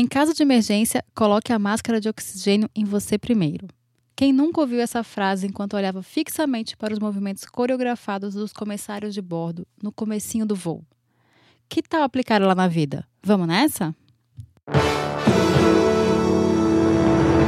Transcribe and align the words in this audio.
Em 0.00 0.06
caso 0.06 0.32
de 0.32 0.44
emergência, 0.44 1.04
coloque 1.12 1.52
a 1.52 1.58
máscara 1.58 2.00
de 2.00 2.08
oxigênio 2.08 2.70
em 2.72 2.84
você 2.84 3.18
primeiro. 3.18 3.66
Quem 4.14 4.32
nunca 4.32 4.60
ouviu 4.60 4.78
essa 4.78 5.02
frase 5.02 5.48
enquanto 5.48 5.74
olhava 5.74 6.04
fixamente 6.04 6.76
para 6.76 6.92
os 6.94 7.00
movimentos 7.00 7.44
coreografados 7.46 8.34
dos 8.34 8.52
comissários 8.52 9.12
de 9.12 9.20
bordo 9.20 9.66
no 9.82 9.90
comecinho 9.90 10.46
do 10.46 10.54
voo? 10.54 10.84
Que 11.68 11.82
tal 11.82 12.04
aplicar 12.04 12.40
ela 12.40 12.54
na 12.54 12.68
vida? 12.68 13.04
Vamos 13.24 13.48
nessa? 13.48 13.92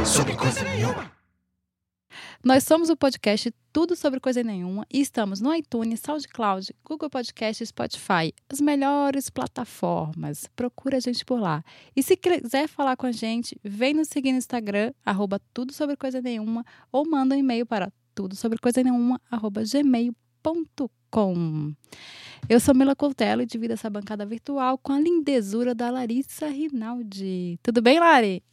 Sobre 0.03 0.35
coisa 0.35 0.61
nenhuma. 0.65 1.09
Nós 2.43 2.63
somos 2.63 2.89
o 2.89 2.97
podcast 2.97 3.53
Tudo 3.71 3.95
Sobre 3.95 4.19
Coisa 4.19 4.41
Nenhuma 4.41 4.83
e 4.91 4.99
estamos 4.99 5.39
no 5.39 5.53
iTunes, 5.53 5.99
SoundCloud, 5.99 6.73
Google 6.83 7.07
Podcast 7.07 7.61
e 7.61 7.67
Spotify, 7.67 8.33
as 8.49 8.59
melhores 8.59 9.29
plataformas. 9.29 10.49
Procura 10.55 10.97
a 10.97 10.99
gente 10.99 11.23
por 11.23 11.39
lá. 11.39 11.63
E 11.95 12.01
se 12.01 12.17
quiser 12.17 12.67
falar 12.67 12.97
com 12.97 13.05
a 13.05 13.11
gente, 13.11 13.55
vem 13.63 13.93
nos 13.93 14.07
seguir 14.07 14.31
no 14.31 14.39
Instagram, 14.39 14.91
arroba 15.05 15.39
Tudo 15.53 15.71
Sobre 15.71 15.95
Coisa 15.95 16.19
Nenhuma, 16.19 16.65
ou 16.91 17.07
manda 17.07 17.35
um 17.35 17.37
e-mail 17.37 17.63
para 17.63 17.93
tudo 18.15 18.35
sobre 18.35 18.57
coisa 18.57 18.83
nenhuma, 18.83 19.21
arroba 19.29 19.61
gmail.com. 19.63 20.13
Eu 22.49 22.59
sou 22.59 22.73
Mila 22.73 22.95
Coutelo 22.95 23.43
e 23.43 23.45
divido 23.45 23.73
essa 23.73 23.89
bancada 23.89 24.25
virtual 24.25 24.79
com 24.79 24.93
a 24.93 24.99
lindezura 24.99 25.75
da 25.75 25.91
Larissa 25.91 26.47
Rinaldi. 26.47 27.59
Tudo 27.61 27.83
bem, 27.83 27.99
Lari? 27.99 28.43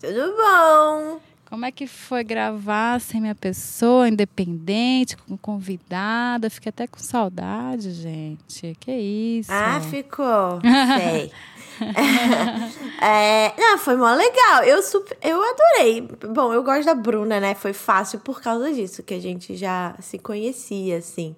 Tudo 0.00 0.36
bom? 0.36 1.31
Como 1.52 1.66
é 1.66 1.70
que 1.70 1.86
foi 1.86 2.24
gravar 2.24 2.98
sem 2.98 3.20
minha 3.20 3.34
pessoa, 3.34 4.08
independente, 4.08 5.14
com 5.18 5.36
convidada? 5.36 6.48
Fiquei 6.48 6.70
até 6.70 6.86
com 6.86 6.98
saudade, 6.98 7.90
gente. 7.90 8.74
Que 8.80 8.90
isso? 8.90 9.52
Ah, 9.52 9.78
ficou. 9.82 10.62
Sei. 10.62 11.30
é, 13.06 13.52
não, 13.60 13.76
foi 13.76 13.96
mó 13.96 14.14
legal. 14.14 14.64
Eu, 14.64 14.82
super, 14.82 15.14
eu 15.20 15.42
adorei. 15.44 16.08
Bom, 16.32 16.54
eu 16.54 16.62
gosto 16.62 16.86
da 16.86 16.94
Bruna, 16.94 17.38
né? 17.38 17.54
Foi 17.54 17.74
fácil 17.74 18.20
por 18.20 18.40
causa 18.40 18.72
disso, 18.72 19.02
que 19.02 19.12
a 19.12 19.20
gente 19.20 19.54
já 19.54 19.94
se 20.00 20.18
conhecia, 20.18 20.96
assim. 20.96 21.36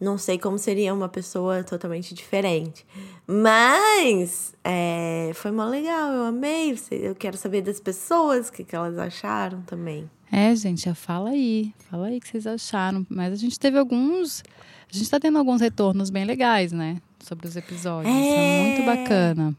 Não 0.00 0.16
sei 0.16 0.38
como 0.38 0.58
seria 0.58 0.94
uma 0.94 1.08
pessoa 1.08 1.62
totalmente 1.62 2.14
diferente. 2.14 2.86
Mas 3.26 4.54
é, 4.64 5.30
foi 5.34 5.50
mó 5.50 5.66
legal, 5.66 6.12
eu 6.12 6.24
amei. 6.24 6.74
Eu 6.90 7.14
quero 7.14 7.36
saber 7.36 7.60
das 7.60 7.78
pessoas 7.78 8.48
o 8.48 8.52
que, 8.52 8.64
que 8.64 8.74
elas 8.74 8.96
acharam 8.96 9.60
também. 9.62 10.08
É, 10.32 10.54
gente, 10.54 10.92
fala 10.94 11.30
aí. 11.30 11.74
Fala 11.90 12.06
aí 12.06 12.16
o 12.16 12.20
que 12.20 12.28
vocês 12.28 12.46
acharam. 12.46 13.06
Mas 13.10 13.32
a 13.32 13.36
gente 13.36 13.60
teve 13.60 13.78
alguns. 13.78 14.42
A 14.90 14.96
gente 14.96 15.10
tá 15.10 15.20
tendo 15.20 15.38
alguns 15.38 15.60
retornos 15.60 16.08
bem 16.08 16.24
legais, 16.24 16.72
né? 16.72 16.96
Sobre 17.18 17.46
os 17.46 17.54
episódios. 17.54 18.14
É, 18.14 18.58
é 18.58 18.62
muito 18.62 18.86
bacana. 18.86 19.54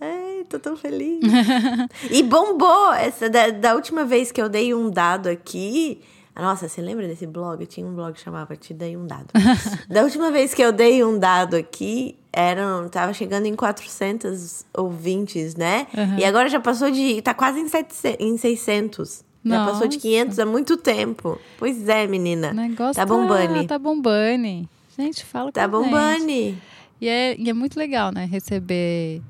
Ai, 0.00 0.44
tô 0.48 0.58
tão 0.58 0.76
feliz. 0.76 1.20
e 2.10 2.22
bombou! 2.22 2.92
Essa, 2.94 3.28
da, 3.28 3.50
da 3.50 3.74
última 3.74 4.04
vez 4.04 4.32
que 4.32 4.40
eu 4.40 4.48
dei 4.48 4.74
um 4.74 4.90
dado 4.90 5.28
aqui, 5.28 6.00
nossa, 6.40 6.68
você 6.68 6.80
lembra 6.80 7.06
desse 7.06 7.26
blog? 7.26 7.60
Eu 7.60 7.66
tinha 7.66 7.86
um 7.86 7.94
blog 7.94 8.14
que 8.14 8.20
chamava 8.20 8.56
Te 8.56 8.72
Dei 8.72 8.96
Um 8.96 9.06
Dado. 9.06 9.28
da 9.88 10.02
última 10.02 10.30
vez 10.30 10.54
que 10.54 10.62
eu 10.62 10.72
dei 10.72 11.04
um 11.04 11.18
dado 11.18 11.56
aqui, 11.56 12.16
eram, 12.32 12.88
tava 12.88 13.12
chegando 13.12 13.46
em 13.46 13.54
400 13.54 14.64
ouvintes, 14.72 15.54
né? 15.54 15.86
Uhum. 15.94 16.18
E 16.18 16.24
agora 16.24 16.48
já 16.48 16.58
passou 16.58 16.90
de. 16.90 17.20
tá 17.20 17.34
quase 17.34 17.60
em, 17.60 17.68
700, 17.68 18.16
em 18.18 18.36
600. 18.38 19.24
Nossa. 19.44 19.64
Já 19.64 19.72
passou 19.72 19.88
de 19.88 19.98
500 19.98 20.38
há 20.38 20.46
muito 20.46 20.76
tempo. 20.76 21.38
Pois 21.58 21.88
é, 21.88 22.06
menina. 22.06 22.50
O 22.50 22.54
negócio 22.54 22.94
tá 22.94 23.04
bombando. 23.04 23.54
Tá, 23.62 23.68
tá 23.68 23.78
bombando. 23.78 24.68
Gente, 24.96 25.24
fala 25.24 25.50
tá 25.52 25.68
com 25.68 25.72
Tá 25.72 25.78
bombando. 25.78 26.30
E 26.30 27.08
é, 27.08 27.36
e 27.36 27.50
é 27.50 27.52
muito 27.52 27.76
legal, 27.76 28.12
né? 28.12 28.24
Receber 28.24 29.20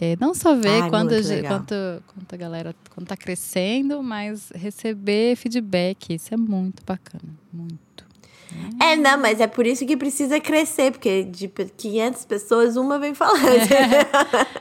é, 0.00 0.16
não 0.20 0.32
só 0.32 0.54
ver 0.54 0.82
Ai, 0.82 0.90
quando, 0.90 1.12
a, 1.12 1.48
quanto, 1.48 1.74
quanto 2.06 2.32
a 2.32 2.36
galera 2.36 2.74
quando 2.94 3.08
tá 3.08 3.16
crescendo, 3.16 4.00
mas 4.00 4.50
receber 4.54 5.34
feedback. 5.34 6.14
Isso 6.14 6.32
é 6.32 6.36
muito 6.36 6.84
bacana. 6.86 7.34
Muito. 7.52 8.06
É, 8.80 8.94
não, 8.94 9.18
mas 9.18 9.40
é 9.40 9.48
por 9.48 9.66
isso 9.66 9.84
que 9.84 9.96
precisa 9.96 10.40
crescer, 10.40 10.92
porque 10.92 11.24
de 11.24 11.48
500 11.48 12.24
pessoas, 12.24 12.76
uma 12.76 12.98
vem 12.98 13.12
falando. 13.12 13.44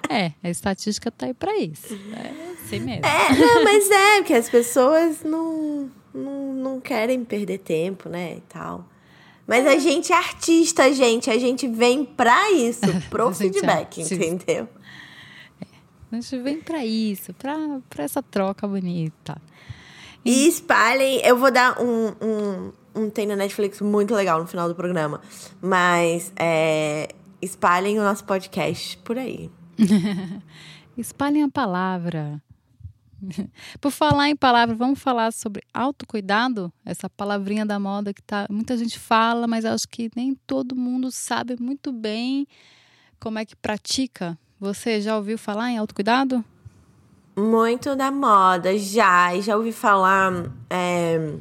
É, 0.10 0.26
é 0.26 0.34
a 0.44 0.50
estatística 0.50 1.12
tá 1.12 1.28
aí 1.28 1.34
para 1.36 1.56
isso. 1.56 1.94
É 1.94 2.54
assim 2.54 2.80
mesmo. 2.80 3.06
É, 3.06 3.36
não, 3.38 3.64
mas 3.64 3.90
é, 3.90 4.18
porque 4.18 4.34
as 4.34 4.50
pessoas 4.50 5.24
não, 5.24 5.90
não, 6.14 6.54
não 6.54 6.82
querem 6.82 7.24
perder 7.24 7.60
tempo, 7.60 8.10
né, 8.10 8.38
e 8.38 8.42
tal. 8.42 8.90
Mas 9.46 9.66
a 9.66 9.78
gente 9.78 10.12
é 10.12 10.16
artista, 10.16 10.92
gente. 10.92 11.30
A 11.30 11.38
gente 11.38 11.68
vem 11.68 12.04
pra 12.04 12.52
isso, 12.52 12.82
pro 13.10 13.34
feedback, 13.34 14.02
entendeu? 14.02 14.68
A 16.12 16.16
gente 16.16 16.38
vem 16.40 16.62
para 16.62 16.86
isso, 16.86 17.34
para 17.34 18.04
essa 18.04 18.24
troca 18.24 18.68
bonita. 18.68 19.42
E, 20.24 20.46
e 20.46 20.48
espalhem. 20.48 21.20
Eu 21.24 21.38
vou 21.38 21.52
dar 21.52 21.82
um, 21.82 22.08
um, 22.22 22.74
um 22.96 23.10
tem 23.10 23.26
na 23.26 23.36
Netflix 23.36 23.82
muito 23.82 24.14
legal 24.14 24.40
no 24.40 24.48
final 24.48 24.68
do 24.68 24.76
programa. 24.76 25.22
Mas 25.62 26.32
é, 26.38 27.10
espalhem 27.42 28.00
o 28.00 28.04
nosso 28.04 28.24
podcast 28.24 28.98
por 29.00 29.18
aí. 29.18 29.50
espalhem 30.98 31.44
a 31.44 31.50
palavra. 31.50 32.42
Por 33.82 33.92
falar 33.92 34.30
em 34.30 34.36
palavra, 34.36 34.76
vamos 34.76 35.00
falar 35.00 35.34
sobre 35.34 35.64
autocuidado? 35.74 36.72
Essa 36.86 37.10
palavrinha 37.10 37.66
da 37.66 37.80
moda 37.80 38.14
que 38.14 38.22
tá, 38.22 38.46
muita 38.50 38.78
gente 38.78 39.00
fala, 39.00 39.48
mas 39.48 39.66
acho 39.66 39.88
que 39.90 40.10
nem 40.16 40.36
todo 40.46 40.76
mundo 40.76 41.12
sabe 41.12 41.58
muito 41.60 41.92
bem 41.92 42.48
como 43.20 43.40
é 43.40 43.46
que 43.46 43.56
pratica 43.56 44.38
você 44.60 45.02
já 45.02 45.16
ouviu 45.16 45.38
falar 45.38 45.72
em 45.72 45.78
autocuidado? 45.78 46.44
Muito 47.38 47.96
da 47.96 48.12
moda, 48.12 48.78
já. 48.78 49.40
Já 49.40 49.56
ouvi 49.56 49.72
falar. 49.72 50.46
É... 50.70 51.34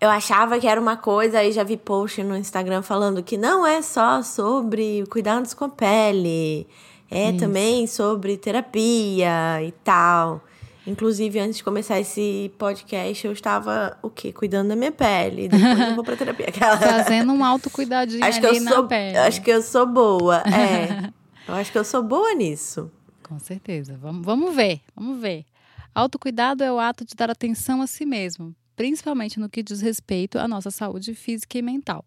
Eu 0.00 0.08
achava 0.08 0.58
que 0.58 0.66
era 0.66 0.80
uma 0.80 0.96
coisa, 0.96 1.40
aí 1.40 1.52
já 1.52 1.62
vi 1.62 1.76
post 1.76 2.22
no 2.22 2.36
Instagram 2.36 2.80
falando 2.80 3.22
que 3.22 3.36
não 3.36 3.66
é 3.66 3.82
só 3.82 4.22
sobre 4.22 5.04
cuidados 5.10 5.52
com 5.52 5.66
a 5.66 5.68
pele, 5.68 6.66
é 7.10 7.28
Isso. 7.28 7.38
também 7.38 7.86
sobre 7.86 8.38
terapia 8.38 9.62
e 9.62 9.72
tal. 9.84 10.42
Inclusive, 10.86 11.38
antes 11.38 11.58
de 11.58 11.64
começar 11.64 12.00
esse 12.00 12.50
podcast, 12.56 13.26
eu 13.26 13.32
estava, 13.32 13.98
o 14.02 14.08
quê? 14.08 14.32
Cuidando 14.32 14.68
da 14.68 14.76
minha 14.76 14.90
pele. 14.90 15.48
Depois 15.48 15.78
eu 15.78 15.94
vou 15.94 16.02
pra 16.02 16.16
terapia. 16.16 16.46
Fazendo 16.80 17.32
um 17.32 17.44
autocuidadinho 17.44 18.24
acho 18.24 18.38
ali 18.38 18.48
que 18.48 18.56
eu 18.56 18.64
na 18.64 18.70
sou, 18.72 18.86
pele. 18.86 19.18
Acho 19.18 19.42
que 19.42 19.50
eu 19.50 19.60
sou 19.60 19.86
boa, 19.86 20.42
é. 20.46 21.10
Eu 21.50 21.56
acho 21.56 21.72
que 21.72 21.78
eu 21.78 21.84
sou 21.84 22.00
boa 22.00 22.32
nisso. 22.32 22.92
Com 23.24 23.36
certeza. 23.40 23.96
Vamos, 23.96 24.24
vamos 24.24 24.54
ver, 24.54 24.82
vamos 24.94 25.20
ver. 25.20 25.44
Autocuidado 25.92 26.62
é 26.62 26.72
o 26.72 26.78
ato 26.78 27.04
de 27.04 27.16
dar 27.16 27.28
atenção 27.28 27.82
a 27.82 27.88
si 27.88 28.06
mesmo, 28.06 28.54
principalmente 28.76 29.40
no 29.40 29.48
que 29.48 29.60
diz 29.60 29.80
respeito 29.80 30.38
à 30.38 30.46
nossa 30.46 30.70
saúde 30.70 31.12
física 31.12 31.58
e 31.58 31.62
mental. 31.62 32.04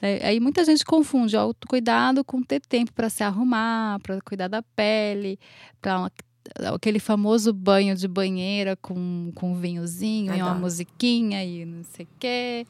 É, 0.00 0.28
aí 0.28 0.38
muita 0.38 0.64
gente 0.64 0.84
confunde 0.84 1.36
autocuidado 1.36 2.24
com 2.24 2.40
ter 2.40 2.60
tempo 2.60 2.92
para 2.92 3.10
se 3.10 3.24
arrumar, 3.24 3.98
para 3.98 4.20
cuidar 4.20 4.46
da 4.46 4.62
pele, 4.62 5.40
para 5.82 6.08
aquele 6.72 7.00
famoso 7.00 7.52
banho 7.52 7.96
de 7.96 8.06
banheira 8.06 8.76
com, 8.76 9.32
com 9.34 9.54
um 9.54 9.56
vinhozinho 9.56 10.32
e 10.32 10.40
uma 10.40 10.54
musiquinha 10.54 11.44
e 11.44 11.64
não 11.64 11.82
sei 11.82 12.06
o 12.06 12.08
quê. 12.20 12.64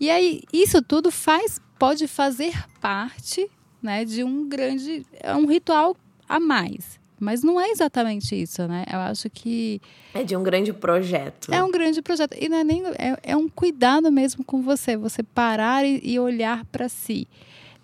E 0.00 0.08
aí, 0.08 0.40
isso 0.54 0.80
tudo 0.80 1.10
faz, 1.10 1.60
pode 1.78 2.08
fazer 2.08 2.54
parte 2.80 3.46
né, 3.82 4.04
de 4.04 4.24
um 4.24 4.48
grande, 4.48 5.04
é 5.20 5.34
um 5.34 5.46
ritual 5.46 5.96
a 6.28 6.38
mais. 6.38 6.98
Mas 7.20 7.42
não 7.42 7.60
é 7.60 7.70
exatamente 7.70 8.40
isso, 8.40 8.66
né? 8.68 8.84
Eu 8.90 8.98
acho 9.00 9.28
que. 9.28 9.80
É 10.14 10.22
de 10.22 10.36
um 10.36 10.42
grande 10.42 10.72
projeto. 10.72 11.52
É 11.52 11.62
um 11.62 11.70
grande 11.70 12.00
projeto. 12.00 12.36
E 12.38 12.48
não 12.48 12.58
é 12.58 12.64
nem. 12.64 12.82
É, 12.96 13.18
é 13.32 13.36
um 13.36 13.48
cuidado 13.48 14.10
mesmo 14.12 14.44
com 14.44 14.62
você. 14.62 14.96
Você 14.96 15.22
parar 15.22 15.84
e, 15.84 16.00
e 16.02 16.18
olhar 16.20 16.64
para 16.66 16.88
si. 16.88 17.26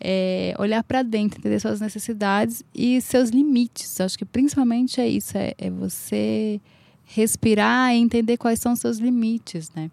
É, 0.01 0.55
olhar 0.59 0.85
para 0.85 1.03
dentro, 1.03 1.39
entender 1.39 1.59
suas 1.59 1.81
necessidades 1.81 2.63
e 2.75 3.01
seus 3.01 3.31
limites. 3.31 3.99
Eu 3.99 4.07
acho 4.07 4.19
que 4.19 4.25
principalmente 4.25 5.01
é 5.01 5.09
isso. 5.09 5.37
É, 5.37 5.53
é 5.59 5.71
você 5.71 6.61
respirar 7.05 7.93
e 7.93 7.99
entender 7.99 8.37
quais 8.37 8.61
são 8.61 8.73
os 8.73 8.79
seus 8.79 8.99
limites, 8.99 9.71
né? 9.75 9.91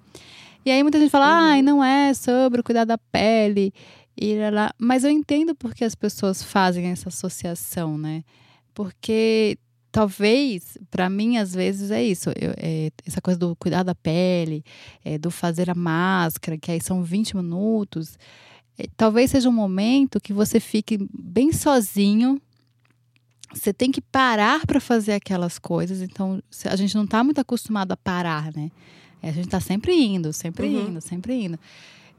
E 0.63 0.69
aí 0.69 0.83
muita 0.83 1.00
gente 1.00 1.09
fala, 1.09 1.25
uhum. 1.25 1.50
ai, 1.50 1.62
não 1.62 1.83
é 1.83 2.13
sobre 2.13 2.62
cuidar 2.62 2.86
da 2.86 2.97
pele 2.97 3.74
e 4.17 4.49
lá. 4.49 4.73
Mas 4.77 5.03
eu 5.03 5.09
entendo 5.09 5.55
porque 5.55 5.83
as 5.83 5.95
pessoas 5.95 6.43
fazem 6.43 6.87
essa 6.87 7.09
associação, 7.09 7.97
né? 7.97 8.23
Porque 8.73 9.57
talvez, 9.91 10.77
para 10.89 11.09
mim, 11.09 11.37
às 11.37 11.53
vezes 11.53 11.91
é 11.91 12.03
isso. 12.03 12.29
Eu, 12.29 12.53
é, 12.57 12.91
essa 13.05 13.21
coisa 13.21 13.39
do 13.39 13.55
cuidar 13.55 13.83
da 13.83 13.93
pele, 13.93 14.63
é, 15.03 15.17
do 15.17 15.29
fazer 15.29 15.69
a 15.69 15.75
máscara, 15.75 16.57
que 16.57 16.71
aí 16.71 16.81
são 16.81 17.03
20 17.03 17.35
minutos. 17.35 18.17
É, 18.77 18.85
talvez 18.95 19.31
seja 19.31 19.49
um 19.49 19.53
momento 19.53 20.21
que 20.21 20.33
você 20.33 20.59
fique 20.59 20.97
bem 21.13 21.51
sozinho. 21.51 22.41
Você 23.53 23.73
tem 23.73 23.91
que 23.91 24.01
parar 24.01 24.65
para 24.65 24.79
fazer 24.79 25.13
aquelas 25.13 25.59
coisas. 25.59 26.01
Então, 26.01 26.41
a 26.65 26.75
gente 26.75 26.95
não 26.95 27.03
está 27.03 27.21
muito 27.23 27.41
acostumado 27.41 27.91
a 27.91 27.97
parar, 27.97 28.51
né? 28.55 28.71
É, 29.21 29.29
a 29.29 29.31
gente 29.33 29.45
está 29.45 29.59
sempre 29.59 29.93
indo, 29.93 30.31
sempre 30.31 30.67
uhum. 30.67 30.89
indo, 30.89 31.01
sempre 31.01 31.33
indo. 31.33 31.59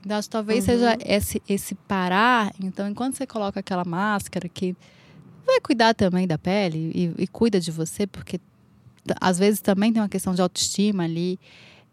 Então, 0.04 0.19
acho 0.19 0.28
que 0.28 0.32
talvez 0.32 0.60
uhum. 0.60 0.75
seja 0.75 0.99
esse, 1.04 1.43
esse 1.49 1.75
parar. 1.75 2.52
Então, 2.60 2.88
enquanto 2.88 3.16
você 3.16 3.26
coloca 3.26 3.60
aquela 3.60 3.84
máscara 3.84 4.49
que 4.49 4.76
vai 5.46 5.60
cuidar 5.60 5.94
também 5.94 6.26
da 6.26 6.38
pele 6.38 6.90
e, 6.94 7.22
e 7.22 7.26
cuida 7.26 7.60
de 7.60 7.70
você, 7.70 8.06
porque 8.06 8.40
às 9.20 9.38
vezes 9.38 9.60
também 9.60 9.93
tem 9.93 10.02
uma 10.02 10.08
questão 10.08 10.34
de 10.34 10.43
autoestima 10.43 11.04
ali 11.04 11.38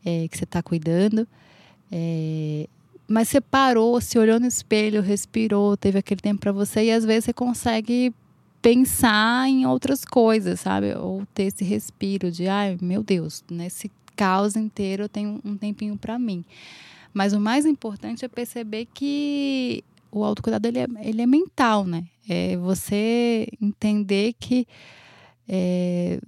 é, 0.05 0.27
que 0.27 0.37
você 0.37 0.43
está 0.43 0.61
cuidando. 0.61 1.27
É, 1.91 2.67
mas 3.07 3.29
você 3.29 3.41
parou, 3.41 3.99
se 3.99 4.19
olhou 4.19 4.39
no 4.39 4.45
espelho, 4.45 5.01
respirou, 5.01 5.75
teve 5.75 5.97
aquele 5.97 6.21
tempo 6.21 6.39
para 6.39 6.51
você 6.51 6.85
e 6.85 6.91
às 6.91 7.03
vezes 7.03 7.25
você 7.25 7.33
consegue 7.33 8.13
pensar 8.61 9.47
em 9.47 9.65
outras 9.65 10.05
coisas, 10.05 10.59
sabe? 10.59 10.93
Ou 10.95 11.25
ter 11.33 11.43
esse 11.43 11.63
respiro 11.63 12.31
de, 12.31 12.47
ai, 12.47 12.77
meu 12.81 13.01
Deus, 13.01 13.43
nesse 13.49 13.91
caos 14.15 14.55
inteiro 14.55 15.03
eu 15.03 15.09
tenho 15.09 15.39
um 15.43 15.57
tempinho 15.57 15.97
para 15.97 16.19
mim. 16.19 16.45
Mas 17.13 17.33
o 17.33 17.39
mais 17.39 17.65
importante 17.65 18.23
é 18.23 18.27
perceber 18.27 18.87
que 18.93 19.83
o 20.11 20.23
autocuidado 20.23 20.67
ele 20.67 20.79
é, 20.79 20.87
ele 21.01 21.21
é 21.21 21.27
mental, 21.27 21.85
né? 21.85 22.05
É 22.27 22.55
você 22.57 23.47
entender 23.61 24.33
que 24.39 24.67
é, 25.47 26.19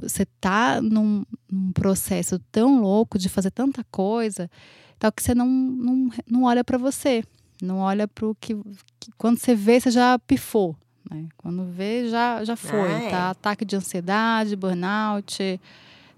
você 0.00 0.26
tá 0.40 0.80
num, 0.80 1.24
num, 1.50 1.72
processo 1.72 2.38
tão 2.50 2.80
louco 2.80 3.16
de 3.16 3.28
fazer 3.28 3.52
tanta 3.52 3.84
coisa, 3.92 4.50
tal 4.98 5.12
que 5.12 5.22
você 5.22 5.34
não, 5.34 5.46
não, 5.46 6.10
não 6.28 6.42
olha 6.42 6.64
para 6.64 6.76
você, 6.76 7.22
não 7.62 7.78
olha 7.78 8.08
para 8.08 8.26
o 8.26 8.34
que, 8.34 8.56
que, 8.98 9.12
quando 9.16 9.38
você 9.38 9.54
vê 9.54 9.78
você 9.78 9.92
já 9.92 10.18
pifou, 10.18 10.76
né? 11.08 11.28
Quando 11.36 11.64
vê 11.66 12.08
já 12.08 12.44
já 12.44 12.56
foi, 12.56 12.92
ah, 12.92 13.02
é. 13.02 13.10
tá? 13.10 13.30
Ataque 13.30 13.64
de 13.64 13.76
ansiedade, 13.76 14.56
burnout, 14.56 15.60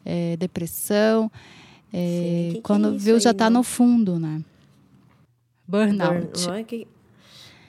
é, 0.02 0.36
depressão, 0.38 1.30
é, 1.98 2.50
que 2.52 2.60
quando 2.60 2.90
que 2.90 2.96
é 2.96 2.98
viu 2.98 3.18
já 3.18 3.30
está 3.30 3.48
no 3.48 3.62
fundo, 3.62 4.18
né? 4.18 4.42
Burnout. 5.66 6.46
Burn, 6.46 6.86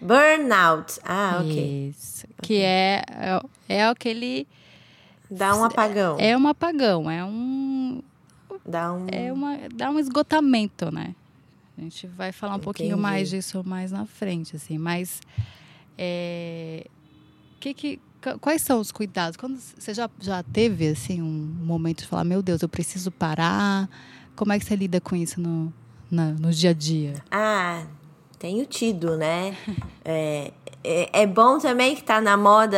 Burnout. 0.01 0.99
Ah, 1.03 1.39
ok. 1.41 1.89
Isso. 1.89 2.25
Okay. 2.25 2.35
Que 2.41 2.61
é, 2.61 3.03
é, 3.09 3.41
é 3.69 3.85
aquele. 3.85 4.45
Dá 5.31 5.55
um 5.55 5.63
apagão. 5.63 6.17
É 6.19 6.37
um 6.37 6.47
apagão, 6.47 7.09
é 7.09 7.23
um. 7.23 8.01
Dá 8.65 8.91
um. 8.91 9.07
É 9.09 9.31
uma, 9.31 9.57
dá 9.73 9.89
um 9.89 9.97
esgotamento, 9.97 10.91
né? 10.91 11.15
A 11.77 11.81
gente 11.81 12.07
vai 12.07 12.31
falar 12.31 12.53
um 12.53 12.55
Entendi. 12.55 12.65
pouquinho 12.65 12.97
mais 12.97 13.29
disso 13.29 13.63
mais 13.65 13.91
na 13.91 14.05
frente, 14.05 14.55
assim. 14.57 14.77
Mas. 14.77 15.21
É, 15.97 16.85
que, 17.59 17.73
que, 17.73 17.99
quais 18.41 18.61
são 18.61 18.79
os 18.79 18.91
cuidados? 18.91 19.37
Quando 19.37 19.57
você 19.57 19.93
já, 19.93 20.09
já 20.19 20.43
teve, 20.43 20.89
assim, 20.89 21.21
um 21.21 21.55
momento 21.63 22.01
de 22.01 22.07
falar: 22.07 22.23
meu 22.23 22.41
Deus, 22.41 22.61
eu 22.61 22.69
preciso 22.69 23.09
parar? 23.09 23.89
Como 24.37 24.53
é 24.53 24.59
que 24.59 24.65
você 24.65 24.75
lida 24.75 25.01
com 25.01 25.15
isso 25.15 25.41
no, 25.41 25.73
na, 26.11 26.27
no 26.27 26.51
dia 26.51 26.69
a 26.69 26.73
dia? 26.73 27.15
Ah, 27.31 27.83
tenho 28.37 28.67
tido, 28.67 29.17
né? 29.17 29.57
é, 30.05 30.51
é, 30.83 31.21
é, 31.23 31.25
bom 31.25 31.57
também 31.57 31.95
que 31.95 32.03
tá 32.03 32.21
na 32.21 32.37
moda 32.37 32.77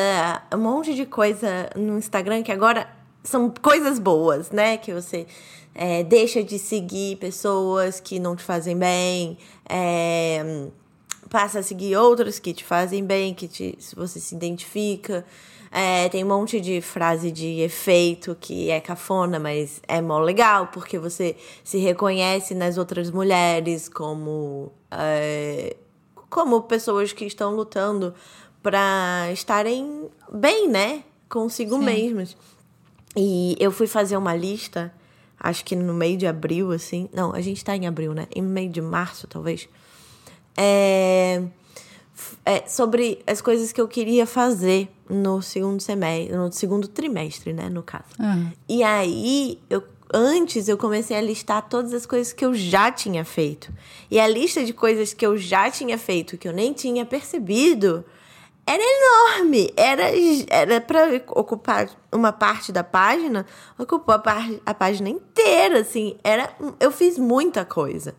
um 0.54 0.58
monte 0.58 0.96
de 0.96 1.06
coisa 1.06 1.70
no 1.76 1.98
Instagram 1.98 2.44
que 2.44 2.52
agora 2.52 2.90
são 3.24 3.54
coisas 3.62 4.00
boas, 4.00 4.52
né? 4.52 4.78
Que 4.78 4.94
você 4.94 5.28
é, 5.76 6.02
deixa 6.02 6.42
de 6.42 6.58
seguir 6.58 7.18
pessoas 7.18 8.00
que 8.00 8.20
não 8.20 8.38
te 8.38 8.44
fazem 8.44 8.78
bem, 8.78 9.38
é, 9.68 10.70
passa 11.30 11.60
a 11.60 11.64
seguir 11.64 11.98
outras 11.98 12.40
que 12.40 12.54
te 12.54 12.64
fazem 12.64 13.04
bem, 13.04 13.34
que 13.34 13.50
te, 13.50 13.78
você 13.98 14.18
se 14.18 14.34
identifica. 14.34 15.26
É, 15.72 16.10
tem 16.10 16.24
um 16.24 16.28
monte 16.28 16.60
de 16.60 16.82
frase 16.82 17.32
de 17.32 17.60
efeito 17.60 18.36
que 18.40 18.72
é 18.72 18.80
cafona, 18.80 19.40
mas 19.40 19.82
é 19.88 20.02
mó 20.02 20.20
legal, 20.20 20.68
porque 20.68 20.98
você 20.98 21.36
se 21.64 21.78
reconhece 21.78 22.56
nas 22.56 22.78
outras 22.78 23.12
mulheres 23.12 23.88
como, 23.88 24.72
é, 24.90 25.76
como 26.30 26.64
pessoas 26.64 27.14
que 27.14 27.26
estão 27.26 27.56
lutando 27.56 28.16
para 28.64 29.30
estarem 29.32 30.10
bem, 30.32 30.68
né? 30.68 31.04
Consigo 31.30 31.78
Sim. 31.78 31.86
mesmas. 31.86 32.36
E 33.16 33.56
eu 33.60 33.72
fui 33.72 33.86
fazer 33.86 34.18
uma 34.18 34.36
lista, 34.36 34.92
acho 35.40 35.64
que 35.64 35.76
no 35.76 35.94
meio 35.94 36.18
de 36.18 36.26
abril, 36.26 36.72
assim. 36.72 37.08
Não, 37.14 37.34
a 37.34 37.42
gente 37.42 37.64
tá 37.64 37.76
em 37.76 37.86
abril, 37.86 38.14
né? 38.14 38.28
Em 38.36 38.42
meio 38.42 38.70
de 38.70 38.82
março, 38.82 39.28
talvez. 39.28 39.70
É 40.58 41.44
é, 42.46 42.68
sobre 42.68 43.22
as 43.28 43.42
coisas 43.42 43.72
que 43.72 43.80
eu 43.80 43.88
queria 43.88 44.26
fazer 44.26 44.90
no 45.10 45.42
segundo 45.42 45.82
semestre, 45.82 46.36
no 46.36 46.52
segundo 46.52 46.88
trimestre, 46.88 47.54
né, 47.54 47.70
no 47.70 47.84
caso. 47.84 48.06
Uhum. 48.20 48.52
E 48.68 48.84
aí, 48.84 49.60
eu, 49.70 49.84
antes 50.14 50.68
eu 50.68 50.78
comecei 50.78 51.18
a 51.18 51.22
listar 51.22 51.68
todas 51.68 51.94
as 51.94 52.06
coisas 52.06 52.34
que 52.34 52.46
eu 52.46 52.54
já 52.54 52.92
tinha 52.92 53.24
feito. 53.24 53.72
E 54.10 54.20
a 54.20 54.28
lista 54.28 54.64
de 54.64 54.74
coisas 54.74 55.14
que 55.14 55.26
eu 55.26 55.38
já 55.38 55.70
tinha 55.70 55.98
feito, 55.98 56.38
que 56.38 56.48
eu 56.48 56.54
nem 56.54 56.74
tinha 56.74 57.06
percebido, 57.06 58.04
era 58.66 58.84
enorme. 58.84 59.74
Era 59.76 60.04
era 60.50 60.82
para 60.82 61.24
ocupar 61.30 61.90
uma 62.12 62.32
parte 62.32 62.72
da 62.72 62.84
página, 62.84 63.46
ocupou 63.78 64.14
a, 64.14 64.22
a 64.66 64.74
página 64.74 65.10
inteira, 65.10 65.80
assim. 65.80 66.18
Era, 66.24 66.52
eu 66.80 66.92
fiz 66.92 67.18
muita 67.18 67.66
coisa. 67.66 68.16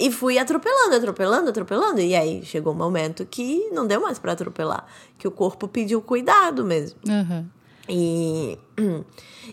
E 0.00 0.10
fui 0.10 0.38
atropelando, 0.38 0.96
atropelando, 0.96 1.50
atropelando. 1.50 2.00
E 2.00 2.14
aí 2.16 2.42
chegou 2.42 2.72
um 2.72 2.76
momento 2.76 3.26
que 3.26 3.68
não 3.70 3.86
deu 3.86 4.00
mais 4.00 4.18
para 4.18 4.32
atropelar. 4.32 4.86
Que 5.18 5.28
o 5.28 5.30
corpo 5.30 5.68
pediu 5.68 6.00
cuidado 6.00 6.64
mesmo. 6.64 6.98
Uhum. 7.06 7.46
E. 7.86 8.58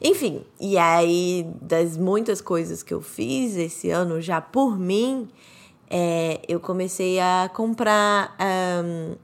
Enfim, 0.01 0.45
e 0.59 0.77
aí, 0.77 1.45
das 1.61 1.97
muitas 1.97 2.39
coisas 2.39 2.83
que 2.83 2.93
eu 2.93 3.01
fiz 3.01 3.57
esse 3.57 3.89
ano 3.89 4.21
já 4.21 4.39
por 4.39 4.77
mim, 4.77 5.27
é, 5.89 6.39
eu 6.47 6.59
comecei 6.59 7.19
a 7.19 7.49
comprar 7.53 8.37
um, 8.85 9.15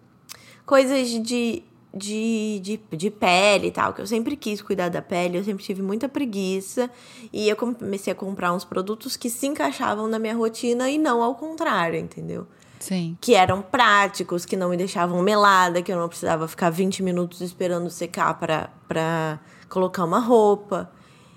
coisas 0.65 1.09
de 1.09 1.63
de, 1.93 2.59
de, 2.61 2.79
de 2.97 3.11
pele 3.11 3.67
e 3.67 3.71
tal, 3.71 3.93
que 3.93 4.01
eu 4.01 4.07
sempre 4.07 4.35
quis 4.35 4.61
cuidar 4.61 4.89
da 4.89 5.01
pele, 5.01 5.37
eu 5.37 5.43
sempre 5.43 5.63
tive 5.63 5.81
muita 5.81 6.09
preguiça. 6.09 6.89
E 7.31 7.47
eu 7.47 7.55
comecei 7.55 8.11
a 8.11 8.15
comprar 8.15 8.51
uns 8.51 8.65
produtos 8.65 9.15
que 9.15 9.29
se 9.29 9.45
encaixavam 9.45 10.07
na 10.07 10.17
minha 10.17 10.35
rotina 10.35 10.89
e 10.89 10.97
não 10.97 11.21
ao 11.21 11.35
contrário, 11.35 11.99
entendeu? 11.99 12.47
Sim. 12.79 13.15
Que 13.21 13.35
eram 13.35 13.61
práticos, 13.61 14.43
que 14.43 14.57
não 14.57 14.69
me 14.69 14.77
deixavam 14.77 15.21
melada, 15.21 15.81
que 15.81 15.91
eu 15.91 15.97
não 15.97 16.09
precisava 16.09 16.47
ficar 16.47 16.69
20 16.69 17.03
minutos 17.03 17.41
esperando 17.41 17.89
secar 17.89 18.39
para 18.39 19.39
colocar 19.69 20.03
uma 20.03 20.19
roupa. 20.19 20.91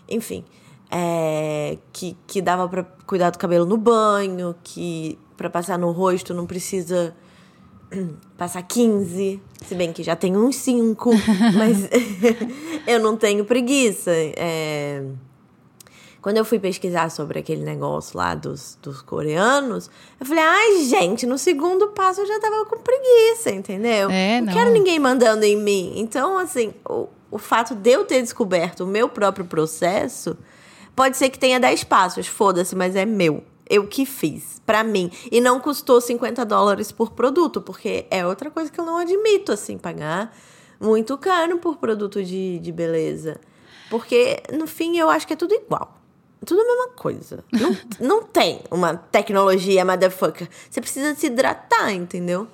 Enfim. 0.09 0.45
É, 0.91 1.79
que, 1.93 2.17
que 2.27 2.41
dava 2.41 2.69
para 2.69 2.85
cuidar 3.07 3.31
do 3.31 3.39
cabelo 3.39 3.67
no 3.67 3.77
banho, 3.77 4.55
que 4.63 5.19
para 5.37 5.51
passar 5.51 5.77
no 5.77 5.91
rosto 5.91 6.33
não 6.33 6.47
precisa 6.47 7.15
passar 8.37 8.63
15, 8.63 9.41
se 9.67 9.75
bem 9.75 9.93
que 9.93 10.03
já 10.03 10.17
tenho 10.17 10.45
uns 10.45 10.57
5, 10.57 11.11
mas 11.57 11.89
eu 12.87 13.01
não 13.01 13.17
tenho 13.17 13.45
preguiça. 13.45 14.11
É... 14.15 15.03
Quando 16.21 16.39
eu 16.39 16.45
fui 16.45 16.59
pesquisar 16.59 17.09
sobre 17.11 17.39
aquele 17.39 17.63
negócio 17.63 18.19
lá 18.19 18.35
dos, 18.35 18.77
dos 18.83 19.01
coreanos, 19.01 19.89
eu 20.19 20.27
falei, 20.27 20.43
ai, 20.43 20.85
gente, 20.85 21.25
no 21.25 21.39
segundo 21.39 21.89
passo 21.89 22.21
eu 22.21 22.27
já 22.27 22.41
tava 22.41 22.65
com 22.65 22.79
preguiça, 22.79 23.51
entendeu? 23.53 24.11
É, 24.11 24.41
não, 24.41 24.47
não 24.47 24.53
quero 24.53 24.73
ninguém 24.73 24.99
mandando 24.99 25.45
em 25.45 25.57
mim. 25.57 25.93
Então, 25.95 26.37
assim, 26.37 26.75
o, 26.89 27.07
o 27.31 27.39
fato 27.39 27.77
de 27.77 27.91
eu 27.91 28.05
ter 28.05 28.23
descoberto 28.23 28.81
o 28.81 28.87
meu 28.89 29.09
próprio 29.09 29.45
processo, 29.45 30.37
pode 30.97 31.17
ser 31.17 31.29
que 31.29 31.39
tenha 31.39 31.61
10 31.61 31.85
passos, 31.85 32.27
foda-se, 32.27 32.75
mas 32.75 32.97
é 32.97 33.07
meu 33.07 33.45
eu 33.69 33.87
que 33.87 34.07
fiz 34.07 34.61
para 34.65 34.83
mim. 34.85 35.11
E 35.31 35.41
não 35.41 35.61
custou 35.61 36.01
50 36.01 36.45
dólares 36.45 36.93
por 36.93 37.13
produto, 37.13 37.61
porque 37.61 38.07
é 38.11 38.27
outra 38.27 38.51
coisa 38.51 38.71
que 38.71 38.81
eu 38.81 38.85
não 38.85 38.99
admito, 38.99 39.53
assim, 39.53 39.77
pagar 39.79 40.37
muito 40.81 41.17
caro 41.19 41.59
por 41.59 41.77
produto 41.77 42.23
de, 42.23 42.59
de 42.59 42.73
beleza. 42.73 43.41
Porque, 43.89 44.43
no 44.53 44.67
fim, 44.67 44.99
eu 44.99 45.09
acho 45.09 45.27
que 45.27 45.33
é 45.33 45.37
tudo 45.37 45.55
igual. 45.55 46.01
Tudo 46.45 46.61
a 46.61 46.65
mesma 46.65 46.89
coisa. 46.91 47.45
Não, 47.53 47.77
não 48.01 48.23
tem 48.23 48.61
uma 48.71 48.95
tecnologia 48.95 49.85
motherfucker. 49.85 50.49
Você 50.69 50.81
precisa 50.81 51.15
se 51.15 51.27
hidratar, 51.27 51.93
entendeu? 51.93 52.49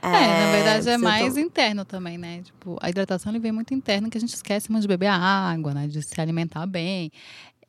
É, 0.00 0.08
é 0.08 0.44
na 0.44 0.52
verdade 0.52 0.88
é 0.90 0.98
mais 0.98 1.34
tô... 1.34 1.40
interno 1.40 1.84
também, 1.84 2.16
né? 2.16 2.42
Tipo, 2.42 2.78
a 2.80 2.88
hidratação 2.88 3.32
ele 3.32 3.40
vem 3.40 3.50
muito 3.50 3.74
interno, 3.74 4.08
que 4.08 4.16
a 4.16 4.20
gente 4.20 4.34
esquece 4.34 4.70
muito 4.70 4.82
de 4.82 4.88
beber 4.88 5.08
água, 5.08 5.74
né? 5.74 5.88
De 5.88 6.00
se 6.02 6.20
alimentar 6.20 6.66
bem. 6.66 7.10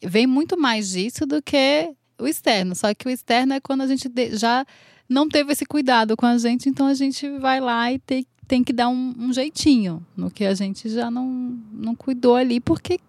Vem 0.02 0.28
muito 0.28 0.58
mais 0.58 0.90
disso 0.90 1.26
do 1.26 1.42
que 1.42 1.94
o 2.20 2.28
externo. 2.28 2.76
Só 2.76 2.94
que 2.94 3.08
o 3.08 3.10
externo 3.10 3.54
é 3.54 3.60
quando 3.60 3.82
a 3.82 3.88
gente 3.88 4.10
já 4.32 4.66
não 5.08 5.28
teve 5.28 5.52
esse 5.52 5.66
cuidado 5.66 6.16
com 6.16 6.26
a 6.26 6.38
gente, 6.38 6.70
então 6.70 6.86
a 6.86 6.94
gente 6.94 7.28
vai 7.40 7.60
lá 7.60 7.92
e 7.92 8.00
tem, 8.00 8.26
tem 8.48 8.64
que 8.64 8.72
dar 8.72 8.90
um, 8.90 9.16
um 9.18 9.34
jeitinho 9.34 10.06
no 10.16 10.30
que 10.30 10.46
a 10.46 10.54
gente 10.54 10.88
já 10.90 11.10
não, 11.10 11.58
não 11.72 11.96
cuidou 11.96 12.36
ali, 12.36 12.60
porque, 12.60 13.00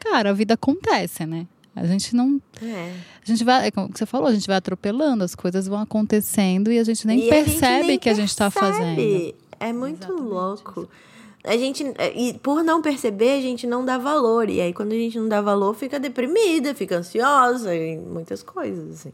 cara, 0.00 0.30
a 0.30 0.32
vida 0.32 0.54
acontece, 0.54 1.24
né? 1.24 1.46
A 1.74 1.86
gente 1.86 2.16
não. 2.16 2.40
É. 2.62 2.94
A 3.22 3.26
gente 3.26 3.44
vai, 3.44 3.66
é 3.66 3.70
como 3.70 3.90
você 3.94 4.06
falou, 4.06 4.28
a 4.28 4.32
gente 4.32 4.46
vai 4.46 4.56
atropelando, 4.56 5.22
as 5.22 5.34
coisas 5.34 5.68
vão 5.68 5.78
acontecendo 5.78 6.72
e 6.72 6.78
a 6.78 6.84
gente 6.84 7.06
nem 7.06 7.26
e 7.26 7.28
percebe 7.28 7.66
a 7.66 7.76
gente 7.76 7.86
nem 7.86 7.98
que 7.98 8.08
a 8.08 8.14
gente 8.14 8.30
está 8.30 8.50
fazendo. 8.50 9.34
É 9.60 9.72
muito 9.72 10.04
Exatamente 10.04 10.22
louco. 10.22 10.80
Isso 10.80 11.15
a 11.46 11.56
gente, 11.56 11.84
e 12.14 12.34
por 12.34 12.64
não 12.64 12.82
perceber, 12.82 13.38
a 13.38 13.40
gente 13.40 13.66
não 13.66 13.84
dá 13.84 13.96
valor. 13.96 14.50
E 14.50 14.60
aí, 14.60 14.72
quando 14.72 14.92
a 14.92 14.96
gente 14.96 15.18
não 15.18 15.28
dá 15.28 15.40
valor, 15.40 15.74
fica 15.74 15.98
deprimida, 16.00 16.74
fica 16.74 16.98
ansiosa 16.98 17.74
e 17.74 17.96
muitas 17.96 18.42
coisas. 18.42 19.00
Assim. 19.00 19.12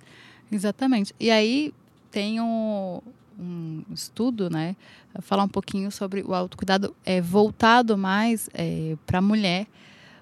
Exatamente. 0.50 1.14
E 1.20 1.30
aí 1.30 1.74
tem 2.10 2.40
o, 2.40 3.02
um 3.38 3.82
estudo, 3.92 4.48
né, 4.48 4.74
falar 5.20 5.44
um 5.44 5.48
pouquinho 5.48 5.90
sobre 5.90 6.22
o 6.22 6.34
autocuidado 6.34 6.94
é, 7.04 7.20
voltado 7.20 7.96
mais 7.98 8.48
é, 8.54 8.96
para 9.06 9.18
a 9.18 9.22
mulher, 9.22 9.66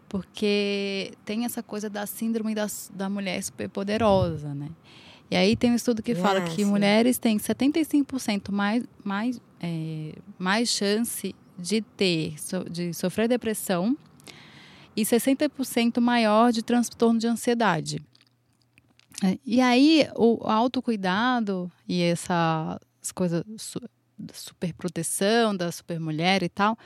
porque 0.08 1.12
tem 1.24 1.44
essa 1.44 1.62
coisa 1.62 1.88
da 1.88 2.06
síndrome 2.06 2.54
da, 2.54 2.66
da 2.92 3.08
mulher 3.08 3.40
superpoderosa, 3.42 4.52
né? 4.52 4.68
E 5.30 5.36
aí 5.36 5.54
tem 5.54 5.70
um 5.70 5.76
estudo 5.76 6.02
que 6.02 6.12
fala 6.16 6.40
que 6.40 6.64
mulheres 6.64 7.16
têm 7.16 7.38
75% 7.38 8.50
mais, 8.50 8.84
mais, 9.04 9.40
é, 9.62 10.12
mais 10.36 10.68
chance 10.68 11.36
de 11.60 11.82
ter, 11.82 12.34
de 12.70 12.92
sofrer 12.94 13.28
depressão 13.28 13.96
e 14.96 15.02
60% 15.02 16.00
maior 16.00 16.52
de 16.52 16.62
transtorno 16.62 17.18
de 17.18 17.26
ansiedade. 17.26 18.02
E 19.44 19.60
aí 19.60 20.08
o 20.16 20.48
autocuidado 20.48 21.70
e 21.86 22.02
essa 22.02 22.80
coisa 23.14 23.44
da 24.18 24.34
superproteção, 24.34 25.56
da 25.56 25.70
supermulher 25.70 26.42
e 26.42 26.48
tal, 26.48 26.76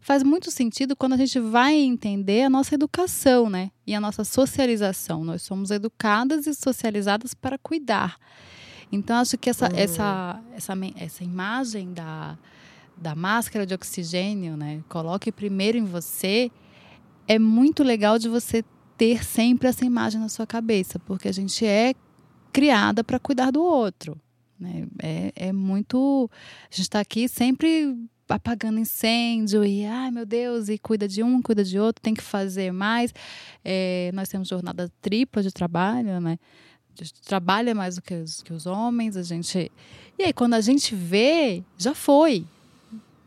faz 0.00 0.22
muito 0.22 0.50
sentido 0.50 0.96
quando 0.96 1.14
a 1.14 1.16
gente 1.16 1.38
vai 1.38 1.74
entender 1.74 2.42
a 2.42 2.50
nossa 2.50 2.74
educação, 2.74 3.50
né? 3.50 3.70
E 3.86 3.94
a 3.94 4.00
nossa 4.00 4.24
socialização. 4.24 5.24
Nós 5.24 5.42
somos 5.42 5.70
educadas 5.70 6.46
e 6.46 6.54
socializadas 6.54 7.34
para 7.34 7.58
cuidar. 7.58 8.16
Então, 8.92 9.16
acho 9.16 9.38
que 9.38 9.50
essa, 9.50 9.66
uhum. 9.66 9.76
essa, 9.76 10.40
essa, 10.54 10.74
essa 10.96 11.24
imagem 11.24 11.92
da, 11.92 12.36
da 13.00 13.14
máscara 13.14 13.64
de 13.64 13.74
oxigênio, 13.74 14.56
né? 14.56 14.82
Coloque 14.88 15.32
primeiro 15.32 15.78
em 15.78 15.84
você. 15.84 16.50
É 17.26 17.38
muito 17.38 17.82
legal 17.82 18.18
de 18.18 18.28
você 18.28 18.64
ter 18.96 19.24
sempre 19.24 19.68
essa 19.68 19.84
imagem 19.84 20.20
na 20.20 20.28
sua 20.28 20.46
cabeça, 20.46 20.98
porque 20.98 21.28
a 21.28 21.32
gente 21.32 21.64
é 21.64 21.94
criada 22.52 23.02
para 23.02 23.18
cuidar 23.18 23.50
do 23.50 23.62
outro. 23.62 24.20
Né? 24.58 24.86
É, 25.02 25.32
é 25.34 25.52
muito. 25.52 26.30
A 26.70 26.74
gente 26.74 26.82
está 26.82 27.00
aqui 27.00 27.26
sempre 27.26 27.96
apagando 28.28 28.78
incêndio 28.78 29.64
e, 29.64 29.84
ai 29.84 30.10
meu 30.10 30.24
Deus, 30.24 30.68
e 30.68 30.78
cuida 30.78 31.08
de 31.08 31.22
um, 31.22 31.42
cuida 31.42 31.64
de 31.64 31.80
outro, 31.80 32.00
tem 32.02 32.14
que 32.14 32.22
fazer 32.22 32.72
mais. 32.72 33.12
É, 33.64 34.10
nós 34.12 34.28
temos 34.28 34.46
jornada 34.46 34.92
tripla 35.00 35.42
de 35.42 35.50
trabalho, 35.50 36.20
né? 36.20 36.38
A 36.98 37.02
gente 37.02 37.22
trabalha 37.22 37.74
mais 37.74 37.96
do 37.96 38.02
que 38.02 38.14
os, 38.14 38.42
que 38.42 38.52
os 38.52 38.66
homens, 38.66 39.16
a 39.16 39.22
gente. 39.22 39.72
E 40.18 40.24
aí, 40.24 40.32
quando 40.32 40.54
a 40.54 40.60
gente 40.60 40.94
vê, 40.94 41.64
já 41.78 41.94
foi. 41.94 42.46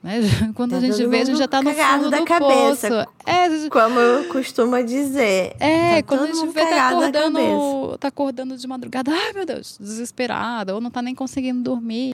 Né? 0.04 0.20
Quando 0.54 0.72
tá 0.72 0.78
a 0.78 0.80
gente 0.82 1.08
vê, 1.08 1.22
a 1.22 1.26
gente 1.26 1.38
já 1.38 1.46
está 1.46 1.62
no 1.62 1.74
fundo 1.74 2.10
da 2.10 2.20
do 2.20 2.26
cabeça, 2.26 2.90
poço. 2.90 3.10
É. 3.26 3.70
Como 3.70 4.00
eu 4.00 4.28
costumo 4.28 4.84
dizer. 4.84 5.56
É, 5.60 6.02
tá 6.02 6.04
quando 6.04 6.24
a 6.24 6.34
gente 6.34 6.54
vê, 6.54 6.66
tá 6.66 6.90
acordando, 6.90 7.98
tá 7.98 8.08
acordando 8.10 8.58
de 8.58 8.68
madrugada, 8.68 9.12
ai 9.12 9.32
meu 9.34 9.46
Deus, 9.46 9.78
desesperada, 9.80 10.76
ou 10.76 10.82
não 10.82 10.90
está 10.90 11.02
nem 11.02 11.16
conseguindo 11.16 11.62
dormir. 11.62 12.14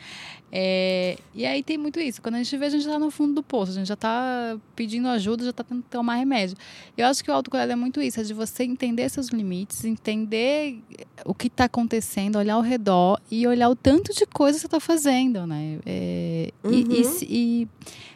É, 0.51 1.17
e 1.33 1.45
aí 1.45 1.61
tem 1.61 1.77
muito 1.77 1.99
isso. 1.99 2.21
Quando 2.21 2.35
a 2.35 2.37
gente 2.39 2.57
vê, 2.57 2.65
a 2.65 2.69
gente 2.69 2.81
está 2.81 2.97
no 2.97 3.11
fundo 3.11 3.35
do 3.35 3.43
poço, 3.43 3.71
a 3.71 3.75
gente 3.75 3.87
já 3.87 3.93
está 3.93 4.57
pedindo 4.75 5.07
ajuda, 5.07 5.43
já 5.43 5.51
está 5.51 5.63
tentando 5.63 5.83
tomar 5.89 6.15
remédio. 6.15 6.57
Eu 6.97 7.05
acho 7.05 7.23
que 7.23 7.29
o 7.29 7.33
autocuidado 7.33 7.71
é 7.71 7.75
muito 7.75 8.01
isso, 8.01 8.19
é 8.19 8.23
de 8.23 8.33
você 8.33 8.63
entender 8.63 9.07
seus 9.09 9.27
limites, 9.27 9.85
entender 9.85 10.79
o 11.23 11.33
que 11.33 11.47
está 11.47 11.65
acontecendo, 11.65 12.37
olhar 12.37 12.55
ao 12.55 12.61
redor 12.61 13.21
e 13.29 13.45
olhar 13.45 13.69
o 13.69 13.75
tanto 13.75 14.13
de 14.13 14.25
coisa 14.25 14.57
que 14.57 14.61
você 14.61 14.67
está 14.67 14.79
fazendo, 14.79 15.45
né? 15.45 15.79
É, 15.85 16.51
uhum. 16.63 16.73
e, 16.73 17.01
e, 17.01 17.63
e, 17.63 17.67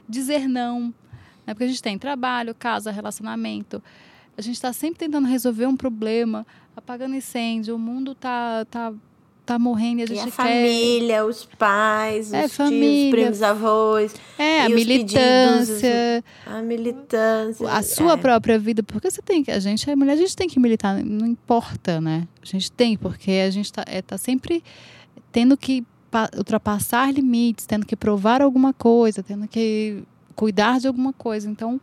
dizer 0.10 0.48
não. 0.48 0.94
Né? 1.46 1.54
Porque 1.54 1.66
a 1.66 1.68
gente 1.68 1.84
tem 1.84 1.98
trabalho, 2.00 2.56
casa, 2.56 2.90
relacionamento. 2.90 3.82
A 4.36 4.42
gente 4.42 4.56
está 4.56 4.74
sempre 4.74 4.98
tentando 4.98 5.28
resolver 5.28 5.68
um 5.68 5.78
problema, 5.78 6.48
apagando 6.75 7.16
incêndio, 7.16 7.75
o 7.75 7.80
mundo 7.80 8.13
está 8.13 8.66
tá, 8.66 8.92
tá 8.92 8.98
tá 9.46 9.60
morrendo 9.60 10.00
e 10.00 10.04
a 10.04 10.06
gente 10.06 10.18
e 10.18 10.22
a 10.22 10.26
quer... 10.26 10.32
família, 10.32 11.26
os 11.26 11.46
pais, 11.46 12.32
é, 12.34 12.46
os 12.46 12.56
família. 12.56 13.02
tios, 13.02 13.12
primos, 13.12 13.42
avós. 13.44 14.16
É, 14.38 14.62
a 14.62 14.70
militância. 14.70 16.24
Pedidos, 16.24 16.58
a 16.58 16.62
militância. 16.62 17.70
A 17.70 17.82
sua 17.84 18.14
é. 18.14 18.18
própria 18.18 18.58
vida. 18.58 18.82
Porque 18.84 19.10
você 19.12 19.22
tem 19.22 19.44
que... 19.44 19.52
A 19.52 19.60
gente 19.60 19.90
é 19.90 19.96
mulher, 19.96 20.14
a 20.14 20.18
gente 20.18 20.36
tem 20.36 20.48
que 20.48 20.60
militar. 20.60 21.04
Não 21.04 21.28
importa, 21.28 22.00
né? 22.00 22.28
A 22.42 22.46
gente 22.46 22.72
tem, 22.72 22.98
porque 22.98 23.32
a 23.46 23.50
gente 23.50 23.72
tá, 23.72 23.84
é, 23.88 24.02
tá 24.02 24.18
sempre 24.18 24.64
tendo 25.32 25.58
que 25.58 25.86
ultrapassar 26.38 27.12
limites, 27.12 27.66
tendo 27.66 27.86
que 27.86 27.96
provar 27.96 28.42
alguma 28.42 28.72
coisa, 28.72 29.24
tendo 29.24 29.48
que 29.48 30.04
cuidar 30.36 30.80
de 30.80 30.88
alguma 30.88 31.14
coisa. 31.14 31.50
Então... 31.50 31.80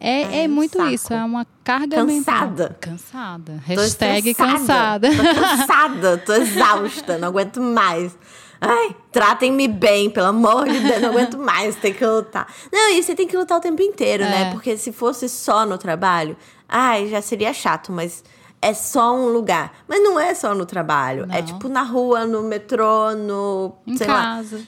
É, 0.00 0.22
é, 0.22 0.44
é 0.44 0.48
muito 0.48 0.78
saco. 0.78 0.88
isso, 0.88 1.12
é 1.12 1.22
uma 1.22 1.46
carga 1.62 1.96
cansada. 1.96 2.62
Mental. 2.62 2.76
Cansada. 2.80 3.62
Hashtag 3.66 4.34
cansada. 4.34 5.08
Tô 5.14 5.22
cansada, 5.22 6.18
tô 6.18 6.32
exausta, 6.32 7.18
não 7.18 7.28
aguento 7.28 7.60
mais. 7.60 8.16
Ai, 8.58 8.96
tratem-me 9.12 9.68
bem, 9.68 10.10
pelo 10.10 10.28
amor 10.28 10.66
de 10.66 10.80
Deus, 10.80 11.00
não 11.02 11.10
aguento 11.10 11.38
mais 11.38 11.76
ter 11.76 11.92
que 11.92 12.04
lutar. 12.04 12.46
Não, 12.72 12.90
e 12.92 13.02
você 13.02 13.14
tem 13.14 13.26
que 13.26 13.36
lutar 13.36 13.58
o 13.58 13.60
tempo 13.60 13.82
inteiro, 13.82 14.24
né? 14.24 14.42
é. 14.42 14.44
né? 14.44 14.52
Porque 14.52 14.76
se 14.76 14.90
fosse 14.90 15.28
só 15.28 15.66
no 15.66 15.76
trabalho, 15.76 16.36
ai, 16.68 17.08
já 17.08 17.20
seria 17.20 17.52
chato, 17.52 17.92
mas 17.92 18.24
é 18.62 18.74
só 18.74 19.14
um 19.14 19.28
lugar. 19.28 19.72
Mas 19.88 20.02
não 20.02 20.20
é 20.20 20.34
só 20.34 20.54
no 20.54 20.66
trabalho. 20.66 21.24
É 21.24 21.26
não. 21.26 21.34
É 21.34 21.42
tipo 21.42 21.68
na 21.68 21.82
rua, 21.82 22.26
no 22.26 22.42
metrô, 22.42 23.14
no. 23.14 23.74
Em 23.86 23.96
casa. 23.96 24.56
Lá, 24.56 24.62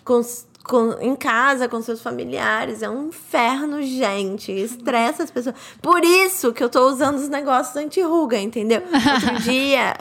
com, 0.63 0.93
em 1.01 1.17
casa 1.17 1.69
com 1.69 1.81
seus 1.83 2.01
familiares. 2.01 2.83
É 2.83 2.89
um 2.89 3.09
inferno, 3.09 3.83
gente. 3.83 4.53
Estressa 4.53 5.25
as 5.25 5.31
pessoas. 5.31 5.55
Por 5.81 6.05
isso 6.05 6.53
que 6.53 6.63
eu 6.63 6.69
tô 6.69 6.89
usando 6.89 7.17
os 7.17 7.29
negócios 7.29 7.77
anti-ruga, 7.77 8.39
entendeu? 8.39 8.83
Outro 8.83 9.41
dia, 9.43 9.95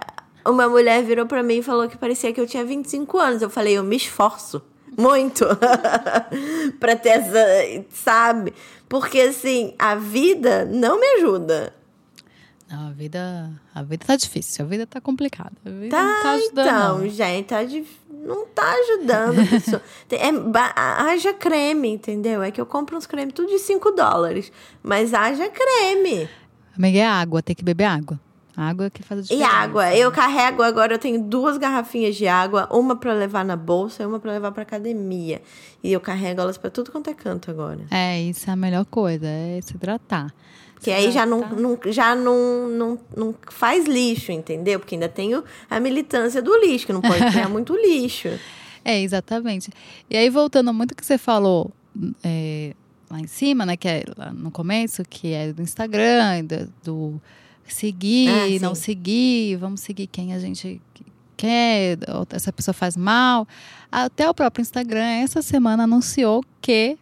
uma 0.46 0.68
mulher 0.70 1.04
virou 1.04 1.26
para 1.26 1.44
mim 1.44 1.58
e 1.58 1.64
falou 1.64 1.88
que 1.88 1.98
parecia 1.98 2.32
que 2.34 2.40
eu 2.40 2.48
tinha 2.48 2.64
25 2.64 3.18
anos. 3.18 3.42
Eu 3.42 3.50
falei, 3.50 3.78
eu 3.78 3.84
me 3.84 3.96
esforço 3.96 4.62
muito 4.98 5.46
pra 6.80 6.96
ter 6.96 7.10
essa, 7.10 7.86
sabe? 7.90 8.54
Porque 8.88 9.22
assim, 9.22 9.74
a 9.80 9.96
vida 9.96 10.66
não 10.66 11.00
me 11.00 11.08
ajuda. 11.18 11.74
Não, 12.70 12.88
a 12.88 12.92
vida, 12.92 13.52
a 13.76 13.84
vida 13.84 14.06
tá 14.06 14.16
difícil, 14.16 14.64
a 14.64 14.68
vida 14.68 14.88
tá 14.88 15.02
complicada. 15.02 15.52
A 15.66 15.70
vida 15.70 15.90
tá, 15.98 16.04
não 16.04 16.22
tá 16.22 16.32
ajudando. 16.32 16.68
Então, 16.68 17.10
gente, 17.10 17.46
tá 17.48 17.64
difícil 17.64 18.01
não 18.22 18.46
tá 18.46 18.74
ajudando 18.74 19.40
a 19.40 19.46
pessoa. 19.46 19.82
é, 20.12 20.30
haja 20.76 21.34
creme, 21.34 21.90
entendeu? 21.90 22.42
É 22.42 22.52
que 22.52 22.62
eu 22.62 22.66
compro 22.66 22.98
uns 22.98 23.06
cremes 23.06 23.34
tudo 23.34 23.50
de 23.50 23.60
5 23.60 23.92
dólares. 23.92 24.52
Mas 24.84 25.14
haja 25.14 25.50
creme. 25.50 26.30
Amiga, 26.78 27.00
é 27.00 27.06
água, 27.06 27.42
tem 27.42 27.56
que 27.56 27.64
beber 27.64 27.86
água. 27.86 28.20
Água 28.56 28.90
que 28.90 29.02
faz 29.02 29.20
a 29.20 29.24
diferença. 29.24 29.46
E 29.46 29.56
água. 29.56 29.96
Eu 29.96 30.12
carrego 30.12 30.62
agora, 30.62 30.94
eu 30.94 31.00
tenho 31.00 31.22
duas 31.24 31.58
garrafinhas 31.58 32.16
de 32.16 32.28
água, 32.28 32.68
uma 32.72 32.96
para 32.96 33.14
levar 33.14 33.46
na 33.46 33.56
bolsa 33.56 34.04
e 34.04 34.06
uma 34.06 34.20
para 34.20 34.34
levar 34.34 34.52
para 34.52 34.64
academia. 34.64 35.42
E 35.84 35.92
eu 35.92 36.00
carrego 36.00 36.42
elas 36.42 36.58
para 36.58 36.70
tudo 36.70 36.92
quanto 36.92 37.10
é 37.10 37.14
canto 37.14 37.50
agora. 37.50 37.80
É, 37.90 38.22
isso 38.22 38.50
é 38.50 38.54
a 38.54 38.56
melhor 38.56 38.86
coisa, 38.86 39.26
é 39.26 39.60
se 39.62 39.76
hidratar. 39.76 40.34
Que 40.82 40.92
aí 40.92 41.12
já, 41.12 41.28
não, 41.28 41.42
não, 41.50 41.80
já 41.88 42.16
não, 42.16 42.68
não, 42.68 43.00
não 43.16 43.36
faz 43.52 43.86
lixo, 43.86 44.32
entendeu? 44.32 44.80
Porque 44.80 44.96
ainda 44.96 45.08
tem 45.08 45.32
a 45.70 45.80
militância 45.80 46.42
do 46.42 46.58
lixo, 46.58 46.88
que 46.88 46.94
não 46.94 47.02
pode 47.02 47.24
criar 47.30 47.48
muito 47.50 47.76
lixo. 47.76 48.30
É, 48.84 49.00
exatamente. 49.00 49.70
E 50.10 50.18
aí, 50.18 50.28
voltando 50.30 50.74
muito 50.74 50.96
que 50.96 51.06
você 51.06 51.20
falou 51.20 51.72
é, 52.24 52.74
lá 53.12 53.20
em 53.20 53.28
cima, 53.28 53.64
né? 53.64 53.78
Que 53.78 53.88
é 53.88 54.04
lá 54.18 54.34
no 54.34 54.50
começo, 54.50 55.04
que 55.08 55.34
é 55.34 55.54
do 55.54 55.62
Instagram, 55.62 56.46
do, 56.46 56.74
do 56.84 57.22
seguir, 57.68 58.30
ah, 58.30 58.60
não 58.60 58.74
seguir, 58.74 59.58
vamos 59.58 59.82
seguir 59.82 60.08
quem 60.08 60.34
a 60.34 60.40
gente 60.40 60.82
quer, 61.38 62.00
essa 62.32 62.52
pessoa 62.52 62.74
faz 62.74 62.98
mal. 62.98 63.48
Até 63.92 64.28
o 64.28 64.34
próprio 64.34 64.64
Instagram, 64.64 65.22
essa 65.22 65.44
semana, 65.44 65.84
anunciou 65.84 66.44
que 66.60 66.98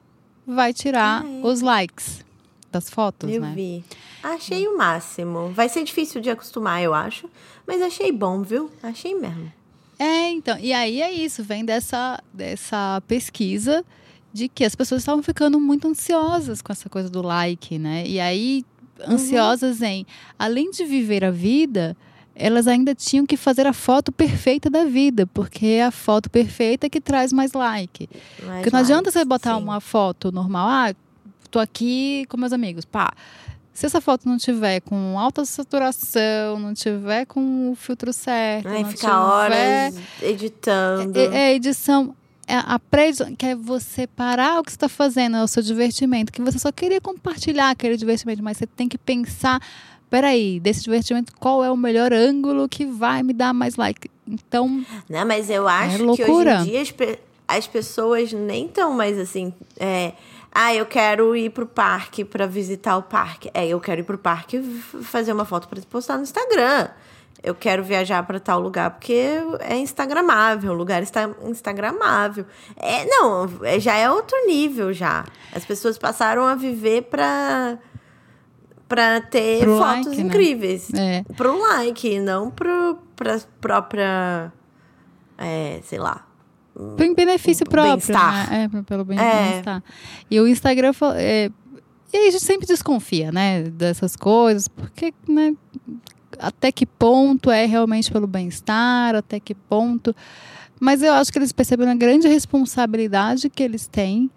vai 0.46 0.74
tirar 0.74 1.24
ah, 1.24 1.26
é. 1.26 1.48
os 1.48 1.62
likes 1.62 2.28
das 2.72 2.90
fotos, 2.90 3.30
eu 3.30 3.42
né? 3.42 3.52
Eu 3.52 3.56
vi. 3.56 3.84
Achei 4.22 4.68
o 4.68 4.78
máximo. 4.78 5.50
Vai 5.50 5.70
ser 5.70 5.84
difícil 5.84 6.22
de 6.22 6.30
acostumar, 6.30 6.82
eu 6.82 6.94
acho. 6.94 7.30
Mas 7.66 7.82
achei 7.82 8.12
bom, 8.12 8.42
viu? 8.42 8.70
Achei 8.82 9.16
mesmo. 9.16 9.52
É, 9.98 10.30
então. 10.30 10.58
E 10.60 10.72
aí 10.72 11.02
é 11.02 11.12
isso. 11.12 11.44
Vem 11.44 11.66
dessa, 11.66 12.22
dessa 12.34 13.02
pesquisa 13.08 13.84
de 14.32 14.48
que 14.48 14.64
as 14.64 14.76
pessoas 14.76 15.02
estavam 15.02 15.24
ficando 15.24 15.60
muito 15.60 15.88
ansiosas 15.88 16.62
com 16.62 16.72
essa 16.72 16.90
coisa 16.90 17.10
do 17.10 17.22
like, 17.22 17.78
né? 17.78 18.04
E 18.06 18.20
aí, 18.20 18.64
uhum. 19.00 19.16
ansiosas 19.16 19.80
uhum. 19.80 19.88
em, 19.88 20.06
além 20.38 20.72
de 20.72 20.86
viver 20.86 21.26
a 21.26 21.32
vida, 21.32 21.98
elas 22.40 22.68
ainda 22.68 22.96
tinham 22.96 23.26
que 23.26 23.36
fazer 23.36 23.68
a 23.68 23.74
foto 23.74 24.12
perfeita 24.12 24.70
da 24.70 24.86
vida, 24.86 25.28
porque 25.28 25.66
é 25.66 25.84
a 25.84 25.92
foto 25.92 26.30
perfeita 26.30 26.90
que 26.90 27.02
traz 27.02 27.34
mais 27.34 27.52
like. 27.52 28.10
Mais 28.46 28.62
porque 28.62 28.72
não 28.72 28.80
adianta 28.80 29.12
você 29.12 29.26
botar 29.26 29.58
sim. 29.58 29.64
uma 29.64 29.82
foto 29.82 30.32
normal, 30.32 30.68
ah, 30.70 30.96
tô 31.50 31.60
aqui 31.60 32.25
com 32.29 32.38
meus 32.38 32.53
amigos, 32.53 32.86
pá. 32.86 33.13
Se 33.74 33.86
essa 33.86 34.01
foto 34.01 34.27
não 34.27 34.38
tiver 34.38 34.82
com 34.82 35.18
alta 35.18 35.46
saturação, 35.46 36.60
não 36.60 36.74
tiver 36.74 37.25
com 37.25 37.72
o 37.72 37.75
filtro 37.75 38.12
certo, 38.12 38.68
Ai, 38.68 38.84
não 38.84 38.89
fica 38.89 39.08
tiver... 39.08 39.13
horas 39.13 39.96
editando. 40.22 41.18
É, 41.18 41.51
é 41.51 41.56
edição. 41.56 42.13
É 42.46 42.56
a 42.56 42.79
pré 42.79 43.12
que 43.38 43.46
é 43.46 43.56
você 43.56 44.08
parar 44.08 44.60
o 44.60 44.63
que 44.63 44.72
você 44.72 44.75
está 44.75 44.89
fazendo, 44.89 45.38
é 45.38 45.44
o 45.44 45.48
seu 45.48 45.62
divertimento, 45.62 46.32
que 46.32 46.41
você 46.41 46.58
só 46.58 46.72
queria 46.72 47.00
compartilhar 47.00 47.70
aquele 47.70 47.96
divertimento, 47.96 48.44
mas 48.44 48.58
você 48.58 48.65
tem 48.65 48.89
que 48.89 48.98
pensar, 48.98 49.62
peraí, 50.10 50.60
desse 50.60 50.84
divertimento, 50.84 51.32
qual 51.39 51.63
é 51.63 51.72
o 51.72 51.77
melhor 51.77 52.12
ângulo 52.12 52.68
que 52.68 52.86
vai 52.86 53.22
me 53.22 53.34
dar 53.34 53.53
mais 53.53 53.75
like? 53.75 54.10
Então. 54.27 54.84
Não, 55.08 55.25
mas 55.25 55.50
eu 55.50 55.68
acho 55.68 56.12
é 56.12 56.15
que 56.15 56.24
hoje 56.24 56.50
em 56.50 56.63
dia 56.63 56.84
as 57.48 57.68
pessoas 57.68 58.34
nem 58.34 58.68
tão 58.68 58.94
mais 58.94 59.18
assim. 59.18 59.53
É, 59.79 60.13
ah, 60.51 60.74
eu 60.74 60.86
quero 60.86 61.36
ir 61.36 61.51
pro 61.51 61.65
parque 61.65 62.25
para 62.25 62.46
visitar 62.48 62.98
o 62.98 63.03
parque. 63.03 63.50
É, 63.53 63.68
eu 63.68 63.79
quero 63.79 64.01
ir 64.01 64.03
pro 64.03 64.18
parque 64.18 64.62
fazer 65.03 65.32
uma 65.32 65.46
foto 65.46 65.68
para 65.68 65.82
postar 65.82 66.18
no 66.18 66.24
Instagram. 66.24 66.89
Eu 67.41 67.56
quero 67.56 67.84
viajar 67.84 68.24
para 68.24 68.39
tal 68.39 68.60
lugar 68.60 68.89
porque 68.91 69.38
é 69.62 69.77
instagramável, 69.77 70.72
o 70.72 70.75
lugar 70.75 71.01
está 71.01 71.29
instagramável. 71.44 72.46
É, 72.75 73.06
não, 73.06 73.48
é, 73.63 73.79
já 73.79 73.96
é 73.96 74.12
outro 74.12 74.36
nível 74.46 74.91
já. 74.91 75.24
As 75.53 75.63
pessoas 75.63 75.98
passaram 75.98 76.44
a 76.44 76.56
viver 76.56 77.03
para 77.03 77.77
para 78.89 79.22
ter 79.22 79.60
Pro 79.60 79.77
fotos 79.77 80.08
like, 80.08 80.18
né? 80.18 80.24
incríveis. 80.24 80.94
É. 80.94 81.24
Pro 81.38 81.58
like, 81.60 82.20
não 82.20 82.50
pro 82.50 82.98
pra 83.15 83.39
própria 83.62 84.51
é, 85.38 85.79
sei 85.84 86.00
lá. 86.00 86.25
Em 87.00 87.14
benefício 87.14 87.66
próprio, 87.66 87.92
Bem-estar. 87.98 88.50
né? 88.50 88.70
É, 88.74 88.82
pelo 88.84 89.04
bem- 89.06 89.20
É. 89.20 89.50
bem-estar. 89.52 89.84
E 90.30 90.40
o 90.40 90.48
Instagram... 90.48 90.92
É, 91.16 91.52
e 92.12 92.18
aí 92.18 92.28
a 92.30 92.32
gente 92.32 92.44
sempre 92.44 92.66
desconfia, 92.66 93.32
né? 93.32 93.64
Dessas 93.64 94.16
coisas, 94.16 94.68
porque, 94.68 95.14
né? 95.28 95.54
Até 96.40 96.72
que 96.72 96.86
ponto 96.86 97.52
é 97.52 97.66
realmente 97.66 98.12
pelo 98.12 98.26
bem-estar, 98.28 99.16
até 99.16 99.40
que 99.40 99.54
ponto... 99.54 100.16
Mas 100.80 101.04
eu 101.04 101.12
acho 101.14 101.32
que 101.32 101.38
eles 101.38 101.52
perceberam 101.52 101.92
a 101.92 101.96
grande 101.96 102.28
responsabilidade 102.30 103.50
que 103.50 103.62
eles 103.62 103.86
têm 103.86 104.32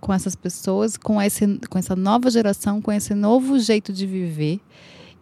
com 0.00 0.12
essas 0.12 0.36
pessoas, 0.36 0.96
com, 0.98 1.20
esse, 1.20 1.58
com 1.70 1.78
essa 1.78 1.96
nova 1.96 2.30
geração, 2.30 2.80
com 2.82 2.92
esse 2.92 3.14
novo 3.14 3.58
jeito 3.58 3.92
de 3.92 4.06
viver. 4.06 4.60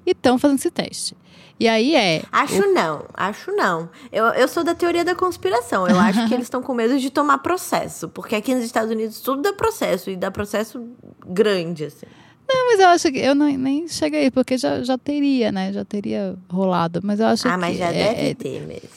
E 0.07 0.13
estão 0.13 0.39
fazendo 0.39 0.59
esse 0.59 0.71
teste. 0.71 1.17
E 1.59 1.67
aí 1.67 1.95
é... 1.95 2.23
Acho 2.31 2.67
não, 2.73 3.07
acho 3.15 3.51
não. 3.51 3.89
Eu, 4.13 4.27
eu 4.27 4.47
sou 4.47 4.63
da 4.63 4.75
teoria 4.75 5.05
da 5.05 5.15
conspiração. 5.15 5.89
Eu 5.89 5.99
acho 5.99 6.29
que 6.29 6.33
eles 6.35 6.47
estão 6.47 6.63
com 6.63 6.75
medo 6.75 6.99
de 6.99 7.11
tomar 7.11 7.39
processo. 7.39 8.09
Porque 8.11 8.35
aqui 8.37 8.55
nos 8.55 8.65
Estados 8.65 8.91
Unidos 8.91 9.21
tudo 9.21 9.43
dá 9.43 9.53
processo. 9.53 10.11
E 10.11 10.17
dá 10.17 10.31
processo 10.31 10.87
grande, 11.27 11.87
assim. 11.87 12.07
Não, 12.49 12.67
mas 12.67 12.79
eu 12.79 12.89
acho 12.89 13.11
que 13.11 13.19
eu 13.19 13.35
não, 13.35 13.47
nem 13.57 13.89
cheguei, 13.89 14.31
porque 14.31 14.57
já, 14.57 14.83
já 14.85 14.97
teria, 14.97 15.51
né? 15.51 15.73
Já 15.73 15.85
teria 15.85 16.37
rolado. 16.49 17.01
Mas 17.03 17.19
eu 17.21 17.27
acho 17.27 17.49
Ah, 17.49 17.53
que. 17.53 17.57
mas 17.59 17.77
já 17.79 17.87
é, 17.87 17.93
deve 18.15 18.29
é, 18.31 18.35
ter 18.35 18.61
mesmo. 18.67 18.89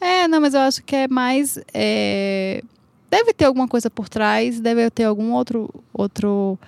é, 0.00 0.28
não, 0.28 0.40
mas 0.40 0.54
eu 0.54 0.60
acho 0.60 0.82
que 0.84 0.94
é 0.94 1.08
mais. 1.08 1.58
é, 1.74 2.62
deve 3.10 3.32
ter 3.32 3.46
alguma 3.46 3.66
coisa 3.66 3.90
por 3.90 4.08
trás, 4.08 4.60
deve 4.60 4.88
ter 4.90 5.04
algum 5.04 5.32
outro, 5.32 5.68
outro 5.92 6.58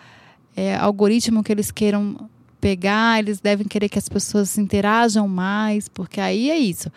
é, 0.57 0.75
algoritmo 0.77 1.43
que 1.45 1.53
eles 1.53 1.71
queiram 1.71 2.17
pegar, 2.64 3.18
eles 3.18 3.40
devem 3.40 3.68
querer 3.68 3.90
que 3.90 3.99
as 3.99 4.09
pessoas 4.09 4.56
interajam 4.56 5.28
mais, 5.28 5.87
porque 5.87 6.18
aí 6.18 6.50
é 6.50 6.56
isso. 6.56 6.90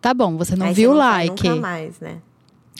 Tá 0.00 0.12
bom, 0.12 0.36
você 0.36 0.56
não 0.56 0.66
Aí 0.66 0.74
viu 0.74 0.90
o 0.90 0.94
like. 0.94 1.48
Nunca 1.48 1.60
mais, 1.60 2.00
né? 2.00 2.18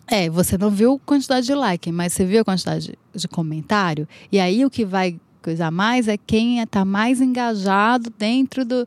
É, 0.09 0.29
você 0.29 0.59
não 0.59 0.69
viu 0.69 1.01
quantidade 1.07 1.47
de 1.47 1.55
like, 1.55 1.93
mas 1.93 2.13
você 2.13 2.25
viu 2.25 2.41
a 2.41 2.45
quantidade 2.45 2.89
de, 2.89 3.21
de 3.21 3.29
comentário. 3.29 4.09
E 4.33 4.41
aí 4.41 4.65
o 4.65 4.69
que 4.69 4.85
vai 4.85 5.17
coisar 5.41 5.71
mais 5.71 6.09
é 6.09 6.17
quem 6.17 6.59
está 6.59 6.85
mais 6.85 7.21
engajado 7.21 8.13
dentro 8.19 8.65
do. 8.65 8.85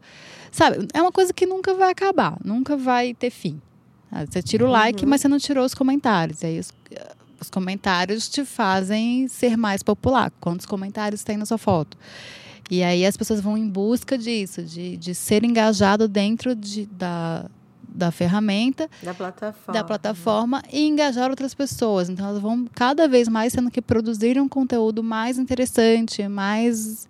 Sabe, 0.51 0.85
é 0.93 1.01
uma 1.01 1.11
coisa 1.13 1.31
que 1.31 1.45
nunca 1.45 1.73
vai 1.73 1.91
acabar, 1.91 2.37
nunca 2.43 2.75
vai 2.75 3.13
ter 3.13 3.29
fim. 3.29 3.61
Ah, 4.11 4.25
Você 4.25 4.41
tira 4.41 4.65
o 4.65 4.69
like, 4.69 5.05
mas 5.05 5.21
você 5.21 5.29
não 5.29 5.39
tirou 5.39 5.63
os 5.63 5.73
comentários. 5.73 6.41
E 6.41 6.47
aí 6.47 6.59
os, 6.59 6.73
os 7.39 7.49
comentários 7.49 8.27
te 8.27 8.43
fazem 8.43 9.29
ser 9.29 9.55
mais 9.55 9.81
popular. 9.81 10.33
Quantos 10.41 10.65
comentários 10.65 11.23
tem 11.23 11.37
na 11.37 11.45
sua 11.45 11.57
foto? 11.57 11.97
E 12.69 12.83
aí 12.83 13.05
as 13.05 13.15
pessoas 13.15 13.39
vão 13.39 13.57
em 13.57 13.67
busca 13.67 14.17
disso, 14.17 14.61
de, 14.63 14.97
de 14.97 15.15
ser 15.15 15.43
engajado 15.45 16.07
dentro 16.07 16.53
de, 16.53 16.85
da, 16.87 17.45
da 17.87 18.11
ferramenta 18.11 18.89
Da 19.01 19.13
plataforma. 19.13 19.73
da 19.79 19.83
plataforma 19.85 20.63
e 20.71 20.85
engajar 20.85 21.29
outras 21.29 21.53
pessoas. 21.53 22.09
Então 22.09 22.27
elas 22.27 22.41
vão 22.41 22.65
cada 22.73 23.07
vez 23.07 23.27
mais 23.29 23.53
tendo 23.53 23.71
que 23.71 23.81
produzir 23.81 24.39
um 24.39 24.49
conteúdo 24.49 25.01
mais 25.01 25.37
interessante, 25.37 26.27
mais 26.27 27.07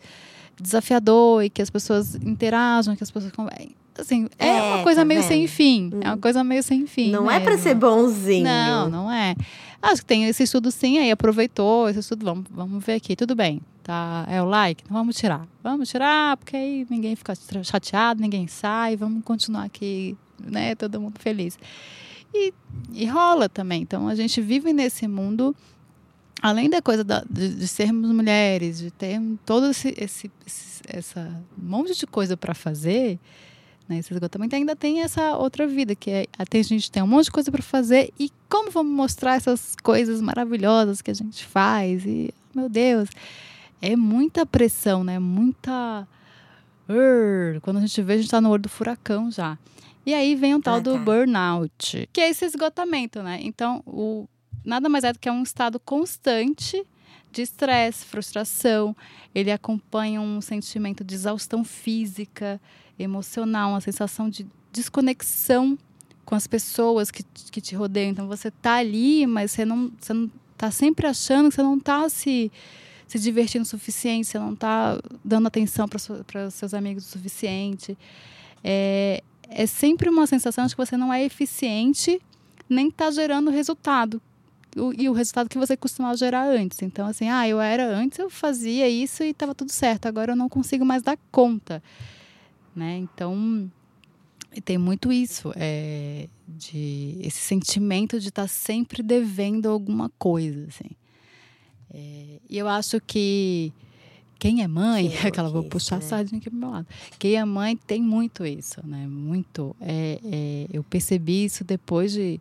desafiador 0.59 1.43
e 1.43 1.49
que 1.49 1.61
as 1.61 1.69
pessoas 1.69 2.15
interajam, 2.15 2.95
que 2.95 3.03
as 3.03 3.11
pessoas. 3.11 3.31
Assim, 3.99 4.27
é, 4.37 4.47
É, 4.49 4.61
uma 4.61 4.83
coisa 4.83 5.01
tá 5.01 5.05
meio 5.05 5.21
vendo? 5.21 5.27
sem 5.29 5.47
fim. 5.47 5.89
É 6.01 6.07
uma 6.09 6.17
coisa 6.17 6.43
meio 6.43 6.61
sem 6.61 6.85
fim. 6.85 7.09
Não 7.11 7.29
é 7.31 7.39
mesmo. 7.39 7.57
ser 7.63 7.73
bonzinho. 7.75 8.43
Não, 8.43 8.89
não 8.89 9.11
é. 9.11 9.35
Acho 9.81 10.01
que 10.01 10.05
tem 10.07 10.25
esse 10.25 10.43
estudo 10.43 10.69
sim, 10.71 10.97
aí 10.99 11.09
aproveitou 11.11 11.87
esse 11.89 11.99
estudo, 11.99 12.23
vamos, 12.25 12.45
vamos 12.51 12.83
ver 12.83 12.93
aqui, 12.93 13.15
tudo 13.15 13.35
bem. 13.35 13.61
Tá, 13.87 14.25
é 14.27 14.41
o 14.41 14.45
like, 14.45 14.83
então 14.83 14.97
vamos 14.97 15.15
tirar. 15.15 15.47
Vamos 15.63 15.87
tirar, 15.87 16.35
porque 16.35 16.57
aí 16.57 16.85
ninguém 16.89 17.15
fica 17.15 17.33
chateado, 17.63 18.19
ninguém 18.21 18.45
sai, 18.45 18.97
vamos 18.97 19.23
continuar 19.23 19.63
aqui, 19.63 20.17
né, 20.43 20.75
todo 20.75 20.99
mundo 20.99 21.17
feliz. 21.19 21.57
E, 22.33 22.53
e 22.91 23.05
rola 23.05 23.47
também. 23.47 23.81
Então 23.83 24.09
a 24.09 24.13
gente 24.13 24.41
vive 24.41 24.73
nesse 24.73 25.07
mundo, 25.07 25.55
além 26.41 26.69
da 26.69 26.81
coisa 26.81 27.01
da- 27.01 27.23
de, 27.29 27.55
de 27.55 27.65
sermos 27.65 28.11
mulheres, 28.11 28.77
de 28.79 28.91
ter 28.91 29.21
todo 29.45 29.67
esse, 29.67 29.93
esse, 29.97 30.29
esse 30.45 30.81
essa 30.85 31.41
monte 31.57 31.97
de 31.97 32.05
coisa 32.05 32.35
para 32.35 32.53
fazer, 32.53 33.17
né, 33.87 33.99
esse 33.99 34.13
esgotamento 34.13 34.53
ainda 34.53 34.75
tem 34.75 35.01
essa 35.01 35.37
outra 35.37 35.65
vida, 35.65 35.95
que 35.95 36.11
é 36.11 36.25
até 36.37 36.59
a 36.59 36.63
gente 36.63 36.91
tem 36.91 37.01
um 37.01 37.07
monte 37.07 37.25
de 37.25 37.31
coisa 37.31 37.49
para 37.49 37.63
fazer 37.63 38.11
e 38.19 38.29
como 38.49 38.69
vamos 38.69 38.91
mostrar 38.93 39.35
essas 39.35 39.77
coisas 39.81 40.19
maravilhosas 40.19 41.01
que 41.01 41.09
a 41.09 41.13
gente 41.13 41.45
faz 41.45 42.05
e 42.05 42.33
meu 42.53 42.67
Deus, 42.67 43.07
é 43.81 43.95
muita 43.95 44.45
pressão, 44.45 45.03
né? 45.03 45.19
Muita 45.19 46.07
quando 47.61 47.77
a 47.77 47.81
gente 47.81 48.01
vê, 48.01 48.13
a 48.13 48.15
gente 48.15 48.25
está 48.25 48.39
no 48.39 48.49
olho 48.49 48.63
do 48.63 48.69
furacão 48.69 49.29
já. 49.29 49.57
E 50.05 50.13
aí 50.13 50.35
vem 50.35 50.55
o 50.55 50.61
tal 50.61 50.79
do 50.79 50.93
tá. 50.93 50.99
burnout, 50.99 52.09
que 52.13 52.21
é 52.21 52.29
esse 52.29 52.45
esgotamento, 52.45 53.21
né? 53.21 53.39
Então, 53.41 53.83
o, 53.85 54.25
nada 54.63 54.87
mais 54.87 55.03
é 55.03 55.11
do 55.11 55.19
que 55.19 55.29
um 55.29 55.43
estado 55.43 55.79
constante 55.81 56.81
de 57.29 57.41
estresse, 57.41 58.05
frustração. 58.05 58.95
Ele 59.35 59.51
acompanha 59.51 60.21
um 60.21 60.39
sentimento 60.39 61.03
de 61.03 61.13
exaustão 61.13 61.61
física, 61.61 62.59
emocional, 62.97 63.71
uma 63.71 63.81
sensação 63.81 64.29
de 64.29 64.47
desconexão 64.71 65.77
com 66.23 66.35
as 66.35 66.47
pessoas 66.47 67.11
que, 67.11 67.23
que 67.51 67.59
te 67.59 67.75
rodeiam. 67.75 68.11
Então, 68.11 68.27
você 68.27 68.49
tá 68.49 68.75
ali, 68.75 69.27
mas 69.27 69.51
você 69.51 69.65
não, 69.65 69.91
você 69.99 70.13
não 70.13 70.31
tá 70.57 70.71
sempre 70.71 71.05
achando 71.05 71.49
que 71.49 71.55
você 71.55 71.63
não 71.63 71.77
tá 71.77 72.07
se, 72.07 72.49
se 73.07 73.17
divertindo 73.19 73.63
o 73.63 73.65
suficiente, 73.65 74.27
você 74.27 74.37
não 74.39 74.55
tá 74.55 74.99
dando 75.23 75.47
atenção 75.47 75.87
para 75.87 76.49
seus 76.51 76.73
amigos 76.73 77.05
o 77.05 77.09
suficiente. 77.09 77.97
É, 78.63 79.23
é 79.49 79.65
sempre 79.65 80.09
uma 80.09 80.27
sensação 80.27 80.65
de 80.65 80.75
que 80.75 80.85
você 80.85 80.97
não 80.97 81.13
é 81.13 81.23
eficiente 81.23 82.21
nem 82.69 82.89
está 82.89 83.09
gerando 83.11 83.49
resultado. 83.49 84.21
O- 84.75 84.93
e 84.95 85.07
o 85.09 85.13
resultado 85.13 85.49
que 85.49 85.57
você 85.57 85.75
costumava 85.77 86.15
gerar 86.17 86.45
antes. 86.47 86.81
Então, 86.81 87.07
assim, 87.07 87.29
ah, 87.29 87.47
eu 87.47 87.59
era 87.59 87.87
antes, 87.87 88.19
eu 88.19 88.29
fazia 88.29 88.87
isso 88.87 89.23
e 89.23 89.29
estava 89.29 89.55
tudo 89.55 89.71
certo. 89.71 90.05
Agora 90.05 90.33
eu 90.33 90.35
não 90.35 90.49
consigo 90.49 90.85
mais 90.85 91.01
dar 91.01 91.17
conta. 91.31 91.81
Né? 92.75 92.97
Então, 92.97 93.71
tem 94.65 94.77
muito 94.77 95.11
isso, 95.11 95.51
é, 95.55 96.27
de 96.47 97.17
esse 97.21 97.39
sentimento 97.39 98.19
de 98.19 98.27
estar 98.29 98.47
sempre 98.47 99.01
devendo 99.01 99.67
alguma 99.69 100.11
coisa, 100.19 100.67
assim. 100.67 100.91
É, 101.93 102.39
e 102.49 102.57
eu 102.57 102.67
acho 102.67 102.99
que 103.01 103.71
quem 104.39 104.61
é 104.61 104.67
mãe, 104.67 105.09
Que 105.09 105.17
aquela 105.27 105.49
vou 105.49 105.63
puxar 105.63 105.95
a 105.95 105.99
né? 105.99 106.05
sardinha 106.05 106.39
aqui 106.39 106.49
pro 106.49 106.59
meu 106.59 106.69
lado. 106.69 106.87
Quem 107.17 107.35
é 107.35 107.45
mãe 107.45 107.75
tem 107.75 108.01
muito 108.01 108.45
isso, 108.45 108.85
né? 108.85 109.07
Muito. 109.07 109.75
É, 109.81 110.19
é, 110.23 110.67
eu 110.71 110.83
percebi 110.83 111.45
isso 111.45 111.63
depois 111.63 112.11
de, 112.11 112.39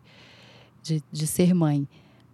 de, 0.83 1.03
de 1.11 1.27
ser 1.27 1.53
mãe. 1.53 1.87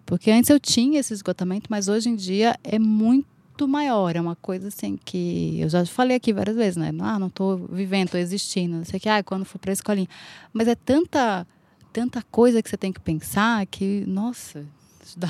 Porque 0.06 0.30
antes 0.32 0.49
eu 0.49 0.60
tinha 0.60 0.99
esse 0.99 1.13
esgotamento, 1.13 1.67
mas 1.69 1.88
hoje 1.88 2.10
em 2.10 2.15
dia 2.15 2.58
é 2.63 2.78
muito 2.78 3.67
maior. 3.67 4.15
É 4.15 4.21
uma 4.21 4.36
coisa 4.36 4.67
assim 4.67 4.97
que 4.97 5.58
eu 5.60 5.69
já 5.69 5.86
falei 5.86 6.17
aqui 6.17 6.34
várias 6.34 6.56
vezes, 6.56 6.76
né? 6.76 6.91
Ah, 6.99 7.17
não 7.17 7.30
tô 7.30 7.56
vivendo, 7.56 8.10
tô 8.10 8.17
existindo. 8.17 8.78
Não 8.78 8.86
sei 8.86 8.97
o 8.97 9.02
que, 9.02 9.08
ah, 9.08 9.23
quando 9.23 9.45
for 9.45 9.60
pra 9.60 9.71
escolinha. 9.71 10.10
Mas 10.52 10.67
é 10.67 10.76
tanta, 10.76 11.47
tanta 11.93 12.21
coisa 12.23 12.62
que 12.62 12.69
você 12.69 12.76
tem 12.76 12.91
que 12.91 12.99
pensar 12.99 13.65
que, 13.67 14.04
nossa, 14.06 14.65
isso 15.02 15.17
dá, 15.17 15.30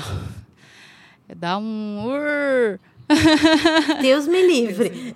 dá 1.36 1.58
um. 1.58 1.98
Deus 4.02 4.26
me 4.26 4.46
livre. 4.46 5.14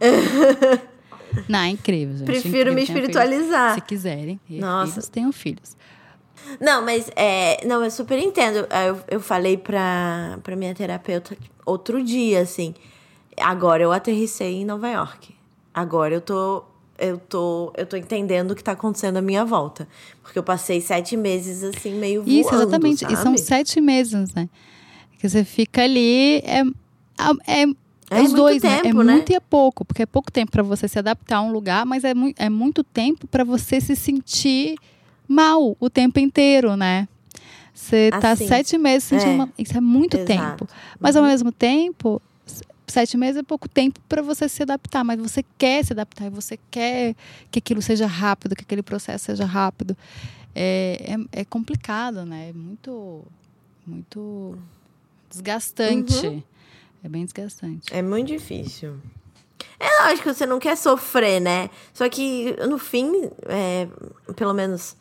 Não, 1.49 1.61
é 1.61 1.69
incrível, 1.69 2.17
gente. 2.17 2.27
Prefiro 2.27 2.71
incrível. 2.71 2.75
me 2.75 2.83
espiritualizar. 2.83 3.75
Se 3.75 3.81
quiserem, 3.81 4.41
Nossa. 4.49 4.93
filhos, 4.93 5.09
tenham 5.09 5.33
filhos. 5.33 5.77
Não, 6.61 6.83
mas 6.83 7.11
é, 7.15 7.65
não, 7.67 7.85
eu 7.85 7.91
super 7.91 8.19
entendo. 8.19 8.67
Eu, 8.87 9.01
eu 9.09 9.21
falei 9.21 9.57
pra, 9.57 10.39
pra 10.43 10.57
minha 10.57 10.75
terapeuta 10.75 11.37
outro 11.67 12.03
dia, 12.03 12.41
assim. 12.41 12.75
Agora 13.41 13.83
eu 13.83 13.93
aterrissei 13.93 14.55
em 14.55 14.65
Nova 14.65 14.89
York. 14.89 15.35
Agora 15.73 16.15
eu 16.15 16.21
tô. 16.21 16.65
Eu 17.01 17.17
tô, 17.17 17.73
eu 17.77 17.87
tô 17.87 17.97
entendendo 17.97 18.51
o 18.51 18.57
que 18.57 18.65
tá 18.65 18.73
acontecendo 18.73 19.19
à 19.19 19.23
minha 19.23 19.45
volta. 19.45 19.87
Porque 20.21 20.37
eu 20.37 20.43
passei 20.43 20.81
sete 20.81 21.17
meses, 21.17 21.63
assim, 21.63 21.95
meio 21.95 22.25
voando, 22.25 22.41
Isso, 22.41 22.53
exatamente. 22.53 23.05
E 23.05 23.15
são 23.15 23.37
sabe? 23.37 23.39
sete 23.39 23.81
meses, 23.81 24.35
né? 24.35 24.49
Que 25.19 25.29
você 25.29 25.45
fica 25.45 25.83
ali. 25.83 26.39
É, 26.45 26.63
é, 27.47 27.63
É 28.11 28.17
os 28.23 28.29
muito 28.29 28.37
dois, 28.37 28.63
né? 28.63 28.79
É 28.79 28.83
tempo, 28.83 29.03
né? 29.03 29.13
muito 29.15 29.31
e 29.33 29.35
é 29.35 29.41
pouco. 29.41 29.85
Porque 29.85 30.03
é 30.03 30.07
pouco 30.07 30.31
tempo 30.33 30.51
para 30.53 30.63
você 30.63 30.87
se 30.89 30.99
adaptar 30.99 31.39
a 31.39 31.43
um 31.43 31.53
lugar, 31.53 31.85
mas 31.85 32.05
é, 32.05 32.15
mui- 32.15 32.35
é 32.39 32.49
muito 32.49 32.83
tempo 32.85 33.27
para 33.27 33.45
você 33.45 33.81
se 33.81 33.95
sentir 33.97 34.77
mal 35.27 35.77
o 35.79 35.91
tempo 35.91 36.19
inteiro, 36.19 36.77
né? 36.77 37.07
Você 37.75 38.11
tá 38.21 38.33
Assim. 38.33 38.49
sete 38.49 38.77
meses 38.79 39.05
sentindo 39.05 39.31
É. 39.31 39.35
uma... 39.35 39.53
Isso 39.59 39.77
é 39.77 39.81
muito 39.81 40.17
Exato. 40.17 40.65
tempo. 40.67 40.69
Mas 40.99 41.15
ao 41.17 41.23
mesmo 41.23 41.53
tempo, 41.53 42.21
sete 42.87 43.17
meses 43.17 43.37
é 43.37 43.43
pouco 43.43 43.69
tempo 43.69 44.01
para 44.09 44.21
você 44.23 44.49
se 44.49 44.63
adaptar. 44.63 45.05
Mas 45.05 45.19
você 45.21 45.45
quer 45.57 45.85
se 45.85 45.93
adaptar 45.93 46.27
e 46.27 46.31
você 46.31 46.59
quer 46.71 47.15
que 47.51 47.59
aquilo 47.59 47.81
seja 47.83 48.07
rápido, 48.07 48.57
que 48.57 48.63
aquele 48.63 48.83
processo 48.83 49.27
seja 49.27 49.45
rápido. 49.45 49.97
É, 50.55 51.15
é, 51.33 51.41
é 51.41 51.45
complicado, 51.45 52.25
né? 52.25 52.49
É 52.49 52.53
muito, 52.53 53.23
muito 53.87 54.57
desgastante. 55.29 56.27
Uhum. 56.27 56.43
É 57.03 57.09
bem 57.09 57.25
desgastante. 57.25 57.95
É 57.95 58.03
muito 58.03 58.29
difícil. 58.29 58.97
É 59.79 60.03
lógico 60.03 60.29
que 60.29 60.35
você 60.35 60.47
não 60.47 60.59
quer 60.59 60.77
sofrer, 60.77 61.41
né? 61.41 61.71
Só 61.95 62.09
que 62.09 62.57
no 62.69 62.79
fim, 62.79 63.31
é, 63.47 63.89
pelo 64.35 64.53
menos 64.53 64.97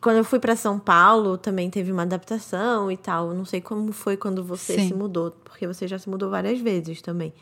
quando 0.00 0.18
eu 0.18 0.24
fui 0.24 0.38
pra 0.38 0.54
São 0.54 0.78
Paulo, 0.78 1.36
também 1.36 1.68
teve 1.68 1.90
uma 1.90 2.02
adaptação 2.02 2.90
e 2.92 2.96
tal. 2.96 3.34
Não 3.34 3.44
sei 3.44 3.60
como 3.60 3.90
foi 3.92 4.16
quando 4.16 4.44
você 4.44 4.74
Sim. 4.74 4.88
se 4.88 4.94
mudou, 4.94 5.32
porque 5.42 5.66
você 5.66 5.88
já 5.88 5.98
se 5.98 6.08
mudou 6.08 6.30
várias 6.30 6.60
vezes 6.60 7.02
também. 7.02 7.32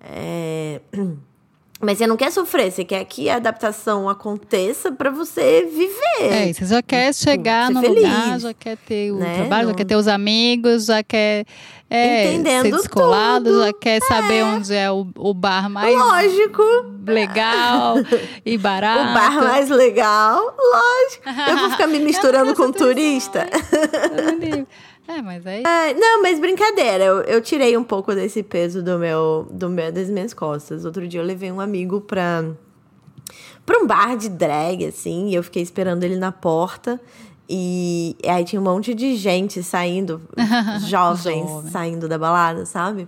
É, 0.00 0.80
Mas 1.78 1.98
você 1.98 2.06
não 2.06 2.16
quer 2.16 2.32
sofrer, 2.32 2.72
você 2.72 2.84
quer 2.84 3.04
que 3.04 3.28
a 3.28 3.36
adaptação 3.36 4.08
aconteça 4.08 4.90
pra 4.90 5.10
você 5.10 5.68
viver. 5.70 6.48
É, 6.48 6.52
você 6.52 6.64
já 6.64 6.82
quer 6.82 7.12
chegar 7.12 7.66
ser 7.66 7.74
no 7.74 7.80
feliz, 7.82 8.02
lugar, 8.02 8.40
já 8.40 8.54
quer 8.54 8.76
ter 8.78 9.12
o 9.12 9.16
né? 9.18 9.34
trabalho, 9.34 9.62
já 9.64 9.68
Não- 9.68 9.74
quer 9.74 9.84
ter 9.84 9.96
os 9.96 10.08
amigos, 10.08 10.86
já 10.86 11.02
quer 11.02 11.44
é, 11.90 12.32
ser 12.62 12.70
descolado, 12.70 13.44
tudo, 13.50 13.64
já 13.66 13.72
quer 13.74 14.00
saber 14.04 14.42
onde 14.42 14.74
é 14.74 14.90
o, 14.90 15.06
o 15.16 15.34
bar 15.34 15.68
mais 15.68 15.94
Lógico. 15.94 16.62
legal 17.06 17.96
e 18.44 18.56
barato. 18.56 19.10
O 19.10 19.14
bar 19.14 19.34
mais 19.44 19.68
legal, 19.68 20.38
lógico. 20.58 21.28
Eu 21.50 21.58
vou 21.58 21.70
ficar 21.72 21.86
me 21.88 21.98
misturando 22.00 22.54
com 22.54 22.72
turista. 22.72 23.46
É, 25.08 25.22
mas 25.22 25.46
aí. 25.46 25.62
Ah, 25.64 25.92
não, 25.94 26.22
mas 26.22 26.40
brincadeira. 26.40 27.04
Eu, 27.04 27.20
eu 27.22 27.40
tirei 27.40 27.76
um 27.76 27.84
pouco 27.84 28.14
desse 28.14 28.42
peso 28.42 28.82
do 28.82 28.98
meu, 28.98 29.46
do 29.50 29.68
meu, 29.68 29.92
das 29.92 30.08
minhas 30.08 30.34
costas. 30.34 30.84
Outro 30.84 31.06
dia 31.06 31.20
eu 31.20 31.24
levei 31.24 31.52
um 31.52 31.60
amigo 31.60 32.00
pra, 32.00 32.44
pra 33.64 33.78
um 33.78 33.86
bar 33.86 34.16
de 34.16 34.28
drag, 34.28 34.84
assim, 34.86 35.28
e 35.28 35.34
eu 35.34 35.42
fiquei 35.42 35.62
esperando 35.62 36.02
ele 36.02 36.16
na 36.16 36.32
porta. 36.32 37.00
E 37.48 38.16
aí 38.26 38.44
tinha 38.44 38.60
um 38.60 38.64
monte 38.64 38.92
de 38.92 39.14
gente 39.14 39.62
saindo, 39.62 40.20
jovens 40.88 41.48
Jovem. 41.48 41.70
saindo 41.70 42.08
da 42.08 42.18
balada, 42.18 42.66
sabe? 42.66 43.06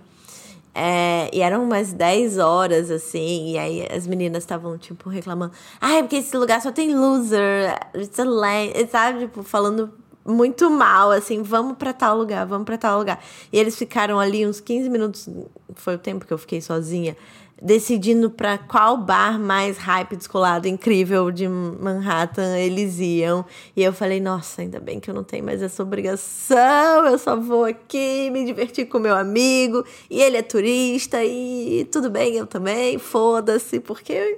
É, 0.73 1.29
e 1.33 1.41
eram 1.41 1.63
umas 1.63 1.91
10 1.91 2.37
horas, 2.37 2.89
assim, 2.89 3.51
e 3.51 3.57
aí 3.57 3.85
as 3.91 4.07
meninas 4.07 4.43
estavam, 4.43 4.77
tipo, 4.77 5.09
reclamando. 5.09 5.51
Ai, 5.81 6.03
porque 6.03 6.17
esse 6.17 6.37
lugar 6.37 6.61
só 6.61 6.71
tem 6.71 6.95
loser, 6.95 7.77
it's 7.93 8.17
a 8.17 8.23
lame", 8.23 8.87
sabe? 8.89 9.19
Tipo, 9.21 9.43
falando 9.43 9.91
muito 10.29 10.69
mal, 10.69 11.11
assim, 11.11 11.41
vamos 11.41 11.77
pra 11.77 11.91
tal 11.91 12.17
lugar, 12.17 12.45
vamos 12.45 12.65
pra 12.65 12.77
tal 12.77 12.99
lugar. 12.99 13.21
E 13.51 13.59
eles 13.59 13.75
ficaram 13.75 14.19
ali 14.19 14.45
uns 14.45 14.59
15 14.59 14.89
minutos, 14.89 15.29
foi 15.75 15.95
o 15.95 15.99
tempo 15.99 16.25
que 16.25 16.31
eu 16.31 16.37
fiquei 16.37 16.61
sozinha, 16.61 17.17
decidindo 17.61 18.29
pra 18.29 18.57
qual 18.57 18.95
bar 18.95 19.37
mais 19.37 19.77
hype, 19.77 20.15
descolado, 20.15 20.65
incrível 20.67 21.29
de 21.29 21.45
Manhattan 21.47 22.57
eles 22.57 22.99
iam. 22.99 23.45
E 23.75 23.83
eu 23.83 23.91
falei, 23.91 24.21
nossa, 24.21 24.61
ainda 24.61 24.79
bem 24.79 24.99
que 24.99 25.09
eu 25.09 25.13
não 25.13 25.25
tenho 25.25 25.43
mais 25.43 25.61
essa 25.61 25.83
obrigação, 25.83 27.05
eu 27.05 27.17
só 27.17 27.35
vou 27.35 27.65
aqui 27.65 28.29
me 28.31 28.45
divertir 28.45 28.85
com 28.85 28.97
meu 28.97 29.15
amigo, 29.15 29.83
e 30.09 30.21
ele 30.21 30.37
é 30.37 30.41
turista, 30.41 31.21
e 31.23 31.85
tudo 31.91 32.09
bem, 32.09 32.35
eu 32.35 32.47
também, 32.47 32.97
foda-se, 32.97 33.79
porque 33.81 34.37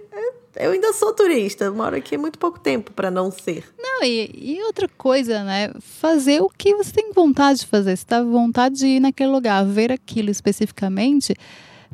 eu, 0.55 0.71
ainda 0.71 0.93
sou 0.93 1.13
turista, 1.13 1.71
moro 1.71 1.95
aqui 1.95 2.15
há 2.15 2.17
muito 2.17 2.37
pouco 2.37 2.59
tempo 2.59 2.91
pra 2.91 3.09
não 3.09 3.31
ser. 3.31 3.63
Não, 3.77 4.03
e, 4.03 4.29
e 4.33 4.63
outra 4.63 4.87
coisa, 4.87 5.43
né? 5.43 5.71
Fazer 5.79 6.41
o 6.41 6.49
que 6.49 6.75
você 6.75 6.91
tem 6.91 7.11
vontade 7.13 7.59
de 7.59 7.67
fazer. 7.67 7.95
Você 7.95 8.05
tá 8.05 8.21
vontade 8.23 8.75
de 8.75 8.87
ir 8.87 8.99
naquele 8.99 9.31
lugar, 9.31 9.65
ver 9.65 9.91
aquilo 9.91 10.29
especificamente. 10.29 11.35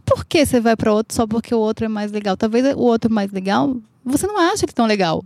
Por 0.06 0.26
que 0.26 0.46
você 0.46 0.60
vai 0.60 0.76
para 0.76 0.94
outro 0.94 1.16
só 1.16 1.28
porque 1.28 1.54
o 1.54 1.60
outro 1.60 1.86
é 1.86 1.90
mais 1.90 2.12
legal? 2.12 2.38
Talvez 2.38 2.66
o 2.76 2.80
outro 2.80 3.12
mais 3.12 3.32
legal, 3.32 3.76
você 4.04 4.26
não 4.26 4.38
acha 4.38 4.66
ele 4.66 4.72
tão 4.74 4.86
legal. 4.86 5.24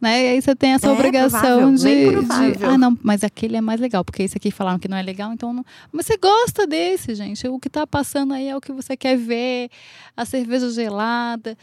Né? 0.00 0.24
E 0.24 0.28
aí 0.28 0.42
você 0.42 0.54
tem 0.54 0.72
essa 0.72 0.88
É, 0.88 0.90
obrigação 0.90 1.40
provável, 1.40 1.74
de, 1.74 2.58
de. 2.58 2.64
Ah, 2.64 2.76
não, 2.76 2.98
mas 3.02 3.24
aquele 3.24 3.56
é 3.56 3.60
mais 3.60 3.80
legal, 3.80 4.04
porque 4.04 4.22
esse 4.22 4.36
aqui 4.36 4.50
falaram 4.50 4.78
que 4.78 4.88
não 4.88 4.98
é 4.98 5.02
legal, 5.02 5.32
então 5.32 5.50
não. 5.52 5.64
Mas 5.90 6.04
você 6.04 6.18
gosta 6.18 6.66
desse, 6.66 7.14
gente. 7.14 7.48
O 7.48 7.58
que 7.58 7.70
tá 7.70 7.86
passando 7.86 8.34
aí 8.34 8.48
é 8.48 8.56
o 8.56 8.60
que 8.60 8.70
você 8.72 8.98
quer 8.98 9.16
ver. 9.16 9.70
A 10.14 10.26
cerveja 10.26 10.68
gelada, 10.70 11.56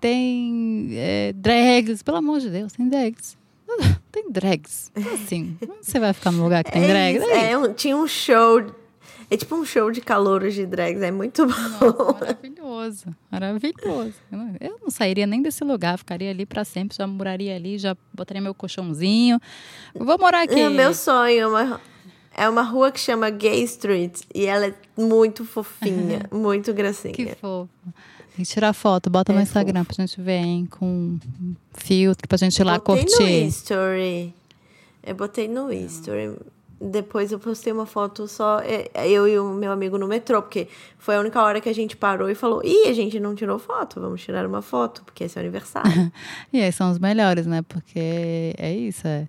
tem 0.00 0.88
é, 0.92 1.32
drags, 1.34 2.02
pelo 2.02 2.18
amor 2.18 2.40
de 2.40 2.50
Deus, 2.50 2.72
tem 2.72 2.88
drags. 2.88 3.36
Tem 4.10 4.30
drags. 4.30 4.90
Assim, 5.14 5.56
você 5.82 6.00
vai 6.00 6.12
ficar 6.14 6.32
no 6.32 6.42
lugar 6.42 6.64
que 6.64 6.72
tem 6.72 6.86
drags? 6.86 7.22
isso, 7.22 7.32
Aí, 7.34 7.50
é 7.52 7.58
um- 7.58 7.72
tinha 7.74 7.96
um 7.96 8.06
show. 8.08 8.64
É 9.30 9.36
tipo 9.36 9.54
um 9.54 9.64
show 9.64 9.90
de 9.92 10.00
calouros 10.00 10.54
de 10.54 10.64
drags, 10.64 11.02
é 11.02 11.10
muito 11.10 11.46
bom. 11.46 11.52
Nossa, 11.52 12.18
maravilhoso. 12.20 13.14
Maravilhoso. 13.30 14.14
Eu 14.58 14.78
não, 14.82 14.90
sairia 14.90 15.26
nem 15.26 15.42
desse 15.42 15.62
lugar, 15.64 15.98
ficaria 15.98 16.30
ali 16.30 16.46
pra 16.46 16.64
sempre, 16.64 16.96
já 16.96 17.06
moraria 17.06 17.54
ali, 17.54 17.76
já 17.76 17.94
botaria 18.12 18.40
meu 18.42 18.54
colchãozinho. 18.54 19.38
Vou 19.94 20.18
morar 20.18 20.42
aqui. 20.44 20.58
É 20.58 20.70
meu 20.70 20.94
sonho, 20.94 21.38
é 21.40 21.46
uma, 21.46 21.80
é 22.34 22.48
uma 22.48 22.62
rua 22.62 22.90
que 22.90 22.98
chama 22.98 23.28
Gay 23.28 23.62
Street 23.64 24.22
e 24.34 24.46
ela 24.46 24.66
é 24.68 24.74
muito 24.96 25.44
fofinha, 25.44 26.22
muito 26.32 26.72
gracinha. 26.72 27.12
Que 27.12 27.34
fofo. 27.36 27.68
Tem 28.38 28.44
que 28.44 28.52
tirar 28.52 28.72
foto, 28.72 29.10
bota 29.10 29.32
no 29.32 29.40
É 29.40 29.42
Instagram 29.42 29.84
pra 29.84 29.96
gente 29.96 30.22
ver, 30.22 30.38
hein? 30.38 30.64
Com 30.70 31.18
filtro 31.74 32.28
pra 32.28 32.38
gente 32.38 32.56
ir 32.56 32.62
lá 32.62 32.78
botei 32.78 33.02
no 33.02 33.10
curtir. 33.10 33.46
History. 33.46 34.34
Eu 35.02 35.14
botei 35.16 35.48
no 35.48 35.72
History. 35.72 36.36
Depois 36.80 37.32
eu 37.32 37.40
postei 37.40 37.72
uma 37.72 37.84
foto 37.84 38.28
só, 38.28 38.60
é, 38.60 38.88
eu 39.08 39.26
e 39.26 39.36
o 39.40 39.52
meu 39.54 39.72
amigo 39.72 39.98
no 39.98 40.06
metrô, 40.06 40.40
porque 40.40 40.68
foi 40.98 41.16
a 41.16 41.20
única 41.20 41.42
hora 41.42 41.60
que 41.60 41.68
a 41.68 41.72
gente 41.72 41.96
parou 41.96 42.30
e 42.30 42.36
falou: 42.36 42.62
Ih, 42.64 42.86
a 42.86 42.92
gente 42.92 43.18
não 43.18 43.34
tirou 43.34 43.58
foto, 43.58 44.00
vamos 44.00 44.22
tirar 44.22 44.46
uma 44.46 44.62
foto, 44.62 45.02
porque 45.04 45.24
esse 45.24 45.36
é 45.36 45.40
o 45.40 45.42
aniversário. 45.42 46.12
E 46.52 46.62
aí 46.62 46.70
são 46.70 46.92
os 46.92 47.00
melhores, 47.00 47.44
né? 47.44 47.62
Porque 47.62 48.54
é 48.56 48.72
isso, 48.72 49.04
é. 49.04 49.28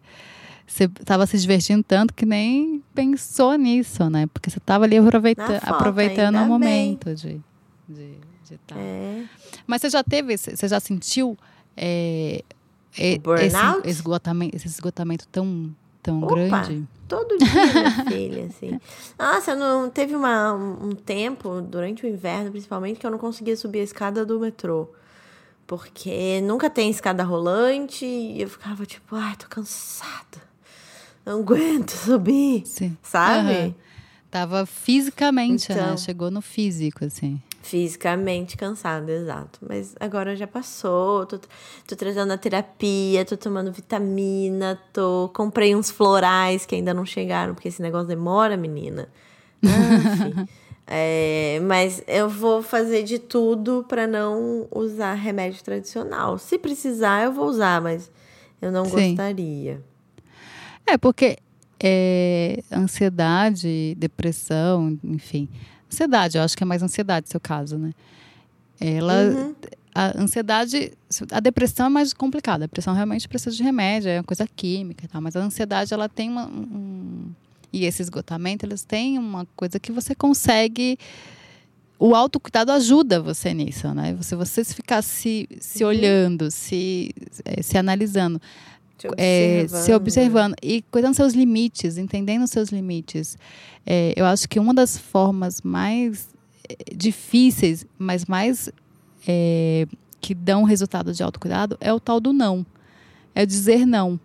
Você 0.67 0.87
tava 0.87 1.25
se 1.25 1.39
divertindo 1.39 1.81
tanto 1.81 2.13
que 2.13 2.27
nem 2.27 2.83
pensou 2.93 3.55
nisso, 3.55 4.07
né? 4.07 4.27
Porque 4.27 4.51
você 4.51 4.59
tava 4.59 4.85
ali 4.85 4.97
aproveita 4.97 5.47
Na 5.47 5.59
foto, 5.59 5.73
aproveitando 5.73 6.35
o 6.35 6.45
momento 6.45 7.15
de 7.15 7.41
de, 7.89 8.13
tá. 8.67 8.75
é. 8.77 9.25
Mas 9.67 9.81
você 9.81 9.89
já 9.89 10.03
teve, 10.03 10.37
você 10.37 10.67
já 10.67 10.79
sentiu 10.79 11.37
é, 11.75 12.43
é, 12.97 13.17
Burnout? 13.19 13.79
esse 13.79 13.89
esgotamento, 13.89 14.55
esse 14.55 14.67
esgotamento 14.67 15.27
tão, 15.27 15.73
tão 16.01 16.23
Opa! 16.23 16.35
grande? 16.35 16.87
Todo 17.07 17.37
dia, 17.37 17.47
minha 17.47 18.05
filha, 18.05 18.45
assim. 18.45 18.79
Nossa, 19.17 19.55
não 19.55 19.89
teve 19.89 20.15
uma, 20.15 20.53
um 20.53 20.91
tempo, 20.91 21.61
durante 21.61 22.05
o 22.05 22.09
inverno, 22.09 22.51
principalmente, 22.51 22.99
que 22.99 23.05
eu 23.05 23.11
não 23.11 23.17
conseguia 23.17 23.57
subir 23.57 23.79
a 23.79 23.83
escada 23.83 24.25
do 24.25 24.39
metrô. 24.39 24.89
Porque 25.65 26.41
nunca 26.41 26.69
tem 26.69 26.89
escada 26.89 27.23
rolante 27.23 28.05
e 28.05 28.41
eu 28.41 28.49
ficava 28.49 28.85
tipo, 28.85 29.15
ai, 29.15 29.35
tô 29.37 29.47
cansada. 29.47 30.49
Não 31.25 31.39
aguento 31.41 31.91
subir. 31.91 32.63
Sim. 32.65 32.97
Sabe? 33.03 33.53
Aham. 33.53 33.75
Tava 34.31 34.65
fisicamente, 34.65 35.69
né? 35.73 35.81
Então. 35.81 35.97
Chegou 35.97 36.29
no 36.29 36.41
físico, 36.41 37.05
assim. 37.05 37.41
Fisicamente 37.61 38.55
cansada, 38.55 39.11
exato. 39.11 39.59
Mas 39.67 39.95
agora 39.99 40.35
já 40.35 40.47
passou, 40.47 41.25
tô, 41.25 41.39
tô 41.87 41.95
trazendo 41.95 42.31
a 42.31 42.37
terapia, 42.37 43.25
tô 43.25 43.35
tomando 43.35 43.71
vitamina, 43.71 44.79
tô 44.93 45.29
comprei 45.33 45.75
uns 45.75 45.91
florais 45.91 46.65
que 46.65 46.75
ainda 46.75 46.93
não 46.93 47.05
chegaram, 47.05 47.53
porque 47.53 47.67
esse 47.67 47.81
negócio 47.81 48.07
demora, 48.07 48.55
menina. 48.55 49.09
Aff. 49.63 50.49
É, 50.91 51.59
mas 51.65 52.03
eu 52.07 52.27
vou 52.27 52.63
fazer 52.63 53.03
de 53.03 53.19
tudo 53.19 53.85
pra 53.87 54.07
não 54.07 54.67
usar 54.71 55.13
remédio 55.13 55.63
tradicional. 55.63 56.39
Se 56.39 56.57
precisar, 56.57 57.25
eu 57.25 57.31
vou 57.31 57.45
usar, 57.45 57.79
mas 57.79 58.09
eu 58.59 58.71
não 58.71 58.85
Sim. 58.85 59.09
gostaria. 59.09 59.83
É, 60.87 60.97
porque 60.97 61.37
é, 61.79 62.63
ansiedade, 62.71 63.93
depressão, 63.99 64.97
enfim. 65.03 65.47
Ansiedade, 65.91 66.37
eu 66.37 66.43
acho 66.43 66.55
que 66.55 66.63
é 66.63 66.65
mais 66.65 66.83
ansiedade 66.83 67.29
seu 67.29 67.39
caso, 67.39 67.77
né? 67.77 67.91
Ela. 68.79 69.23
Uhum. 69.25 69.55
A 69.93 70.21
ansiedade. 70.21 70.93
A 71.31 71.39
depressão 71.39 71.87
é 71.87 71.89
mais 71.89 72.13
complicada. 72.13 72.63
A 72.63 72.67
depressão 72.67 72.93
realmente 72.93 73.27
precisa 73.27 73.55
de 73.55 73.63
remédio, 73.63 74.09
é 74.09 74.17
uma 74.19 74.23
coisa 74.23 74.47
química 74.47 75.03
e 75.05 75.07
tal. 75.07 75.19
Mas 75.19 75.35
a 75.35 75.39
ansiedade, 75.39 75.93
ela 75.93 76.07
tem 76.07 76.29
uma. 76.29 76.45
Um, 76.47 77.31
e 77.73 77.85
esse 77.85 78.01
esgotamento, 78.01 78.65
eles 78.65 78.83
têm 78.83 79.17
uma 79.17 79.45
coisa 79.55 79.79
que 79.79 79.91
você 79.91 80.13
consegue. 80.15 80.97
O 81.97 82.15
autocuidado 82.15 82.71
ajuda 82.71 83.19
você 83.21 83.53
nisso, 83.53 83.93
né? 83.93 84.15
Se 84.21 84.35
você 84.35 84.63
ficar 84.63 85.01
se, 85.01 85.49
se 85.59 85.83
Uhum. 85.83 85.89
olhando, 85.89 86.49
se, 86.49 87.11
eh, 87.43 87.61
se 87.61 87.77
analisando, 87.77 88.39
Te 88.99 89.07
é, 89.17 89.61
observando. 89.63 89.81
se 89.85 89.93
observando 89.93 90.55
e 90.61 90.81
cuidando 90.91 91.15
seus 91.15 91.33
limites, 91.33 91.97
entendendo 91.97 92.45
seus 92.47 92.69
limites. 92.69 93.37
É, 93.85 94.13
eu 94.15 94.25
acho 94.25 94.47
que 94.47 94.59
uma 94.59 94.73
das 94.73 94.97
formas 94.97 95.61
mais 95.63 96.29
é, 96.69 96.75
difíceis, 96.95 97.85
mas 97.97 98.25
mais 98.25 98.69
é, 99.27 99.87
que 100.21 100.35
dão 100.35 100.63
resultado 100.63 101.13
de 101.13 101.23
autocuidado 101.23 101.77
é 101.79 101.91
o 101.93 101.99
tal 101.99 102.19
do 102.19 102.31
não. 102.33 102.65
É 103.33 103.45
dizer 103.45 103.85
não. 103.87 104.19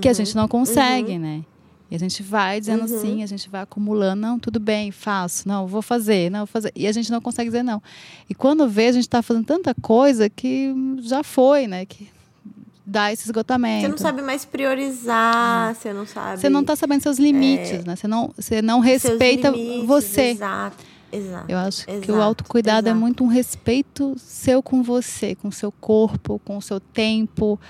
Que 0.00 0.08
a 0.08 0.10
Uhum, 0.10 0.14
gente 0.14 0.34
não 0.34 0.48
consegue, 0.48 1.18
né? 1.18 1.44
E 1.90 1.94
a 1.94 1.98
gente 1.98 2.22
vai 2.22 2.60
dizendo 2.60 2.82
Uhum. 2.82 3.00
sim, 3.00 3.22
a 3.22 3.26
gente 3.26 3.48
vai 3.50 3.62
acumulando, 3.62 4.20
não, 4.20 4.38
tudo 4.38 4.60
bem, 4.60 4.92
faço, 4.92 5.48
não, 5.48 5.66
vou 5.66 5.82
fazer, 5.82 6.30
não, 6.30 6.40
vou 6.40 6.46
fazer. 6.46 6.70
E 6.76 6.86
a 6.86 6.92
gente 6.92 7.10
não 7.10 7.20
consegue 7.20 7.50
dizer 7.50 7.62
não. 7.64 7.82
E 8.28 8.34
quando 8.34 8.68
vê, 8.68 8.86
a 8.86 8.92
gente 8.92 9.02
está 9.04 9.20
fazendo 9.22 9.44
tanta 9.44 9.74
coisa 9.74 10.30
que 10.30 10.72
já 11.02 11.22
foi, 11.24 11.66
né? 11.66 11.84
Que 11.86 12.08
dá 12.90 13.12
esse 13.12 13.24
esgotamento. 13.24 13.82
Você 13.82 13.88
não 13.88 13.98
sabe 13.98 14.20
mais 14.20 14.44
priorizar, 14.44 15.74
você 15.74 15.92
não 15.92 16.04
sabe. 16.04 16.40
Você 16.40 16.48
não 16.48 16.62
está 16.62 16.74
sabendo 16.74 17.02
seus 17.02 17.18
limites, 17.18 17.84
né? 17.84 17.94
Você 17.94 18.08
não, 18.08 18.32
você 18.36 18.60
não 18.60 18.80
respeita 18.80 19.50
limites, 19.50 19.86
você. 19.86 20.30
Exato, 20.30 20.84
exato. 21.12 21.44
Eu 21.48 21.58
acho 21.58 21.86
que 21.86 21.92
o 21.92 21.96
Exato, 21.98 22.20
autocuidado 22.20 22.88
é 22.88 22.90
exato. 22.90 23.00
muito 23.00 23.22
um 23.22 23.28
respeito 23.28 24.16
seu 24.18 24.60
com 24.60 24.82
você, 24.82 25.36
com 25.36 25.48
o 25.48 25.52
seu 25.52 25.70
corpo, 25.70 26.40
com 26.44 26.56
o 26.56 26.62
seu 26.62 26.80
tempo, 26.80 27.60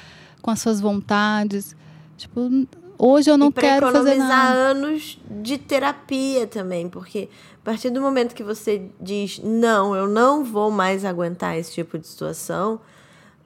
com 0.41 0.51
as 0.51 0.59
suas 0.61 0.81
vontades. 0.81 1.77
Tipo, 2.17 2.67
hoje 2.99 3.31
eu 3.31 3.37
não 3.37 3.53
quero 3.53 3.93
fazer 3.93 4.15
nada. 4.15 4.55
anos 4.59 5.19
de 5.43 5.59
terapia 5.59 6.47
também, 6.47 6.89
porque 6.89 7.29
a 7.63 7.65
partir 7.65 7.91
do 7.91 8.01
momento 8.01 8.35
que 8.35 8.43
você 8.43 8.87
diz 8.99 9.39
não, 9.45 9.95
eu 9.95 10.09
não 10.09 10.43
vou 10.45 10.71
mais 10.71 11.05
aguentar 11.05 11.59
esse 11.59 11.75
tipo 11.75 11.99
de 11.99 12.07
situação, 12.09 12.81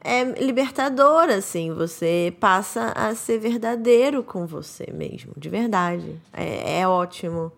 é 0.05 0.23
libertador, 0.45 1.31
assim, 1.31 1.73
você 1.73 2.33
passa 2.39 2.93
a 2.95 3.15
ser 3.15 3.39
verdadeiro 3.39 4.23
com 4.23 4.47
você 4.47 4.93
mesmo, 4.93 5.33
de 5.35 5.49
verdade. 5.49 6.21
É, 6.31 6.81
é 6.81 6.89
ótimo. 6.89 7.51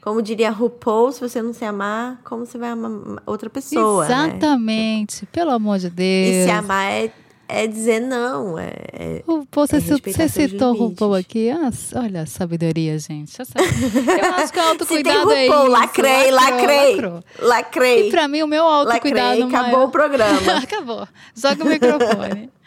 Como 0.00 0.20
diria 0.20 0.50
RuPaul, 0.50 1.12
se 1.12 1.20
você 1.20 1.40
não 1.40 1.52
se 1.52 1.64
amar, 1.64 2.20
como 2.24 2.44
você 2.44 2.58
vai 2.58 2.70
amar 2.70 3.22
outra 3.24 3.48
pessoa, 3.48 4.08
né? 4.08 4.26
Exatamente. 4.26 5.24
Pelo 5.26 5.52
amor 5.52 5.78
de 5.78 5.88
Deus. 5.88 6.28
E 6.28 6.44
se 6.44 6.50
amar 6.50 6.90
é, 6.90 7.12
é 7.52 7.66
dizer 7.66 8.00
não, 8.00 8.58
é, 8.58 8.72
é- 8.92 9.22
O- 9.26 9.46
Você, 9.52 9.76
É 9.76 9.80
você 9.80 10.28
citou 10.28 10.72
o. 10.74 10.76
RuPaul 10.88 11.14
aqui. 11.14 11.50
Ah, 11.50 11.70
olha 11.96 12.22
a 12.22 12.26
sabedoria, 12.26 12.98
gente. 12.98 13.40
Essa- 13.40 13.52
Eu 13.58 14.34
acho 14.34 14.52
que 14.52 14.58
o 14.58 14.62
Se 14.86 15.02
tem 15.02 15.12
autocuidado 15.12 15.30
é 15.32 15.46
RuPaul, 15.46 15.62
isso. 15.64 15.72
lacrei, 15.72 16.30
lacrei, 16.30 16.96
lacrou. 16.96 17.24
lacrei. 17.40 18.08
E 18.08 18.10
pra 18.10 18.26
mim, 18.28 18.42
o 18.42 18.46
meu 18.46 18.64
autocuidado 18.64 19.40
Lacrei, 19.40 19.42
acabou 19.56 19.72
maior... 19.72 19.88
o 19.88 19.90
programa. 19.90 20.52
acabou. 20.62 21.08
Joga 21.36 21.64
o 21.64 21.68
microfone. 21.68 22.50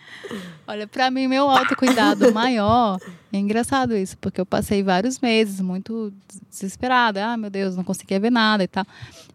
Olha, 0.67 0.87
pra 0.87 1.11
mim, 1.11 1.27
meu 1.27 1.49
autocuidado 1.49 2.31
maior... 2.33 2.99
É 3.35 3.37
engraçado 3.37 3.97
isso, 3.97 4.17
porque 4.19 4.39
eu 4.39 4.45
passei 4.45 4.81
vários 4.81 5.19
meses 5.19 5.59
muito 5.59 6.13
desesperada. 6.49 7.25
Ah, 7.25 7.35
meu 7.35 7.49
Deus, 7.49 7.75
não 7.75 7.83
conseguia 7.83 8.17
ver 8.17 8.31
nada 8.31 8.63
e 8.63 8.67
tal. 8.67 8.85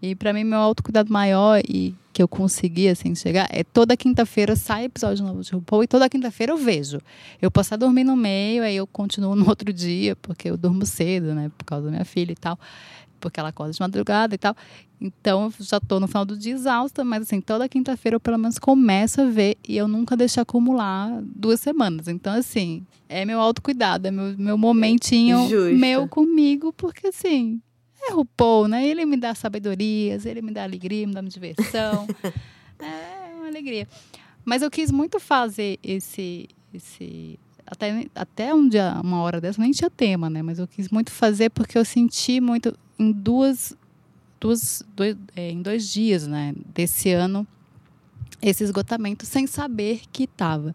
E 0.01 0.14
pra 0.14 0.33
mim, 0.33 0.43
meu 0.43 0.59
autocuidado 0.59 1.12
maior 1.12 1.61
e 1.69 1.95
que 2.11 2.23
eu 2.23 2.27
consegui, 2.27 2.88
assim, 2.88 3.14
chegar... 3.14 3.47
É 3.51 3.62
toda 3.62 3.95
quinta-feira 3.99 4.57
sai 4.57 4.87
episódio 4.87 5.23
novo 5.23 5.43
de 5.43 5.53
RuPaul 5.53 5.85
e 5.85 5.87
toda 5.87 6.09
quinta-feira 6.09 6.53
eu 6.53 6.57
vejo. 6.57 6.99
Eu 7.43 7.51
posso 7.51 7.77
dormindo 7.77 8.09
no 8.12 8.16
meio, 8.16 8.62
aí 8.62 8.75
eu 8.75 8.87
continuo 8.87 9.37
no 9.37 9.47
outro 9.51 9.71
dia, 9.71 10.16
porque 10.16 10.49
eu 10.49 10.57
durmo 10.57 10.87
cedo, 10.87 11.35
né? 11.35 11.51
Por 11.59 11.66
causa 11.66 11.85
da 11.85 11.90
minha 11.90 12.05
filha 12.07 12.33
e 12.33 12.37
tal. 12.37 12.59
Porque 13.20 13.38
ela 13.38 13.50
acorda 13.50 13.72
de 13.72 13.80
madrugada 13.80 14.35
e 14.35 14.38
tal. 14.38 14.56
Então, 15.00 15.52
eu 15.59 15.64
já 15.64 15.80
tô 15.80 16.00
no 16.00 16.06
final 16.06 16.24
do 16.24 16.37
dia 16.37 16.52
exausta, 16.52 17.04
mas 17.04 17.22
assim, 17.22 17.40
toda 17.40 17.68
quinta-feira 17.68 18.16
eu 18.16 18.20
pelo 18.20 18.38
menos 18.38 18.59
começo 18.59 19.20
a 19.20 19.24
ver 19.24 19.56
e 19.66 19.76
eu 19.76 19.87
nunca 19.87 20.16
deixo 20.16 20.40
acumular 20.40 21.22
duas 21.22 21.61
semanas. 21.61 22.09
Então, 22.09 22.35
assim, 22.35 22.85
é 23.09 23.24
meu 23.24 23.40
autocuidado, 23.40 24.09
é 24.09 24.11
meu, 24.11 24.37
meu 24.37 24.59
momentinho 24.59 25.48
Justo. 25.48 25.76
meu 25.76 26.06
comigo, 26.06 26.72
porque 26.72 27.09
assim, 27.09 27.61
é 28.02 28.12
RuPaul, 28.12 28.68
né? 28.68 28.87
Ele 28.87 29.04
me 29.04 29.16
dá 29.16 29.35
sabedorias, 29.35 30.24
ele 30.24 30.42
me 30.42 30.52
dá 30.52 30.62
alegria, 30.62 31.06
me 31.06 31.14
dá 31.14 31.20
diversão. 31.20 32.06
é 32.78 33.35
uma 33.37 33.46
alegria. 33.46 33.87
Mas 34.44 34.62
eu 34.62 34.70
quis 34.70 34.90
muito 34.90 35.20
fazer 35.20 35.78
esse. 35.83 36.48
esse 36.72 37.38
até, 37.66 38.06
até 38.14 38.54
um 38.54 38.68
dia, 38.68 38.98
uma 39.02 39.22
hora 39.22 39.40
dessa, 39.40 39.61
nem 39.61 39.70
tinha 39.70 39.90
tema, 39.90 40.28
né? 40.28 40.42
Mas 40.42 40.59
eu 40.59 40.66
quis 40.66 40.88
muito 40.88 41.12
fazer 41.12 41.50
porque 41.50 41.78
eu 41.78 41.85
senti 41.85 42.40
muito 42.40 42.76
em 43.00 43.12
duas. 43.12 43.74
duas 44.40 44.82
dois, 44.94 45.16
é, 45.34 45.50
em 45.50 45.62
dois 45.62 45.88
dias, 45.88 46.26
né? 46.26 46.54
Desse 46.74 47.10
ano, 47.10 47.46
esse 48.42 48.62
esgotamento 48.62 49.24
sem 49.24 49.46
saber 49.46 50.02
que 50.12 50.24
estava. 50.24 50.74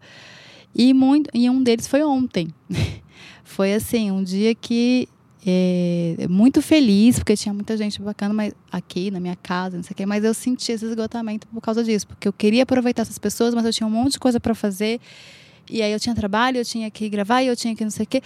E, 0.74 0.94
muito, 0.94 1.30
e 1.34 1.50
um 1.50 1.62
deles 1.64 1.88
foi 1.88 2.04
ontem. 2.04 2.50
foi 3.44 3.74
assim, 3.74 4.12
um 4.12 4.24
dia 4.24 4.54
que 4.54 5.08
é, 5.46 6.26
muito 6.28 6.62
feliz, 6.62 7.20
porque 7.20 7.38
tinha 7.38 7.54
muita 7.54 7.78
gente 7.78 8.02
bacana 8.02 8.34
mas 8.34 8.54
aqui 8.72 9.12
na 9.12 9.20
minha 9.20 9.36
casa, 9.36 9.78
não 9.78 9.84
sei 9.84 9.94
o 9.94 9.96
quê, 9.96 10.06
mas 10.06 10.24
eu 10.24 10.34
senti 10.34 10.72
esse 10.72 10.84
esgotamento 10.86 11.48
por 11.48 11.62
causa 11.62 11.84
disso, 11.84 12.08
porque 12.08 12.28
eu 12.28 12.34
queria 12.34 12.64
aproveitar 12.64 13.04
essas 13.04 13.20
pessoas, 13.20 13.54
mas 13.54 13.64
eu 13.64 13.72
tinha 13.72 13.86
um 13.86 13.92
monte 13.92 14.14
de 14.14 14.20
coisa 14.20 14.40
para 14.40 14.56
fazer, 14.56 15.00
e 15.70 15.84
aí 15.84 15.92
eu 15.92 16.00
tinha 16.00 16.16
trabalho, 16.16 16.58
eu 16.58 16.66
tinha 16.66 16.90
que 16.90 17.08
gravar, 17.08 17.44
e 17.44 17.48
eu 17.48 17.56
tinha 17.56 17.76
que 17.76 17.84
não 17.84 17.92
sei 17.92 18.06
o 18.06 18.08
quê. 18.08 18.22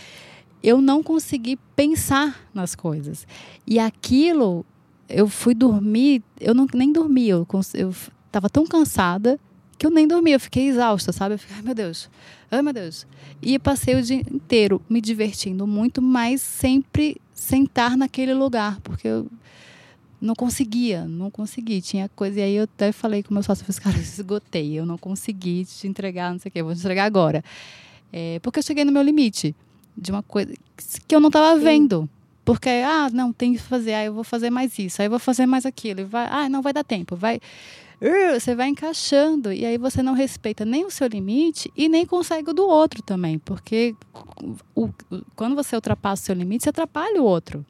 Eu 0.61 0.81
não 0.81 1.01
consegui 1.01 1.57
pensar 1.75 2.47
nas 2.53 2.75
coisas. 2.75 3.25
E 3.65 3.79
aquilo, 3.79 4.65
eu 5.07 5.27
fui 5.27 5.53
dormir, 5.53 6.21
eu 6.39 6.53
não, 6.53 6.67
nem 6.73 6.91
dormi, 6.91 7.27
eu, 7.29 7.45
cons- 7.45 7.73
eu 7.73 7.91
f- 7.91 8.11
tava 8.31 8.49
tão 8.49 8.65
cansada 8.67 9.39
que 9.77 9.85
eu 9.85 9.89
nem 9.91 10.05
dormi, 10.05 10.31
eu 10.31 10.39
fiquei 10.39 10.67
exausta, 10.67 11.13
sabe? 11.13 11.35
Eu 11.35 11.39
fiquei, 11.39 11.55
ai 11.55 11.61
meu 11.61 11.73
Deus, 11.73 12.09
ai 12.51 12.61
meu 12.61 12.73
Deus. 12.73 13.07
E 13.41 13.57
passei 13.57 13.95
o 13.95 14.03
dia 14.03 14.17
inteiro 14.17 14.81
me 14.89 14.99
divertindo 14.99 15.65
muito, 15.65 16.01
mas 16.01 16.41
sempre 16.41 17.15
sentar 17.33 17.95
naquele 17.95 18.33
lugar, 18.33 18.81
porque 18.81 19.07
eu 19.07 19.25
não 20.19 20.35
conseguia, 20.35 21.05
não 21.05 21.31
consegui, 21.31 21.81
tinha 21.81 22.09
coisa. 22.09 22.41
E 22.41 22.43
aí 22.43 22.55
eu 22.55 22.65
até 22.65 22.91
falei 22.91 23.23
com 23.23 23.33
meu 23.33 23.41
sócio, 23.41 23.63
eu 23.65 23.73
falei, 23.73 23.81
cara, 23.81 23.95
eu 23.97 24.01
esgotei, 24.01 24.77
eu 24.77 24.85
não 24.85 24.97
consegui 24.97 25.63
te 25.63 25.87
entregar, 25.87 26.33
não 26.33 26.39
sei 26.39 26.49
o 26.49 26.51
quê, 26.51 26.59
eu 26.59 26.65
vou 26.65 26.73
te 26.75 26.79
entregar 26.81 27.05
agora. 27.05 27.41
É, 28.11 28.39
porque 28.39 28.59
eu 28.59 28.63
cheguei 28.63 28.83
no 28.83 28.91
meu 28.91 29.01
limite 29.01 29.55
de 29.97 30.11
uma 30.11 30.23
coisa 30.23 30.53
que 31.07 31.15
eu 31.15 31.19
não 31.19 31.27
estava 31.29 31.57
vendo. 31.59 32.09
Porque, 32.45 32.69
ah, 32.69 33.09
não, 33.13 33.31
tem 33.31 33.53
que 33.53 33.59
fazer, 33.59 33.93
aí 33.93 34.07
eu 34.07 34.13
vou 34.13 34.23
fazer 34.23 34.49
mais 34.49 34.79
isso, 34.79 35.01
aí 35.01 35.05
eu 35.05 35.11
vou 35.11 35.19
fazer 35.19 35.45
mais 35.45 35.65
aquilo, 35.67 36.05
vai, 36.07 36.27
ah, 36.31 36.49
não 36.49 36.61
vai 36.63 36.73
dar 36.73 36.83
tempo, 36.83 37.15
vai. 37.15 37.39
Uh, 38.01 38.39
Você 38.39 38.55
vai 38.55 38.69
encaixando 38.69 39.51
e 39.51 39.65
aí 39.65 39.77
você 39.77 40.01
não 40.01 40.13
respeita 40.13 40.63
nem 40.63 40.85
o 40.85 40.89
seu 40.89 41.05
limite 41.07 41.69
e 41.75 41.89
nem 41.89 42.05
consegue 42.05 42.49
o 42.49 42.53
do 42.53 42.65
outro 42.65 43.03
também, 43.03 43.37
porque 43.37 43.93
o- 44.73 44.89
quando 45.35 45.53
você 45.53 45.75
ultrapassa 45.75 46.23
o 46.23 46.25
seu 46.27 46.35
limite, 46.35 46.63
você 46.63 46.69
atrapalha 46.69 47.21
o 47.21 47.25
outro. 47.25 47.63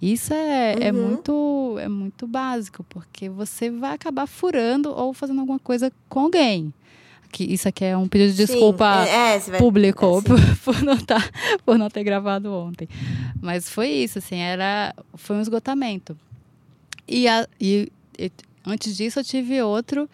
Isso 0.00 0.32
é, 0.32 0.76
é 0.80 0.92
Uhum. 0.92 1.02
muito 1.08 1.76
é 1.80 1.88
muito 1.88 2.26
básico, 2.28 2.84
porque 2.88 3.28
você 3.28 3.68
vai 3.68 3.94
acabar 3.94 4.26
furando 4.28 4.90
ou 4.90 5.12
fazendo 5.12 5.40
alguma 5.40 5.58
coisa 5.58 5.92
com 6.08 6.20
alguém. 6.20 6.72
Aqui, 7.30 7.44
isso 7.52 7.68
aqui 7.68 7.84
é 7.84 7.96
um 7.96 8.08
pedido 8.08 8.30
de 8.32 8.46
Sim, 8.46 8.52
desculpa 8.54 9.06
é, 9.06 9.36
é, 9.36 9.38
vai- 9.38 9.58
público 9.60 10.04
é, 10.06 10.20
sim. 10.20 10.26
por, 10.26 10.74
por 10.74 10.82
não 10.82 10.96
tá, 10.98 11.22
por 11.64 11.76
não 11.78 11.88
ter 11.90 12.02
gravado 12.02 12.52
ontem. 12.52 12.88
Mas 13.40 13.68
foi 13.68 13.88
isso, 13.90 14.18
assim, 14.18 14.36
era 14.38 14.94
foi 15.14 15.36
um 15.36 15.40
esgotamento. 15.40 16.16
E, 17.06 17.28
a- 17.28 17.46
e- 17.60 17.92
e 18.18 18.30
antes 18.66 18.96
disso 18.96 19.20
eu 19.20 19.24
tive 19.24 19.60
outro 19.62 20.08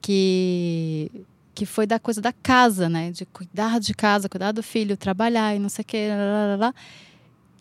que 0.00 1.10
que 1.54 1.66
foi 1.66 1.86
da 1.86 1.98
coisa 1.98 2.18
da 2.20 2.32
casa, 2.32 2.88
né? 2.88 3.10
De 3.10 3.26
cuidar 3.26 3.78
de 3.78 3.92
casa, 3.92 4.26
cuidar 4.26 4.52
do 4.52 4.62
filho, 4.62 4.96
trabalhar 4.96 5.54
e 5.54 5.58
não 5.58 5.68
sei 5.68 5.82
o 5.82 5.84
que, 5.86 6.08
lá, 6.08 6.16
lá, 6.16 6.46
lá, 6.46 6.56
lá. 6.56 6.74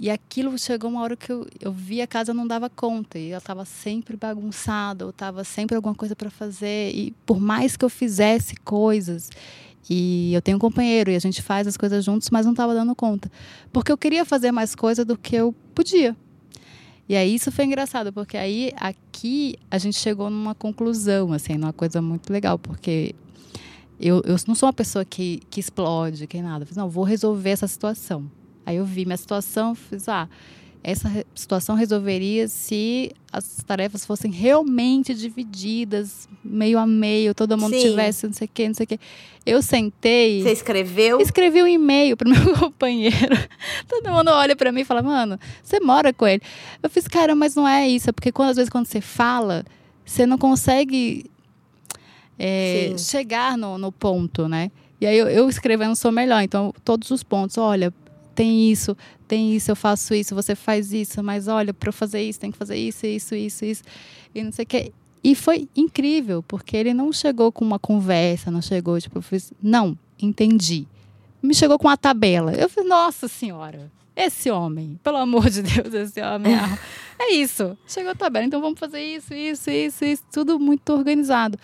E 0.02 0.10
aquilo 0.10 0.58
chegou 0.58 0.90
uma 0.90 1.02
hora 1.02 1.16
que 1.16 1.32
eu, 1.32 1.46
eu 1.60 1.72
vi 1.72 2.02
a 2.02 2.08
casa 2.08 2.34
não 2.34 2.48
dava 2.48 2.68
conta 2.72 3.20
e 3.20 3.30
ela 3.30 3.38
estava 3.38 3.64
sempre 3.66 4.18
bagunçada, 4.18 5.06
ou 5.06 5.12
estava 5.12 5.44
sempre 5.44 5.76
alguma 5.76 5.94
coisa 5.94 6.16
para 6.16 6.32
fazer 6.32 6.92
e 6.92 7.12
por 7.24 7.40
mais 7.40 7.78
que 7.78 7.86
eu 7.86 7.90
fizesse 7.90 8.56
coisas 8.56 9.30
e 9.88 10.34
eu 10.34 10.42
tenho 10.42 10.58
um 10.58 10.60
companheiro 10.60 11.12
e 11.12 11.16
a 11.16 11.20
gente 11.20 11.40
faz 11.44 11.68
as 11.68 11.78
coisas 11.78 12.04
juntos, 12.04 12.32
mas 12.32 12.48
não 12.48 12.54
estava 12.54 12.74
dando 12.74 12.96
conta, 12.96 13.32
porque 13.72 13.92
eu 13.92 13.98
queria 13.98 14.26
fazer 14.26 14.52
mais 14.52 14.74
coisa 14.74 15.06
do 15.06 15.16
que 15.16 15.36
eu 15.36 15.54
podia. 15.76 16.18
E 17.08 17.16
aí 17.16 17.36
isso 17.36 17.52
foi 17.52 17.66
engraçado, 17.66 18.12
porque 18.12 18.38
aí 18.38 18.74
aqui 18.78 19.56
a 19.70 19.78
gente 19.78 20.00
chegou 20.00 20.32
numa 20.32 20.56
conclusão, 20.56 21.32
assim, 21.32 21.60
numa 21.60 21.74
coisa 21.74 22.02
muito 22.02 22.34
legal, 22.34 22.58
porque 22.58 23.14
eu, 24.00 24.24
eu 24.26 24.36
não 24.48 24.56
sou 24.56 24.66
uma 24.66 24.74
pessoa 24.74 25.06
que, 25.06 25.44
que 25.48 25.60
explode, 25.60 26.26
que 26.26 26.42
nada. 26.42 26.66
Eu 26.68 26.76
não, 26.76 26.90
vou 26.90 27.04
resolver 27.04 27.52
essa 27.52 27.68
situação. 27.68 28.41
Aí 28.66 28.78
eu 28.78 28.86
vi 28.86 29.06
minha 29.06 29.18
situação, 29.18 29.74
fiz, 29.76 30.08
ah, 30.08 30.28
essa 30.84 31.10
situação 31.36 31.76
resolveria 31.76 32.48
se 32.48 33.12
as 33.32 33.58
tarefas 33.66 34.04
fossem 34.04 34.32
realmente 34.32 35.14
divididas, 35.14 36.28
meio 36.44 36.80
a 36.80 36.88
meio, 36.88 37.36
todo 37.36 37.58
mundo 37.58 37.76
Sim. 37.76 37.90
tivesse 37.90 38.26
não 38.26 38.34
sei 38.34 38.46
o 38.48 38.50
quê, 38.52 38.68
não 38.68 38.74
sei 38.74 38.84
o 38.86 38.88
quê. 38.88 39.00
Eu 39.46 39.62
sentei, 39.62 40.42
Você 40.42 40.52
escreveu? 40.52 41.22
escrevi 41.22 41.62
um 41.62 41.68
e-mail 41.68 42.18
pro 42.18 42.28
meu 42.30 42.58
companheiro. 42.58 43.38
Todo 43.88 44.12
mundo 44.12 44.30
olha 44.32 44.56
pra 44.56 44.72
mim 44.72 44.82
e 44.82 44.86
fala, 44.86 45.04
mano, 45.04 45.40
você 45.64 45.80
mora 45.80 46.12
com 46.12 46.28
ele. 46.28 46.42
Eu 46.82 46.90
fiz, 46.90 47.08
cara, 47.08 47.36
mas 47.36 47.56
não 47.56 47.68
é 47.68 47.88
isso, 47.88 48.10
é 48.10 48.14
porque 48.14 48.32
quando, 48.32 48.50
às 48.50 48.56
vezes 48.56 48.70
quando 48.70 48.86
você 48.88 49.02
fala, 49.02 49.64
você 50.04 50.26
não 50.26 50.38
consegue 50.38 51.30
é, 52.40 52.96
chegar 52.98 53.56
no, 53.56 53.78
no 53.78 53.92
ponto, 53.92 54.48
né? 54.48 54.72
E 55.00 55.06
aí 55.06 55.18
eu, 55.18 55.28
eu 55.28 55.50
escrevendo 55.50 55.96
sou 55.96 56.12
melhor, 56.12 56.42
então 56.42 56.74
todos 56.84 57.10
os 57.12 57.24
pontos, 57.24 57.58
olha, 57.58 57.94
tem 58.34 58.72
isso, 58.72 58.96
tem 59.28 59.56
isso, 59.56 59.72
eu 59.72 59.76
faço 59.76 60.14
isso, 60.14 60.36
você 60.36 60.56
faz 60.56 60.92
isso, 60.94 61.22
mas 61.24 61.48
olha, 61.48 61.74
para 61.74 61.90
eu 61.90 61.94
fazer 61.94 62.22
isso, 62.22 62.40
tem 62.40 62.52
que 62.52 62.58
fazer 62.58 62.76
isso, 62.76 63.06
isso, 63.06 63.36
isso, 63.36 63.66
isso, 63.66 63.84
e 64.34 64.44
não 64.44 64.52
sei 64.52 64.64
o 64.64 64.68
que. 64.68 64.94
E 65.24 65.36
foi 65.36 65.70
incrível, 65.76 66.42
porque 66.42 66.76
ele 66.76 66.94
não 66.94 67.12
chegou 67.14 67.52
com 67.52 67.64
uma 67.64 67.78
conversa, 67.78 68.50
não 68.50 68.62
chegou, 68.62 69.00
tipo, 69.00 69.20
eu 69.20 69.22
fiz, 69.22 69.54
não, 69.62 69.98
entendi. 70.20 70.88
Me 71.42 71.54
chegou 71.54 71.78
com 71.78 71.88
uma 71.88 71.98
tabela. 71.98 72.54
Eu 72.54 72.68
fiz, 72.68 72.88
nossa 72.88 73.28
senhora, 73.28 73.92
esse 74.16 74.50
homem, 74.50 75.00
pelo 75.04 75.18
amor 75.18 75.50
de 75.50 75.62
Deus, 75.62 75.94
esse 75.94 76.22
homem. 76.22 76.54
é 77.20 77.34
isso. 77.34 77.78
Chegou 77.88 78.12
a 78.12 78.16
tabela, 78.16 78.46
então 78.46 78.62
vamos 78.62 78.80
fazer 78.80 79.02
isso, 79.02 79.34
isso, 79.34 79.70
isso, 79.70 80.06
isso, 80.06 80.24
tudo 80.32 80.60
muito 80.60 80.92
organizado. 80.92 81.58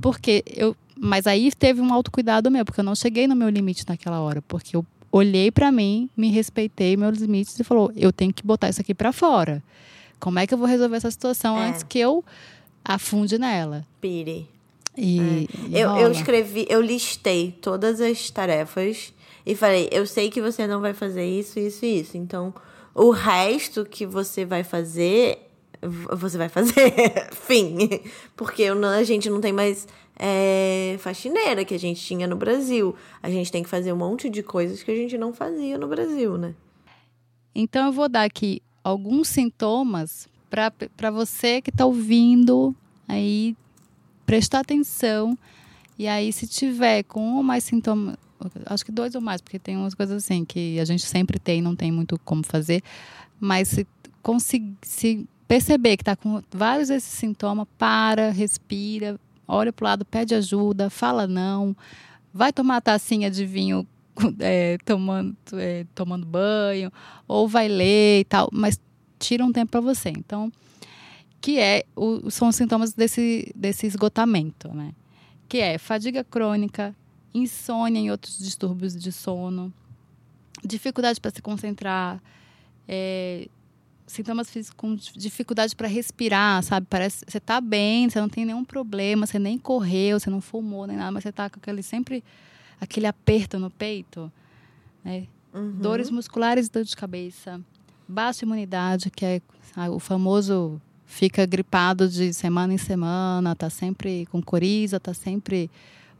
Porque 0.00 0.44
eu. 0.46 0.76
Mas 1.00 1.26
aí 1.26 1.52
teve 1.52 1.80
um 1.80 1.92
autocuidado 1.92 2.50
meu, 2.50 2.64
porque 2.64 2.80
eu 2.80 2.84
não 2.84 2.94
cheguei 2.94 3.28
no 3.28 3.36
meu 3.36 3.48
limite 3.48 3.84
naquela 3.86 4.20
hora, 4.20 4.42
porque 4.42 4.76
eu 4.76 4.84
olhei 5.10 5.50
para 5.50 5.72
mim, 5.72 6.08
me 6.16 6.30
respeitei 6.30 6.96
meus 6.96 7.18
limites 7.18 7.58
e 7.58 7.64
falou: 7.64 7.92
eu 7.96 8.12
tenho 8.12 8.32
que 8.32 8.44
botar 8.44 8.68
isso 8.68 8.80
aqui 8.80 8.94
para 8.94 9.12
fora. 9.12 9.62
Como 10.18 10.38
é 10.38 10.46
que 10.46 10.54
eu 10.54 10.58
vou 10.58 10.66
resolver 10.66 10.96
essa 10.96 11.10
situação 11.10 11.58
é. 11.58 11.68
antes 11.68 11.82
que 11.82 11.98
eu 11.98 12.24
afunde 12.84 13.38
nela? 13.38 13.86
Pire. 14.00 14.48
E, 14.96 15.20
é. 15.20 15.68
e 15.68 15.80
eu, 15.80 15.90
eu 15.96 16.10
escrevi, 16.10 16.66
eu 16.68 16.80
listei 16.80 17.52
todas 17.52 18.00
as 18.00 18.30
tarefas 18.30 19.12
e 19.46 19.54
falei: 19.54 19.88
eu 19.92 20.06
sei 20.06 20.30
que 20.30 20.42
você 20.42 20.66
não 20.66 20.80
vai 20.80 20.92
fazer 20.92 21.24
isso, 21.24 21.58
isso 21.58 21.84
e 21.84 22.00
isso. 22.00 22.16
Então, 22.16 22.52
o 22.94 23.10
resto 23.10 23.84
que 23.84 24.04
você 24.04 24.44
vai 24.44 24.64
fazer, 24.64 25.38
você 25.80 26.36
vai 26.36 26.48
fazer. 26.48 26.92
Fim. 27.32 28.00
Porque 28.36 28.64
a 28.64 29.02
gente 29.04 29.30
não 29.30 29.40
tem 29.40 29.52
mais 29.52 29.86
é, 30.18 30.96
faxineira 30.98 31.64
que 31.64 31.74
a 31.74 31.78
gente 31.78 32.00
tinha 32.00 32.26
no 32.26 32.36
Brasil. 32.36 32.94
A 33.22 33.30
gente 33.30 33.52
tem 33.52 33.62
que 33.62 33.68
fazer 33.68 33.92
um 33.92 33.96
monte 33.96 34.28
de 34.28 34.42
coisas 34.42 34.82
que 34.82 34.90
a 34.90 34.94
gente 34.94 35.16
não 35.16 35.32
fazia 35.32 35.78
no 35.78 35.86
Brasil, 35.86 36.36
né? 36.36 36.54
Então, 37.54 37.86
eu 37.86 37.92
vou 37.92 38.08
dar 38.08 38.24
aqui 38.24 38.60
alguns 38.82 39.28
sintomas 39.28 40.28
para 40.50 41.10
você 41.10 41.60
que 41.60 41.70
está 41.70 41.86
ouvindo 41.86 42.74
aí 43.06 43.56
prestar 44.26 44.60
atenção. 44.60 45.38
E 45.98 46.06
aí, 46.06 46.32
se 46.32 46.46
tiver 46.46 47.04
com 47.04 47.20
um 47.20 47.36
ou 47.36 47.42
mais 47.42 47.64
sintomas, 47.64 48.16
acho 48.66 48.84
que 48.84 48.92
dois 48.92 49.14
ou 49.14 49.20
mais, 49.20 49.40
porque 49.40 49.58
tem 49.58 49.76
umas 49.76 49.94
coisas 49.94 50.24
assim 50.24 50.44
que 50.44 50.78
a 50.80 50.84
gente 50.84 51.04
sempre 51.04 51.38
tem, 51.38 51.62
não 51.62 51.74
tem 51.74 51.90
muito 51.92 52.18
como 52.24 52.44
fazer. 52.44 52.82
Mas 53.40 53.68
se 53.68 53.86
conseguir 54.22 54.76
se 54.82 55.26
perceber 55.46 55.96
que 55.96 56.02
está 56.02 56.14
com 56.14 56.42
vários 56.50 56.88
desses 56.88 57.10
sintomas, 57.10 57.66
para, 57.78 58.30
respira, 58.30 59.18
olha 59.48 59.72
para 59.72 59.82
o 59.82 59.88
lado, 59.88 60.04
pede 60.04 60.34
ajuda, 60.34 60.90
fala 60.90 61.26
não, 61.26 61.74
vai 62.32 62.52
tomar 62.52 62.76
a 62.76 62.80
tacinha 62.80 63.30
de 63.30 63.46
vinho 63.46 63.86
é, 64.38 64.76
tomando, 64.84 65.36
é, 65.54 65.86
tomando 65.94 66.26
banho, 66.26 66.92
ou 67.26 67.48
vai 67.48 67.66
ler 67.68 68.20
e 68.20 68.24
tal, 68.24 68.48
mas 68.52 68.78
tira 69.18 69.44
um 69.44 69.52
tempo 69.52 69.72
para 69.72 69.80
você. 69.80 70.10
Então, 70.10 70.52
que 71.40 71.58
é 71.58 71.84
o, 71.96 72.30
são 72.30 72.48
os 72.48 72.56
sintomas 72.56 72.92
desse, 72.92 73.52
desse 73.54 73.86
esgotamento, 73.86 74.68
né? 74.74 74.92
Que 75.48 75.58
é 75.58 75.78
fadiga 75.78 76.22
crônica, 76.22 76.94
insônia 77.32 78.00
e 78.00 78.10
outros 78.10 78.38
distúrbios 78.38 78.94
de 78.94 79.10
sono, 79.12 79.72
dificuldade 80.64 81.20
para 81.20 81.30
se 81.30 81.40
concentrar, 81.40 82.20
é, 82.86 83.48
sintomas 84.08 84.50
físicos 84.50 84.76
com 84.76 84.94
dificuldade 85.16 85.76
para 85.76 85.86
respirar, 85.86 86.62
sabe? 86.62 86.86
Parece 86.88 87.24
você 87.28 87.38
tá 87.38 87.60
bem, 87.60 88.08
você 88.08 88.20
não 88.20 88.28
tem 88.28 88.44
nenhum 88.44 88.64
problema, 88.64 89.26
você 89.26 89.38
nem 89.38 89.56
correu, 89.58 90.18
você 90.18 90.30
não 90.30 90.40
fumou 90.40 90.86
nem 90.86 90.96
nada, 90.96 91.12
mas 91.12 91.22
você 91.22 91.30
tá 91.30 91.48
com 91.48 91.58
aquele 91.58 91.82
sempre 91.82 92.24
aquele 92.80 93.06
aperto 93.06 93.58
no 93.58 93.70
peito, 93.70 94.32
né? 95.04 95.26
Uhum. 95.54 95.78
Dores 95.78 96.10
musculares 96.10 96.68
dor 96.68 96.84
de 96.84 96.96
cabeça, 96.96 97.60
baixa 98.08 98.44
imunidade, 98.44 99.10
que 99.10 99.24
é 99.24 99.40
o 99.90 99.98
famoso 99.98 100.80
fica 101.06 101.46
gripado 101.46 102.08
de 102.08 102.32
semana 102.32 102.74
em 102.74 102.78
semana, 102.78 103.54
tá 103.54 103.70
sempre 103.70 104.26
com 104.26 104.42
coriza, 104.42 104.98
tá 104.98 105.14
sempre 105.14 105.70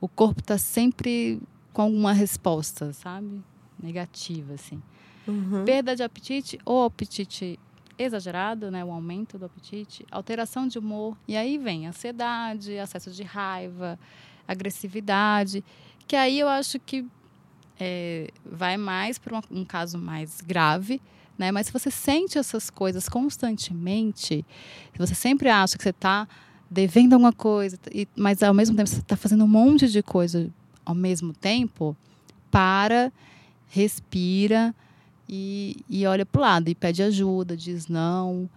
o 0.00 0.08
corpo 0.08 0.42
tá 0.42 0.56
sempre 0.56 1.40
com 1.72 1.82
alguma 1.82 2.12
resposta, 2.12 2.92
sabe? 2.92 3.42
Negativa 3.82 4.54
assim. 4.54 4.80
Uhum. 5.26 5.64
Perda 5.64 5.94
de 5.94 6.02
apetite 6.02 6.58
ou 6.64 6.84
apetite 6.84 7.58
exagerado, 7.98 8.70
né, 8.70 8.84
o 8.84 8.92
aumento 8.92 9.38
do 9.38 9.46
apetite, 9.46 10.06
alteração 10.10 10.68
de 10.68 10.78
humor, 10.78 11.16
e 11.26 11.36
aí 11.36 11.58
vem 11.58 11.86
ansiedade, 11.86 12.72
excesso 12.72 13.10
de 13.10 13.22
raiva, 13.22 13.98
agressividade, 14.46 15.64
que 16.06 16.16
aí 16.16 16.38
eu 16.38 16.48
acho 16.48 16.78
que 16.78 17.04
é, 17.78 18.30
vai 18.44 18.76
mais 18.76 19.18
para 19.18 19.40
um 19.50 19.64
caso 19.64 19.98
mais 19.98 20.40
grave, 20.40 21.00
né? 21.36 21.52
Mas 21.52 21.66
se 21.66 21.72
você 21.72 21.90
sente 21.90 22.38
essas 22.38 22.68
coisas 22.68 23.08
constantemente, 23.08 24.44
se 24.92 24.98
você 24.98 25.14
sempre 25.14 25.48
acha 25.48 25.76
que 25.76 25.84
você 25.84 25.90
está 25.90 26.26
devendo 26.68 27.12
alguma 27.12 27.32
coisa, 27.32 27.78
e, 27.92 28.08
mas 28.16 28.42
ao 28.42 28.52
mesmo 28.52 28.76
tempo 28.76 28.88
você 28.88 29.00
está 29.00 29.16
fazendo 29.16 29.44
um 29.44 29.48
monte 29.48 29.88
de 29.88 30.02
coisa 30.02 30.50
ao 30.84 30.94
mesmo 30.94 31.32
tempo, 31.32 31.96
para, 32.50 33.12
respira 33.68 34.74
e, 35.28 35.84
e 35.88 36.06
olha 36.06 36.24
para 36.24 36.38
o 36.38 36.42
lado 36.42 36.68
e 36.68 36.74
pede 36.74 37.02
ajuda, 37.02 37.56
diz 37.56 37.88
não, 37.88 38.48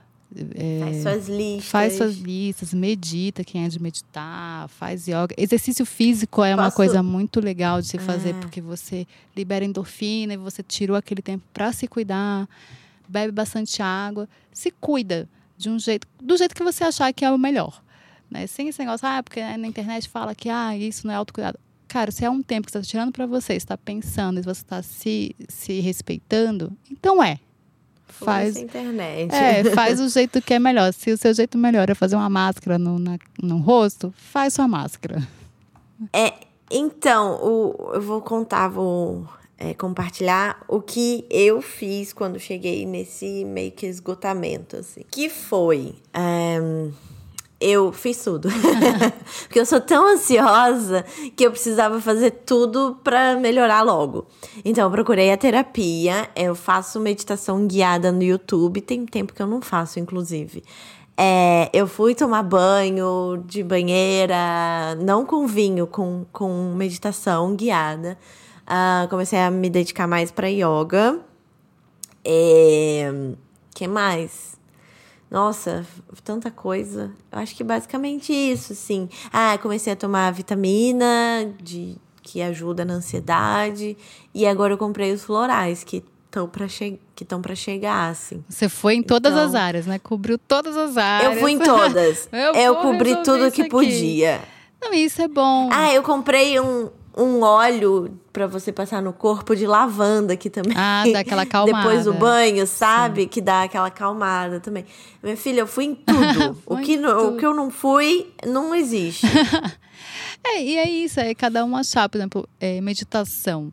é, 0.55 0.79
faz 0.79 1.01
suas 1.01 1.27
listas. 1.27 1.65
Faz 1.65 1.93
suas 1.93 2.17
listas, 2.17 2.73
medita, 2.73 3.43
quem 3.43 3.65
é 3.65 3.67
de 3.67 3.81
meditar, 3.81 4.69
faz 4.69 5.05
yoga. 5.07 5.35
Exercício 5.37 5.85
físico 5.85 6.43
é 6.43 6.51
Posso... 6.55 6.63
uma 6.63 6.71
coisa 6.71 7.03
muito 7.03 7.41
legal 7.41 7.81
de 7.81 7.87
se 7.87 7.97
fazer, 7.97 8.29
é. 8.29 8.33
porque 8.39 8.61
você 8.61 9.05
libera 9.35 9.65
endorfina 9.65 10.33
e 10.33 10.37
você 10.37 10.63
tirou 10.63 10.95
aquele 10.95 11.21
tempo 11.21 11.43
para 11.53 11.73
se 11.73 11.87
cuidar, 11.87 12.47
bebe 13.07 13.31
bastante 13.33 13.81
água, 13.81 14.27
se 14.53 14.71
cuida 14.71 15.27
de 15.57 15.69
um 15.69 15.77
jeito, 15.77 16.07
do 16.21 16.37
jeito 16.37 16.55
que 16.55 16.63
você 16.63 16.85
achar 16.85 17.11
que 17.13 17.25
é 17.25 17.31
o 17.31 17.37
melhor. 17.37 17.83
Né? 18.29 18.47
Sem 18.47 18.69
esse 18.69 18.79
negócio, 18.79 19.05
ah, 19.05 19.21
porque 19.21 19.41
na 19.41 19.67
internet 19.67 20.07
fala 20.07 20.33
que 20.33 20.47
ah, 20.49 20.75
isso 20.77 21.05
não 21.05 21.13
é 21.13 21.17
autocuidado. 21.17 21.59
Cara, 21.91 22.09
se 22.09 22.23
é 22.23 22.29
um 22.29 22.41
tempo 22.41 22.67
que 22.67 22.71
você 22.71 22.77
está 22.79 22.89
tirando 22.89 23.11
para 23.11 23.25
você, 23.25 23.51
está 23.51 23.77
pensando 23.77 24.39
e 24.39 24.41
você 24.41 24.61
está 24.61 24.81
se, 24.81 25.35
se 25.49 25.81
respeitando, 25.81 26.71
então 26.89 27.21
é 27.21 27.37
faz 28.07 28.55
internet. 28.55 29.29
É, 29.35 29.65
faz 29.75 29.99
o 29.99 30.07
jeito 30.07 30.41
que 30.41 30.53
é 30.53 30.59
melhor. 30.59 30.93
Se 30.93 31.11
o 31.11 31.17
seu 31.17 31.33
jeito 31.33 31.57
melhor 31.57 31.89
é 31.89 31.93
fazer 31.93 32.15
uma 32.15 32.29
máscara 32.29 32.79
no, 32.79 32.97
na, 32.97 33.19
no 33.43 33.57
rosto, 33.57 34.13
faz 34.15 34.53
sua 34.53 34.69
máscara. 34.69 35.21
É, 36.13 36.33
então, 36.69 37.33
o, 37.43 37.91
eu 37.95 38.01
vou 38.01 38.21
contar, 38.21 38.69
vou 38.69 39.27
é, 39.57 39.73
compartilhar 39.73 40.63
o 40.69 40.81
que 40.81 41.25
eu 41.29 41.61
fiz 41.61 42.13
quando 42.13 42.39
cheguei 42.39 42.85
nesse 42.85 43.43
meio 43.43 43.73
que 43.73 43.85
esgotamento, 43.85 44.77
assim. 44.77 45.01
Que 45.11 45.27
foi. 45.27 45.93
É, 46.13 46.57
eu 47.61 47.91
fiz 47.91 48.21
tudo. 48.23 48.49
Porque 49.47 49.59
eu 49.59 49.65
sou 49.65 49.79
tão 49.79 50.07
ansiosa 50.07 51.05
que 51.35 51.45
eu 51.45 51.51
precisava 51.51 52.01
fazer 52.01 52.31
tudo 52.31 52.97
para 53.03 53.35
melhorar 53.35 53.83
logo. 53.83 54.25
Então, 54.65 54.85
eu 54.85 54.91
procurei 54.91 55.31
a 55.31 55.37
terapia, 55.37 56.27
eu 56.35 56.55
faço 56.55 56.99
meditação 56.99 57.67
guiada 57.67 58.11
no 58.11 58.23
YouTube, 58.23 58.81
tem 58.81 59.05
tempo 59.05 59.33
que 59.33 59.41
eu 59.41 59.47
não 59.47 59.61
faço, 59.61 59.99
inclusive. 59.99 60.63
É, 61.15 61.69
eu 61.71 61.87
fui 61.87 62.15
tomar 62.15 62.41
banho 62.41 63.43
de 63.45 63.63
banheira, 63.63 64.95
não 64.99 65.23
com 65.23 65.45
vinho, 65.45 65.85
com, 65.85 66.25
com 66.31 66.73
meditação 66.75 67.55
guiada. 67.55 68.17
Uh, 68.65 69.07
comecei 69.09 69.39
a 69.39 69.51
me 69.51 69.69
dedicar 69.69 70.07
mais 70.07 70.31
para 70.31 70.47
yoga. 70.47 71.19
É, 72.25 73.11
que 73.75 73.87
mais? 73.87 74.50
Nossa, 75.31 75.85
tanta 76.25 76.51
coisa. 76.51 77.09
Eu 77.31 77.39
acho 77.39 77.55
que 77.55 77.63
basicamente 77.63 78.33
isso, 78.33 78.75
sim. 78.75 79.07
Ah, 79.31 79.57
comecei 79.61 79.93
a 79.93 79.95
tomar 79.95 80.29
vitamina 80.33 81.49
de, 81.63 81.95
que 82.21 82.41
ajuda 82.41 82.83
na 82.83 82.95
ansiedade. 82.95 83.97
E 84.35 84.45
agora 84.45 84.73
eu 84.73 84.77
comprei 84.77 85.13
os 85.13 85.23
florais, 85.23 85.85
que 85.85 86.03
estão 86.25 86.49
para 86.49 86.67
che 86.67 86.99
que 87.15 87.23
estão 87.23 87.41
para 87.41 87.55
chegar 87.55 88.09
assim. 88.09 88.43
Você 88.49 88.67
foi 88.67 88.95
em 88.95 89.03
todas 89.03 89.31
então, 89.31 89.45
as 89.45 89.55
áreas, 89.55 89.85
né? 89.85 89.99
Cobriu 89.99 90.37
todas 90.37 90.75
as 90.75 90.97
áreas. 90.97 91.33
Eu 91.33 91.39
fui 91.39 91.51
em 91.51 91.59
todas. 91.59 92.27
eu, 92.33 92.53
eu 92.53 92.75
cobri 92.77 93.15
tudo 93.23 93.49
que 93.51 93.61
aqui. 93.61 93.69
podia. 93.69 94.41
Não, 94.81 94.93
isso 94.93 95.21
é 95.21 95.27
bom. 95.29 95.69
Ah, 95.71 95.93
eu 95.93 96.03
comprei 96.03 96.59
um, 96.59 96.89
um 97.15 97.41
óleo 97.41 98.17
para 98.31 98.47
você 98.47 98.71
passar 98.71 99.01
no 99.01 99.11
corpo 99.11 99.55
de 99.55 99.67
lavanda 99.67 100.33
aqui 100.33 100.49
também. 100.49 100.73
Ah, 100.75 101.03
dá 101.11 101.19
aquela 101.19 101.45
calmada. 101.45 101.77
Depois 101.83 102.05
do 102.05 102.13
banho, 102.13 102.65
sabe? 102.65 103.23
Sim. 103.23 103.27
Que 103.27 103.41
dá 103.41 103.63
aquela 103.63 103.91
calmada 103.91 104.59
também. 104.59 104.85
Minha 105.21 105.35
filha, 105.35 105.61
eu 105.61 105.67
fui 105.67 105.85
em 105.85 105.95
tudo. 105.95 106.57
o, 106.65 106.77
que 106.77 106.97
tudo. 106.97 107.27
o 107.27 107.37
que 107.37 107.45
eu 107.45 107.53
não 107.53 107.69
fui, 107.69 108.31
não 108.47 108.73
existe. 108.73 109.25
é, 110.43 110.63
e 110.63 110.77
é 110.77 110.89
isso, 110.89 111.19
é 111.19 111.33
cada 111.35 111.65
um 111.65 111.75
achar, 111.75 112.07
por 112.07 112.17
exemplo, 112.17 112.47
é, 112.59 112.79
meditação. 112.79 113.71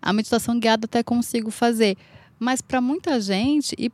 A 0.00 0.12
meditação 0.12 0.58
guiada 0.58 0.86
até 0.86 1.02
consigo 1.02 1.50
fazer. 1.50 1.96
Mas 2.38 2.62
para 2.62 2.80
muita 2.80 3.20
gente, 3.20 3.76
e 3.78 3.92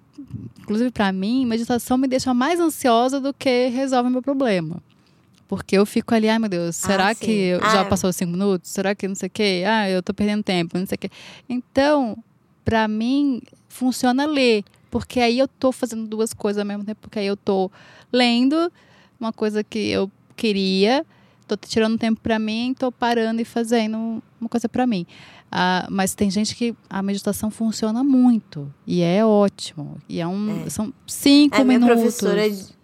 inclusive 0.61 0.93
para 0.93 1.11
mim, 1.11 1.45
meditação 1.45 1.99
me 1.99 2.07
deixa 2.07 2.33
mais 2.33 2.61
ansiosa 2.61 3.21
do 3.21 3.35
que 3.35 3.67
resolve 3.69 4.09
meu 4.09 4.23
problema. 4.23 4.81
Porque 5.49 5.77
eu 5.77 5.87
fico 5.87 6.15
ali, 6.15 6.29
ai 6.29 6.39
meu 6.39 6.49
Deus, 6.49 6.77
será 6.77 7.11
ah, 7.11 7.15
que 7.15 7.53
ah, 7.63 7.71
já 7.71 7.85
passou 7.85 8.13
cinco 8.13 8.33
minutos? 8.33 8.71
Será 8.71 8.95
que 8.95 9.07
não 9.07 9.15
sei 9.15 9.29
o 9.29 9.31
quê? 9.31 9.65
Ah, 9.67 9.89
eu 9.89 10.03
tô 10.03 10.13
perdendo 10.13 10.43
tempo, 10.43 10.77
não 10.79 10.87
sei 10.87 10.97
o 10.97 10.99
quê. 10.99 11.11
Então, 11.49 12.17
para 12.65 12.89
mim, 12.89 13.41
funciona 13.69 14.27
ler. 14.27 14.65
Porque 14.91 15.21
aí 15.21 15.39
eu 15.39 15.47
tô 15.47 15.73
fazendo 15.73 16.07
duas 16.07 16.33
coisas 16.33 16.61
ao 16.61 16.67
mesmo 16.67 16.85
tempo. 16.85 17.01
Porque 17.01 17.19
aí 17.19 17.27
eu 17.27 17.37
tô 17.37 17.71
lendo 18.13 18.73
uma 19.21 19.33
coisa 19.33 19.63
que 19.63 19.89
eu 19.89 20.11
queria, 20.35 21.05
tô 21.47 21.57
tirando 21.57 21.99
tempo 21.99 22.21
para 22.21 22.39
mim, 22.39 22.75
tô 22.77 22.91
parando 22.91 23.41
e 23.41 23.45
fazendo 23.45 24.23
uma 24.41 24.49
coisa 24.49 24.69
para 24.69 24.87
mim. 24.87 25.07
Ah, 25.51 25.87
mas 25.91 26.15
tem 26.15 26.31
gente 26.31 26.55
que 26.57 26.75
a 26.91 27.03
meditação 27.03 27.51
funciona 27.51 28.03
muito 28.03 28.73
e 28.87 29.01
é 29.01 29.25
ótimo. 29.25 29.97
E 30.09 30.21
é 30.21 30.27
um, 30.27 30.65
é. 30.67 30.71
são 30.71 30.93
cinco 31.07 31.57
a 31.57 31.65
minutos. 31.65 31.87
Minha 31.87 32.03
professora 32.03 32.51
de, 32.51 32.76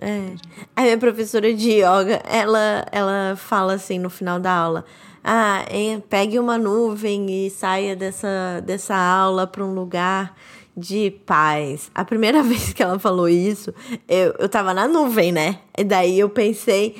é, 0.00 0.34
a 0.76 0.82
minha 0.82 0.98
professora 0.98 1.52
de 1.52 1.70
yoga, 1.70 2.22
ela, 2.24 2.86
ela 2.92 3.36
fala 3.36 3.74
assim 3.74 3.98
no 3.98 4.10
final 4.10 4.38
da 4.38 4.52
aula: 4.52 4.84
ah, 5.22 5.64
pegue 6.08 6.38
uma 6.38 6.56
nuvem 6.56 7.46
e 7.46 7.50
saia 7.50 7.94
dessa, 7.94 8.62
dessa 8.64 8.96
aula 8.96 9.46
para 9.46 9.64
um 9.64 9.74
lugar 9.74 10.34
de 10.78 11.10
paz. 11.26 11.90
A 11.94 12.04
primeira 12.04 12.42
vez 12.44 12.72
que 12.72 12.82
ela 12.82 12.98
falou 12.98 13.28
isso, 13.28 13.74
eu, 14.08 14.34
eu 14.38 14.48
tava 14.48 14.72
na 14.72 14.86
nuvem, 14.86 15.32
né? 15.32 15.58
E 15.76 15.82
daí 15.82 16.18
eu 16.18 16.28
pensei 16.28 16.96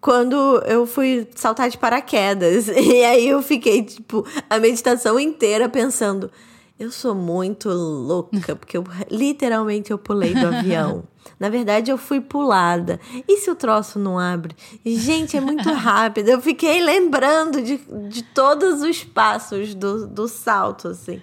quando 0.00 0.36
eu 0.66 0.86
fui 0.86 1.26
saltar 1.34 1.68
de 1.68 1.76
paraquedas. 1.76 2.68
E 2.78 3.04
aí 3.04 3.28
eu 3.28 3.42
fiquei, 3.42 3.82
tipo, 3.82 4.24
a 4.48 4.58
meditação 4.58 5.18
inteira 5.18 5.68
pensando. 5.68 6.30
Eu 6.78 6.92
sou 6.92 7.14
muito 7.14 7.68
louca, 7.68 8.54
porque 8.54 8.76
eu, 8.76 8.84
literalmente 9.10 9.90
eu 9.90 9.98
pulei 9.98 10.34
do 10.34 10.46
avião. 10.54 11.04
Na 11.38 11.48
verdade, 11.48 11.90
eu 11.90 11.98
fui 11.98 12.20
pulada. 12.20 13.00
E 13.28 13.38
se 13.38 13.50
o 13.50 13.54
troço 13.54 13.98
não 13.98 14.18
abre? 14.18 14.54
Gente, 14.84 15.36
é 15.36 15.40
muito 15.40 15.70
rápido. 15.74 16.28
Eu 16.28 16.40
fiquei 16.40 16.82
lembrando 16.82 17.60
de, 17.62 17.80
de 18.08 18.22
todos 18.22 18.82
os 18.82 19.04
passos 19.04 19.74
do, 19.74 20.06
do 20.06 20.28
salto, 20.28 20.88
assim. 20.88 21.20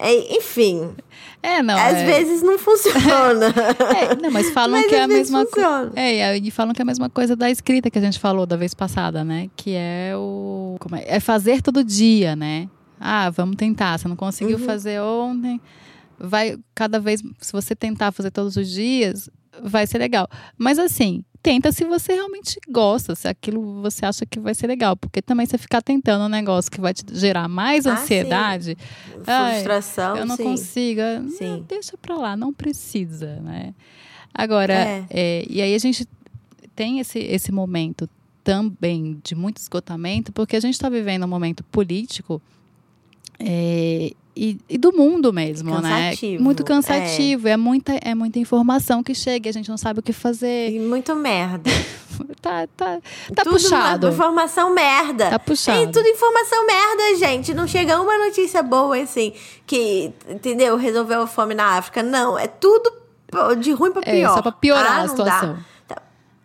É, 0.00 0.36
enfim. 0.36 0.94
É, 1.42 1.60
não. 1.60 1.76
Às 1.76 1.94
é... 1.94 2.06
vezes 2.06 2.40
não 2.40 2.56
funciona. 2.56 3.46
é, 3.96 4.14
não, 4.14 4.30
mas 4.30 4.50
falam 4.50 4.80
mas 4.80 4.88
que 4.88 4.94
é 4.94 5.02
a 5.02 5.08
mesma 5.08 5.44
coisa. 5.44 5.92
É, 5.96 6.36
e 6.38 6.50
falam 6.52 6.72
que 6.72 6.80
é 6.80 6.84
a 6.84 6.86
mesma 6.86 7.10
coisa 7.10 7.34
da 7.34 7.50
escrita 7.50 7.90
que 7.90 7.98
a 7.98 8.02
gente 8.02 8.18
falou 8.18 8.46
da 8.46 8.56
vez 8.56 8.74
passada, 8.74 9.24
né? 9.24 9.50
Que 9.56 9.74
é 9.74 10.12
o. 10.16 10.76
Como 10.78 10.94
é? 10.94 11.04
é 11.06 11.18
fazer 11.18 11.60
todo 11.62 11.82
dia, 11.82 12.36
né? 12.36 12.68
Ah, 13.00 13.28
vamos 13.30 13.56
tentar. 13.56 13.98
Você 13.98 14.06
não 14.06 14.16
conseguiu 14.16 14.58
uhum. 14.58 14.64
fazer 14.64 15.00
ontem. 15.00 15.60
Vai 16.18 16.58
cada 16.74 16.98
vez. 16.98 17.22
Se 17.40 17.52
você 17.52 17.74
tentar 17.76 18.12
fazer 18.12 18.30
todos 18.30 18.56
os 18.56 18.68
dias, 18.68 19.30
vai 19.62 19.86
ser 19.86 19.98
legal. 19.98 20.28
Mas 20.56 20.78
assim, 20.78 21.24
tenta 21.42 21.72
se 21.72 21.84
você 21.84 22.14
realmente 22.14 22.58
gosta, 22.68 23.14
se 23.14 23.28
aquilo 23.28 23.82
você 23.82 24.04
acha 24.04 24.26
que 24.26 24.40
vai 24.40 24.54
ser 24.54 24.66
legal. 24.66 24.96
Porque 24.96 25.22
também 25.22 25.46
você 25.46 25.58
ficar 25.58 25.82
tentando 25.82 26.24
um 26.24 26.28
negócio 26.28 26.70
que 26.70 26.80
vai 26.80 26.92
te 26.92 27.04
gerar 27.12 27.48
mais 27.48 27.86
ah, 27.86 27.94
ansiedade. 27.94 28.76
Ai, 29.26 29.54
Frustração. 29.54 30.16
Eu 30.16 30.26
não 30.26 30.36
sim. 30.36 30.44
consigo. 30.44 31.00
Sim. 31.36 31.48
Não, 31.48 31.60
deixa 31.60 31.96
pra 31.96 32.16
lá, 32.16 32.36
não 32.36 32.52
precisa, 32.52 33.36
né? 33.40 33.74
Agora, 34.34 34.74
é. 34.74 35.06
É, 35.10 35.46
e 35.48 35.62
aí 35.62 35.74
a 35.74 35.78
gente 35.78 36.06
tem 36.74 37.00
esse, 37.00 37.18
esse 37.18 37.50
momento 37.50 38.08
também 38.44 39.20
de 39.22 39.34
muito 39.34 39.58
esgotamento, 39.58 40.32
porque 40.32 40.56
a 40.56 40.60
gente 40.60 40.74
está 40.74 40.88
vivendo 40.88 41.24
um 41.24 41.28
momento 41.28 41.64
político 41.64 42.40
é, 43.40 44.12
e, 44.40 44.56
e, 44.68 44.78
do 44.78 44.92
mundo 44.92 45.32
mesmo, 45.32 45.80
né? 45.80 46.10
cansativo, 46.10 46.38
né? 46.38 46.44
Muito 46.44 46.64
cansativo. 46.64 47.48
É. 47.48 47.52
é. 47.52 47.56
muita, 47.56 47.92
é 48.00 48.14
muita 48.14 48.38
informação 48.38 49.02
que 49.02 49.12
chega, 49.12 49.50
a 49.50 49.52
gente 49.52 49.68
não 49.68 49.76
sabe 49.76 49.98
o 49.98 50.02
que 50.02 50.12
fazer. 50.12 50.70
E 50.70 50.78
muito 50.78 51.14
merda. 51.16 51.68
tá, 52.40 52.68
tá, 52.76 53.00
tá 53.34 53.42
tudo 53.42 53.54
puxado. 53.54 54.08
Informação 54.08 54.72
merda. 54.72 55.30
Tá 55.30 55.38
puxado. 55.40 55.82
E 55.82 55.86
tudo 55.88 56.06
informação 56.06 56.66
merda, 56.66 57.16
gente. 57.18 57.52
Não 57.52 57.66
chega 57.66 58.00
uma 58.00 58.16
notícia 58.26 58.62
boa 58.62 58.96
assim, 58.96 59.32
que, 59.66 60.12
entendeu? 60.28 60.76
Resolveu 60.76 61.22
a 61.22 61.26
fome 61.26 61.54
na 61.54 61.76
África. 61.76 62.00
Não, 62.02 62.38
é 62.38 62.46
tudo 62.46 62.92
de 63.58 63.72
ruim 63.72 63.90
pra 63.90 64.02
pior. 64.02 64.30
É, 64.30 64.34
só 64.34 64.40
pra 64.40 64.52
piorar 64.52 65.00
ah, 65.00 65.02
a 65.02 65.08
situação. 65.08 65.54
Dá. 65.54 65.60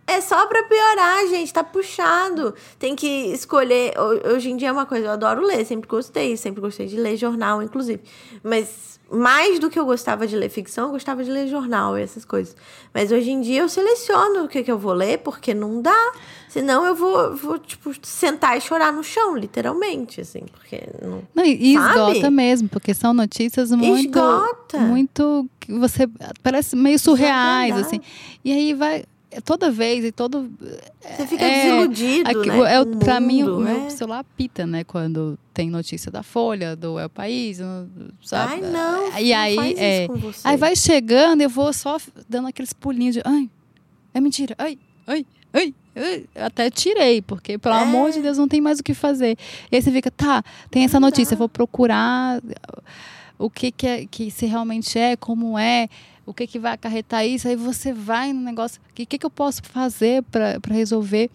É 0.05 0.19
só 0.21 0.45
pra 0.47 0.63
piorar, 0.63 1.27
gente. 1.27 1.53
Tá 1.53 1.63
puxado. 1.63 2.53
Tem 2.77 2.95
que 2.95 3.07
escolher. 3.07 3.93
Hoje 4.33 4.51
em 4.51 4.57
dia 4.57 4.69
é 4.69 4.71
uma 4.71 4.85
coisa, 4.85 5.07
eu 5.07 5.11
adoro 5.11 5.45
ler, 5.45 5.65
sempre 5.65 5.87
gostei, 5.87 6.35
sempre 6.35 6.61
gostei 6.61 6.87
de 6.87 6.97
ler 6.97 7.15
jornal, 7.15 7.61
inclusive. 7.63 8.01
Mas 8.43 8.99
mais 9.09 9.59
do 9.59 9.69
que 9.69 9.77
eu 9.77 9.85
gostava 9.85 10.25
de 10.25 10.35
ler 10.35 10.49
ficção, 10.49 10.85
eu 10.87 10.91
gostava 10.91 11.23
de 11.23 11.29
ler 11.29 11.47
jornal 11.47 11.97
e 11.97 12.01
essas 12.01 12.25
coisas. 12.25 12.55
Mas 12.93 13.11
hoje 13.11 13.31
em 13.31 13.41
dia 13.41 13.61
eu 13.61 13.69
seleciono 13.69 14.45
o 14.45 14.47
que, 14.47 14.63
que 14.63 14.71
eu 14.71 14.77
vou 14.77 14.93
ler, 14.93 15.19
porque 15.19 15.53
não 15.53 15.81
dá. 15.81 16.11
Senão 16.49 16.85
eu 16.85 16.95
vou, 16.95 17.35
vou, 17.35 17.59
tipo, 17.59 17.91
sentar 18.01 18.57
e 18.57 18.61
chorar 18.61 18.91
no 18.91 19.03
chão, 19.03 19.37
literalmente, 19.37 20.21
assim, 20.21 20.41
porque 20.51 20.83
não. 21.01 21.21
não 21.33 21.45
e 21.45 21.75
esgota 21.75 22.29
mesmo, 22.31 22.69
porque 22.69 22.93
são 22.93 23.13
notícias 23.13 23.71
muito. 23.71 24.17
Esgota. 24.17 24.79
Muito. 24.79 25.47
Você. 25.69 26.09
Parece 26.41 26.75
meio 26.75 26.99
surreais, 26.99 27.77
assim. 27.77 28.01
E 28.43 28.51
aí 28.51 28.73
vai 28.73 29.05
toda 29.41 29.71
vez 29.71 30.03
e 30.05 30.11
todo. 30.11 30.51
Você 31.01 31.27
fica 31.27 31.43
é, 31.43 31.63
desiludido, 31.63 32.29
aqui, 32.29 32.49
né? 32.49 32.75
É, 32.75 32.85
pra 33.03 33.19
mim, 33.19 33.43
o 33.43 33.59
meu 33.59 33.87
é. 33.87 33.89
celular 33.89 34.23
pita, 34.37 34.65
né? 34.65 34.83
Quando 34.83 35.37
tem 35.53 35.69
notícia 35.69 36.11
da 36.11 36.23
Folha, 36.23 36.75
do 36.75 36.99
El 36.99 37.09
País, 37.09 37.59
sabe? 38.21 38.53
Ai, 38.53 38.61
não. 38.61 39.19
E 39.19 39.31
não 39.31 39.39
aí, 39.39 39.75
é, 39.77 40.07
aí 40.43 40.57
vai 40.57 40.75
chegando, 40.75 41.41
eu 41.41 41.49
vou 41.49 41.71
só 41.73 41.97
dando 42.27 42.47
aqueles 42.47 42.73
pulinhos 42.73 43.15
de. 43.15 43.21
Ai, 43.23 43.49
é 44.13 44.19
mentira. 44.19 44.55
Ai, 44.57 44.77
ai, 45.07 45.25
ai. 45.53 45.73
Até 46.35 46.71
tirei, 46.71 47.21
porque, 47.21 47.57
pelo 47.57 47.75
é. 47.75 47.81
amor 47.81 48.11
de 48.11 48.21
Deus, 48.21 48.37
não 48.37 48.47
tem 48.47 48.59
mais 48.59 48.79
o 48.79 48.83
que 48.83 48.93
fazer. 48.93 49.37
E 49.71 49.75
aí 49.75 49.81
você 49.81 49.91
fica, 49.91 50.09
tá, 50.09 50.43
tem 50.71 50.83
essa 50.83 50.99
notícia, 50.99 51.37
vou 51.37 51.47
procurar 51.47 52.41
o 53.37 53.49
que, 53.49 53.71
que, 53.71 53.87
é, 53.87 54.05
que 54.05 54.31
se 54.31 54.45
realmente 54.45 54.97
é, 54.97 55.15
como 55.15 55.57
é 55.57 55.87
o 56.25 56.33
que, 56.33 56.47
que 56.47 56.59
vai 56.59 56.73
acarretar 56.73 57.25
isso, 57.25 57.47
aí 57.47 57.55
você 57.55 57.91
vai 57.93 58.31
no 58.31 58.41
negócio, 58.41 58.81
o 58.89 58.93
que, 58.93 59.05
que, 59.05 59.17
que 59.17 59.25
eu 59.25 59.29
posso 59.29 59.61
fazer 59.63 60.23
para 60.23 60.59
resolver? 60.73 61.29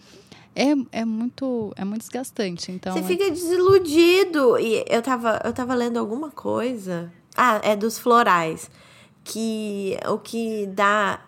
É, 0.55 0.99
é, 1.01 1.05
muito, 1.05 1.71
é 1.75 1.85
muito 1.85 2.01
desgastante. 2.01 2.71
Então, 2.71 2.93
você 2.93 2.99
é... 2.99 3.03
fica 3.03 3.29
desiludido. 3.29 4.59
E 4.59 4.83
eu 4.89 5.01
tava, 5.01 5.39
eu 5.45 5.53
tava 5.53 5.73
lendo 5.73 5.97
alguma 5.97 6.31
coisa. 6.31 7.11
Ah, 7.37 7.61
é 7.63 7.75
dos 7.75 7.97
florais. 7.97 8.69
Que 9.23 9.97
o 10.07 10.17
que 10.17 10.65
dá 10.67 11.23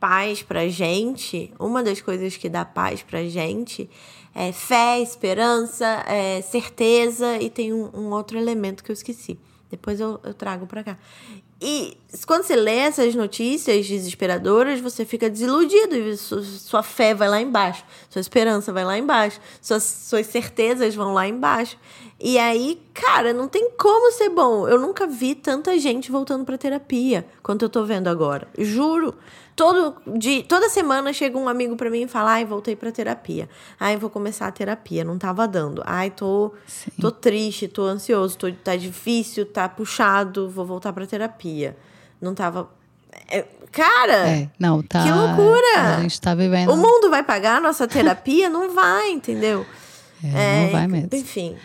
paz 0.00 0.42
pra 0.42 0.68
gente, 0.68 1.52
uma 1.58 1.82
das 1.82 2.00
coisas 2.00 2.36
que 2.36 2.48
dá 2.48 2.64
paz 2.64 3.02
pra 3.02 3.24
gente 3.24 3.88
é 4.34 4.52
fé, 4.52 5.00
esperança, 5.00 6.04
é 6.06 6.42
certeza 6.42 7.38
e 7.38 7.48
tem 7.48 7.72
um, 7.72 7.88
um 7.94 8.10
outro 8.10 8.36
elemento 8.36 8.84
que 8.84 8.90
eu 8.90 8.94
esqueci. 8.94 9.38
Depois 9.70 9.98
eu, 9.98 10.20
eu 10.22 10.34
trago 10.34 10.66
pra 10.66 10.84
cá. 10.84 10.98
E 11.60 11.96
quando 12.26 12.42
você 12.42 12.54
lê 12.54 12.76
essas 12.76 13.14
notícias 13.14 13.86
desesperadoras, 13.86 14.78
você 14.78 15.06
fica 15.06 15.30
desiludido 15.30 15.96
e 15.96 16.16
sua 16.16 16.82
fé 16.82 17.14
vai 17.14 17.28
lá 17.28 17.40
embaixo, 17.40 17.82
sua 18.10 18.20
esperança 18.20 18.72
vai 18.72 18.84
lá 18.84 18.98
embaixo, 18.98 19.40
suas, 19.60 19.82
suas 19.82 20.26
certezas 20.26 20.94
vão 20.94 21.14
lá 21.14 21.26
embaixo. 21.26 21.78
E 22.18 22.38
aí, 22.38 22.80
cara, 22.94 23.34
não 23.34 23.46
tem 23.46 23.70
como 23.76 24.10
ser 24.12 24.30
bom. 24.30 24.66
Eu 24.66 24.80
nunca 24.80 25.06
vi 25.06 25.34
tanta 25.34 25.78
gente 25.78 26.10
voltando 26.10 26.44
pra 26.44 26.56
terapia 26.56 27.26
quanto 27.42 27.62
eu 27.62 27.68
tô 27.68 27.84
vendo 27.84 28.08
agora. 28.08 28.48
Juro. 28.58 29.14
Todo 29.54 29.96
dia, 30.18 30.42
toda 30.44 30.68
semana 30.68 31.12
chega 31.14 31.38
um 31.38 31.48
amigo 31.48 31.76
para 31.76 31.90
mim 31.90 32.02
e 32.02 32.08
fala: 32.08 32.32
"Ai, 32.32 32.44
voltei 32.44 32.76
para 32.76 32.92
terapia. 32.92 33.48
Ai, 33.80 33.96
vou 33.96 34.10
começar 34.10 34.46
a 34.46 34.52
terapia, 34.52 35.02
não 35.02 35.18
tava 35.18 35.48
dando. 35.48 35.82
Ai, 35.86 36.10
tô 36.10 36.52
Sim. 36.66 36.90
tô 37.00 37.10
triste, 37.10 37.66
tô 37.68 37.84
ansioso, 37.84 38.36
tô 38.36 38.52
tá 38.52 38.76
difícil, 38.76 39.46
tá 39.46 39.66
puxado, 39.68 40.48
vou 40.50 40.66
voltar 40.66 40.92
para 40.92 41.06
terapia. 41.06 41.76
Não 42.20 42.34
tava 42.34 42.68
é, 43.28 43.44
cara, 43.72 44.28
é, 44.28 44.48
não, 44.58 44.82
tá, 44.82 45.02
que 45.02 45.10
loucura! 45.10 45.96
A 45.96 46.00
gente 46.02 46.20
tá 46.20 46.34
vivendo. 46.34 46.70
O 46.70 46.76
mundo 46.76 47.08
vai 47.08 47.22
pagar 47.22 47.56
a 47.56 47.60
nossa 47.60 47.88
terapia? 47.88 48.48
não 48.48 48.74
vai, 48.74 49.10
entendeu? 49.10 49.64
É, 50.22 50.64
não 50.64 50.72
vai 50.72 50.86
mesmo. 50.86 51.08
Enfim. 51.12 51.56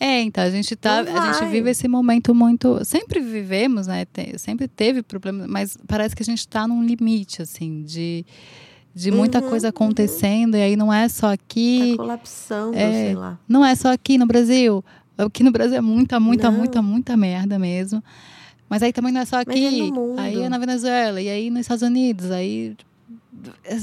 É, 0.00 0.22
então 0.22 0.44
a 0.44 0.50
gente 0.50 0.76
tá, 0.76 1.00
a 1.00 1.32
gente 1.32 1.50
vive 1.50 1.70
esse 1.70 1.88
momento 1.88 2.34
muito, 2.34 2.84
sempre 2.84 3.20
vivemos, 3.20 3.86
né? 3.88 4.06
Sempre 4.36 4.68
teve 4.68 5.02
problemas, 5.02 5.46
mas 5.48 5.76
parece 5.88 6.14
que 6.14 6.22
a 6.22 6.26
gente 6.26 6.38
está 6.38 6.68
num 6.68 6.84
limite 6.84 7.42
assim 7.42 7.82
de 7.82 8.24
de 8.94 9.12
muita 9.12 9.40
uhum, 9.40 9.48
coisa 9.48 9.68
acontecendo 9.68 10.54
uhum. 10.54 10.60
e 10.60 10.62
aí 10.62 10.76
não 10.76 10.92
é 10.92 11.08
só 11.08 11.32
aqui. 11.32 11.92
Tá 11.92 12.02
colapsando, 12.02 12.76
é, 12.76 12.92
sei 12.92 13.14
lá. 13.14 13.38
Não 13.48 13.64
é 13.64 13.74
só 13.76 13.92
aqui 13.92 14.18
no 14.18 14.26
Brasil. 14.26 14.84
Aqui 15.16 15.44
no 15.44 15.52
Brasil 15.52 15.76
é 15.76 15.80
muita, 15.80 16.18
muita, 16.18 16.50
não. 16.50 16.58
muita, 16.58 16.82
muita 16.82 17.16
merda 17.16 17.58
mesmo. 17.60 18.02
Mas 18.68 18.82
aí 18.82 18.92
também 18.92 19.12
não 19.12 19.20
é 19.20 19.24
só 19.24 19.40
aqui. 19.40 19.92
É 20.16 20.20
aí 20.20 20.42
é 20.42 20.48
na 20.48 20.58
Venezuela, 20.58 21.20
e 21.20 21.28
aí 21.28 21.48
nos 21.48 21.60
Estados 21.60 21.82
Unidos, 21.82 22.30
aí 22.30 22.76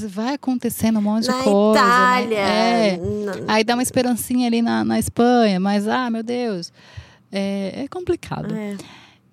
vai 0.08 0.34
acontecendo 0.34 0.98
um 0.98 1.02
monte 1.02 1.26
na 1.26 1.38
de 1.38 1.44
coisa. 1.44 1.80
Né? 1.80 2.22
Itália. 2.22 2.46
Né? 2.46 2.88
É. 2.88 3.00
Aí 3.48 3.64
dá 3.64 3.74
uma 3.74 3.82
esperancinha 3.82 4.46
ali 4.46 4.62
na, 4.62 4.84
na 4.84 4.98
Espanha, 4.98 5.58
mas, 5.60 5.86
ah, 5.88 6.10
meu 6.10 6.22
Deus, 6.22 6.72
é, 7.30 7.84
é 7.84 7.88
complicado. 7.88 8.54
É. 8.54 8.76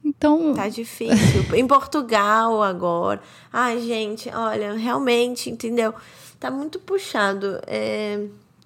Então. 0.04 0.54
Tá 0.54 0.68
difícil. 0.68 1.56
em 1.56 1.66
Portugal 1.66 2.62
agora. 2.62 3.22
Ai, 3.52 3.80
gente, 3.82 4.30
olha, 4.30 4.74
realmente, 4.74 5.50
entendeu? 5.50 5.94
Tá 6.40 6.52
muito 6.52 6.80
puxado. 6.80 7.60
É, 7.66 8.20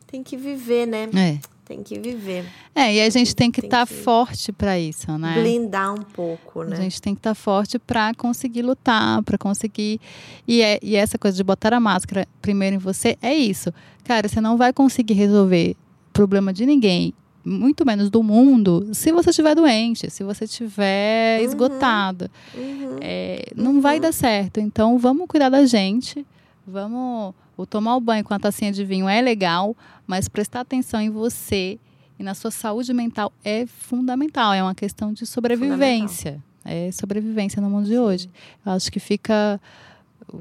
tem 0.08 0.24
que 0.24 0.36
viver, 0.36 0.88
né? 0.88 1.10
É. 1.16 1.57
Tem 1.68 1.84
que 1.84 2.00
viver. 2.00 2.46
É, 2.74 2.94
e 2.96 3.02
a 3.02 3.10
gente 3.10 3.36
tem 3.36 3.52
que 3.52 3.60
estar 3.60 3.86
que 3.86 3.94
forte 3.94 4.52
para 4.54 4.80
isso, 4.80 5.18
né? 5.18 5.34
Blindar 5.42 5.94
um 5.94 6.02
pouco, 6.02 6.62
A 6.62 6.66
né? 6.66 6.76
gente 6.78 7.02
tem 7.02 7.14
que 7.14 7.20
estar 7.20 7.36
forte 7.36 7.78
para 7.78 8.14
conseguir 8.14 8.62
lutar, 8.62 9.22
para 9.24 9.38
conseguir. 9.38 10.00
E, 10.48 10.62
é, 10.62 10.80
e 10.82 10.96
essa 10.96 11.18
coisa 11.18 11.36
de 11.36 11.44
botar 11.44 11.74
a 11.74 11.80
máscara 11.80 12.26
primeiro 12.42 12.76
em 12.78 12.80
você 12.80 13.18
é 13.22 13.34
isso. 13.36 13.74
Cara, 14.06 14.30
você 14.30 14.40
não 14.40 14.56
vai 14.56 14.72
conseguir 14.72 15.14
resolver 15.16 15.76
problema 16.14 16.54
de 16.54 16.66
ninguém, 16.66 17.14
muito 17.44 17.86
menos 17.86 18.10
do 18.10 18.24
mundo, 18.24 18.90
se 18.94 19.12
você 19.12 19.30
estiver 19.32 19.54
doente, 19.54 20.10
se 20.10 20.24
você 20.24 20.46
estiver 20.46 21.40
Uhum. 21.40 21.46
esgotado. 21.46 22.30
Uhum. 22.56 22.98
É, 23.02 23.46
não 23.56 23.82
vai 23.82 24.00
dar 24.00 24.14
certo. 24.14 24.60
Então 24.62 24.98
vamos 24.98 25.28
cuidar 25.28 25.50
da 25.50 25.66
gente. 25.66 26.26
Vamos. 26.66 27.34
O 27.58 27.66
tomar 27.66 27.96
o 27.96 28.00
banho 28.00 28.24
com 28.24 28.34
a 28.34 28.40
tacinha 28.40 28.72
de 28.72 28.86
vinho 28.86 29.10
é 29.10 29.20
legal, 29.20 29.76
mas 30.06 30.28
prestar 30.30 30.62
atenção 30.62 31.02
em 31.02 31.10
você 31.10 31.80
e 32.20 32.24
na 32.24 32.34
sua 32.36 32.52
saúde 32.52 32.94
mental 32.94 33.34
é 33.44 33.66
fundamental. 33.66 34.54
É 34.54 34.62
uma 34.62 34.76
questão 34.76 35.12
de 35.12 35.26
sobrevivência. 35.26 36.42
É 36.64 36.92
sobrevivência 36.92 37.62
no 37.62 37.70
mundo 37.70 37.88
de 37.88 37.98
hoje. 37.98 38.30
Eu 38.66 38.72
acho 38.74 38.92
que 38.92 39.00
fica. 39.00 39.60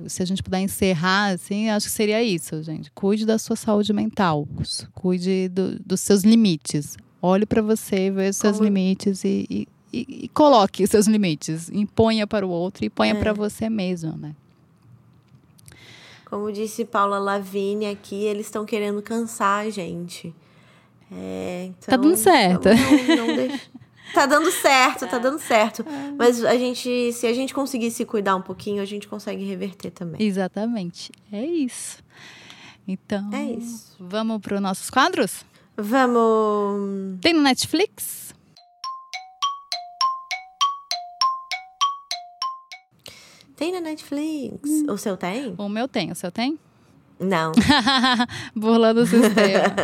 Se 0.09 0.21
a 0.23 0.27
gente 0.27 0.43
puder 0.43 0.59
encerrar, 0.61 1.27
assim, 1.35 1.71
acho 1.71 1.87
que 1.87 1.93
seria 1.93 2.21
isso, 2.23 2.61
gente. 2.63 2.91
Cuide 2.93 3.25
da 3.25 3.39
sua 3.39 3.55
saúde 3.55 3.93
mental. 3.93 4.47
Cuide 4.95 5.49
do- 5.49 5.79
dos 5.79 6.01
seus 6.01 6.23
limites. 6.25 6.97
Olhe 7.23 7.47
para 7.47 7.63
você, 7.63 8.11
veja 8.11 8.31
os 8.31 8.37
seus 8.37 8.57
Como- 8.57 8.65
limites 8.65 9.23
e, 9.25 9.47
e- 9.49 9.69
e- 9.93 10.25
e 10.25 10.29
coloque 10.29 10.83
os 10.83 10.91
seus 10.91 11.07
limites. 11.07 11.71
Imponha 11.71 12.27
para 12.27 12.45
o 12.45 12.51
outro 12.51 12.85
e 12.85 12.91
ponha 12.91 13.13
É. 13.13 13.15
para 13.15 13.33
você 13.33 13.71
mesmo, 13.71 14.17
né? 14.17 14.35
Como 16.27 16.51
disse 16.53 16.85
Paula 16.85 17.19
Lavigne 17.19 17.87
aqui, 17.87 18.25
eles 18.25 18.47
estão 18.47 18.67
querendo 18.67 19.01
cansar 19.01 19.65
a 19.67 19.71
gente. 19.71 20.35
É, 21.11 21.67
então, 21.69 21.89
Tá 21.89 21.97
dando 21.97 22.17
certo. 22.17 22.69
Não, 22.69 23.27
não 23.27 23.37
deixa- 23.37 23.61
Tá 24.15 24.25
dando 24.25 24.51
certo, 24.53 25.07
tá 25.09 25.19
dando 25.19 25.39
certo. 25.39 25.83
É. 25.87 26.13
Mas 26.17 26.43
a 26.45 26.57
gente, 26.57 27.13
se 27.13 27.27
a 27.27 27.33
gente 27.33 27.53
conseguir 27.53 27.91
se 27.91 28.05
cuidar 28.05 28.37
um 28.37 28.41
pouquinho, 28.43 28.81
a 28.81 28.85
gente 28.85 29.07
consegue 29.09 29.45
reverter 29.45 29.91
também. 29.91 30.23
Exatamente. 30.25 31.11
É 31.31 31.45
isso. 31.45 31.99
Então, 32.89 33.29
É 33.33 33.43
isso. 33.45 33.95
vamos 33.99 34.41
para 34.41 34.55
os 34.55 34.61
nossos 34.61 34.91
quadros? 34.91 35.45
Vamos. 35.77 37.19
Tem 37.21 37.33
no 37.33 37.43
Netflix? 37.43 38.26
Tem 43.57 43.73
na 43.73 43.81
Netflix. 43.81 44.69
Hum. 44.69 44.87
O 44.93 44.99
seu 44.99 45.17
tem? 45.17 45.55
O 45.57 45.69
meu 45.69 45.89
tem, 45.89 46.11
o 46.13 46.15
seu 46.15 46.31
tem? 46.31 46.59
Não. 47.19 47.53
Burlando 48.55 49.01
o 49.03 49.07
sistema. 49.07 49.75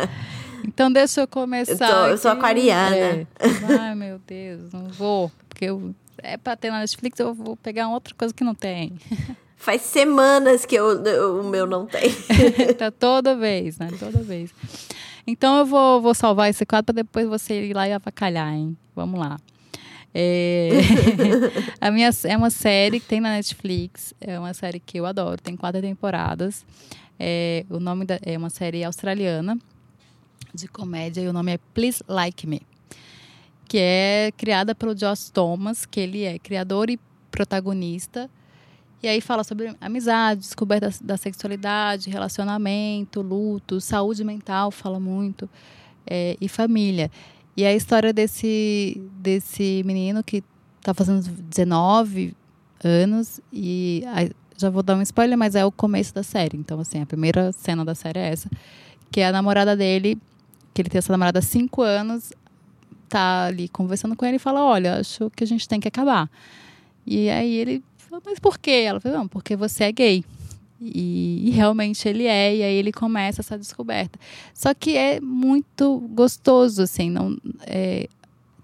Então 0.65 0.91
deixa 0.91 1.21
eu 1.21 1.27
começar. 1.27 1.73
Eu 1.73 1.77
tô- 1.95 2.07
eu 2.11 2.17
sou 2.17 2.31
aquariana. 2.31 2.95
É. 2.95 3.27
Ai, 3.79 3.95
meu 3.95 4.19
Deus, 4.25 4.71
não 4.71 4.85
vou. 4.89 5.31
Porque 5.49 5.65
eu, 5.65 5.93
é 6.19 6.37
pra 6.37 6.55
ter 6.55 6.69
na 6.71 6.79
Netflix, 6.79 7.19
eu 7.19 7.33
vou 7.33 7.57
pegar 7.57 7.89
outra 7.89 8.13
coisa 8.15 8.33
que 8.33 8.43
não 8.43 8.53
tem. 8.55 8.93
Faz 9.57 9.81
semanas 9.81 10.65
que 10.65 10.75
eu, 10.75 11.03
eu- 11.05 11.41
o 11.41 11.43
meu 11.49 11.65
não 11.65 11.85
tem. 11.85 12.11
tá 12.77 12.91
toda 12.91 13.35
vez, 13.35 13.77
né? 13.77 13.89
Toda 13.97 14.19
vez. 14.21 14.53
Então 15.25 15.57
eu 15.57 15.65
vou, 15.65 16.01
vou 16.01 16.13
salvar 16.13 16.49
esse 16.49 16.65
quadro 16.65 16.93
para 16.93 17.01
depois 17.01 17.27
você 17.27 17.67
ir 17.69 17.73
lá 17.73 17.87
e 17.87 17.93
avacalhar, 17.93 18.53
hein? 18.53 18.77
Vamos 18.95 19.19
lá. 19.19 19.39
É... 20.13 20.69
a 21.81 21.89
minha 21.89 22.09
é 22.25 22.37
uma 22.37 22.49
série 22.49 22.99
que 22.99 23.07
tem 23.07 23.19
na 23.19 23.31
Netflix. 23.31 24.13
É 24.21 24.39
uma 24.39 24.53
série 24.53 24.79
que 24.79 24.99
eu 24.99 25.05
adoro. 25.05 25.41
Tem 25.41 25.55
quatro 25.55 25.81
temporadas. 25.81 26.65
É, 27.19 27.65
o 27.69 27.79
nome 27.79 28.05
da, 28.05 28.19
é 28.21 28.37
uma 28.37 28.49
série 28.49 28.83
australiana 28.83 29.57
de 30.53 30.67
comédia 30.67 31.21
e 31.21 31.27
o 31.27 31.33
nome 31.33 31.53
é 31.53 31.59
Please 31.73 32.03
Like 32.07 32.45
Me, 32.45 32.61
que 33.67 33.77
é 33.79 34.31
criada 34.37 34.75
pelo 34.75 34.93
Josh 34.93 35.29
Thomas, 35.29 35.85
que 35.85 35.99
ele 35.99 36.23
é 36.23 36.37
criador 36.37 36.89
e 36.89 36.99
protagonista. 37.31 38.29
E 39.01 39.07
aí 39.07 39.19
fala 39.19 39.43
sobre 39.43 39.75
amizade, 39.81 40.41
descoberta 40.41 40.89
da, 40.89 40.95
da 41.01 41.17
sexualidade, 41.17 42.09
relacionamento, 42.09 43.21
luto, 43.21 43.81
saúde 43.81 44.23
mental, 44.23 44.71
fala 44.71 44.99
muito, 44.99 45.49
é, 46.05 46.37
e 46.39 46.47
família. 46.47 47.11
E 47.55 47.65
a 47.65 47.73
história 47.73 48.11
desse, 48.11 49.01
desse 49.19 49.83
menino 49.85 50.23
que 50.23 50.43
está 50.79 50.93
fazendo 50.93 51.21
19 51.21 52.35
anos 52.83 53.39
e 53.51 54.03
aí, 54.07 54.31
já 54.57 54.69
vou 54.69 54.83
dar 54.83 54.95
um 54.95 55.01
spoiler, 55.01 55.37
mas 55.37 55.55
é 55.55 55.65
o 55.65 55.71
começo 55.71 56.13
da 56.13 56.23
série. 56.23 56.57
Então, 56.57 56.79
assim, 56.79 57.01
a 57.01 57.05
primeira 57.05 57.51
cena 57.51 57.83
da 57.83 57.95
série 57.95 58.19
é 58.19 58.29
essa. 58.29 58.49
Que 59.11 59.21
é 59.21 59.27
a 59.27 59.31
namorada 59.31 59.75
dele, 59.75 60.17
que 60.73 60.81
ele 60.81 60.89
tem 60.89 60.99
essa 60.99 61.11
namorada 61.11 61.39
há 61.39 61.41
cinco 61.41 61.81
anos, 61.81 62.31
tá 63.07 63.45
ali 63.45 63.67
conversando 63.69 64.15
com 64.15 64.25
ele 64.25 64.37
e 64.37 64.39
fala, 64.39 64.63
olha, 64.63 64.99
acho 64.99 65.29
que 65.35 65.43
a 65.43 65.47
gente 65.47 65.67
tem 65.67 65.79
que 65.79 65.87
acabar. 65.87 66.29
E 67.05 67.29
aí 67.29 67.53
ele 67.55 67.83
falou, 67.97 68.21
mas 68.25 68.39
por 68.39 68.57
quê? 68.57 68.85
Ela 68.87 68.99
falou, 68.99 69.19
não, 69.19 69.27
porque 69.27 69.55
você 69.55 69.85
é 69.85 69.91
gay. 69.91 70.25
E, 70.83 71.47
e 71.47 71.49
realmente 71.51 72.07
ele 72.07 72.25
é, 72.25 72.55
e 72.55 72.63
aí 72.63 72.75
ele 72.75 72.91
começa 72.91 73.41
essa 73.41 73.57
descoberta. 73.57 74.19
Só 74.53 74.73
que 74.73 74.97
é 74.97 75.19
muito 75.21 75.99
gostoso, 76.11 76.81
assim, 76.81 77.09
não... 77.09 77.37
É, 77.65 78.07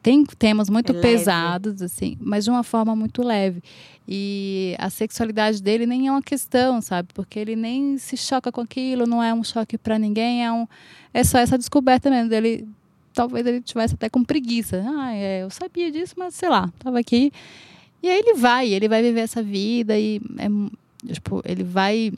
tem 0.02 0.24
temas 0.26 0.70
muito 0.70 0.94
É 0.94 1.02
pesados, 1.02 1.82
assim, 1.82 2.18
mas 2.22 2.46
de 2.46 2.50
uma 2.50 2.64
forma 2.64 2.96
muito 2.96 3.22
leve. 3.22 3.62
E 4.08 4.76
a 4.80 4.90
sexualidade 4.90 5.62
dele 5.62 5.86
nem 5.86 6.08
é 6.08 6.12
uma 6.12 6.22
questão, 6.22 6.82
sabe? 6.82 7.10
Porque 7.14 7.38
ele 7.38 7.56
nem 7.56 7.98
se 7.98 8.16
choca 8.18 8.52
com 8.52 8.62
aquilo, 8.62 9.06
não 9.06 9.22
é 9.22 9.34
um 9.34 9.44
choque 9.44 9.78
para 9.78 10.00
ninguém, 10.00 10.46
é, 10.46 10.52
um, 10.52 10.66
é 11.14 11.24
só 11.24 11.38
essa 11.38 11.58
descoberta 11.58 12.10
mesmo 12.10 12.30
dele. 12.30 12.68
Talvez 13.14 13.46
ele 13.46 13.62
tivesse 13.62 13.96
até 13.96 14.10
com 14.10 14.24
preguiça. 14.24 14.84
Ah, 14.88 15.14
é, 15.14 15.44
eu 15.44 15.50
sabia 15.50 15.92
disso, 15.92 16.16
mas 16.18 16.34
sei 16.34 16.48
lá, 16.50 16.72
tava 16.80 16.98
aqui. 16.98 17.32
E 18.02 18.08
aí 18.08 18.20
ele 18.20 18.36
vai, 18.36 18.70
ele 18.70 18.88
vai 18.88 19.02
viver 19.04 19.20
essa 19.20 19.44
vida 19.44 20.00
e 20.00 20.22
é, 20.38 20.48
tipo, 21.08 21.41
ele 21.45 21.64
vai 21.64 22.12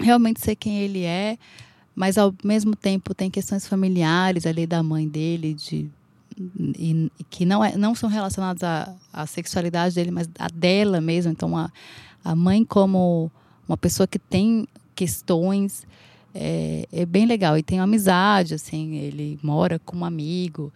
realmente 0.00 0.40
ser 0.40 0.56
quem 0.56 0.80
ele 0.80 1.04
é, 1.04 1.38
mas 1.94 2.16
ao 2.16 2.34
mesmo 2.42 2.74
tempo 2.74 3.14
tem 3.14 3.30
questões 3.30 3.66
familiares 3.66 4.46
ali 4.46 4.66
da 4.66 4.82
mãe 4.82 5.08
dele, 5.08 5.54
de 5.54 5.90
e, 6.58 7.10
que 7.28 7.44
não, 7.44 7.62
é, 7.62 7.76
não 7.76 7.94
são 7.94 8.08
relacionadas 8.08 8.62
à, 8.62 8.94
à 9.12 9.26
sexualidade 9.26 9.94
dele, 9.94 10.10
mas 10.10 10.28
a 10.38 10.48
dela 10.48 11.00
mesmo. 11.00 11.30
Então, 11.30 11.56
a, 11.56 11.70
a 12.24 12.34
mãe 12.34 12.64
como 12.64 13.30
uma 13.68 13.76
pessoa 13.76 14.06
que 14.06 14.18
tem 14.18 14.66
questões 14.94 15.86
é, 16.34 16.86
é 16.92 17.04
bem 17.04 17.26
legal. 17.26 17.58
E 17.58 17.62
tem 17.62 17.78
uma 17.78 17.84
amizade, 17.84 18.54
assim, 18.54 18.96
ele 18.96 19.38
mora 19.42 19.78
com 19.78 19.98
um 19.98 20.04
amigo. 20.04 20.72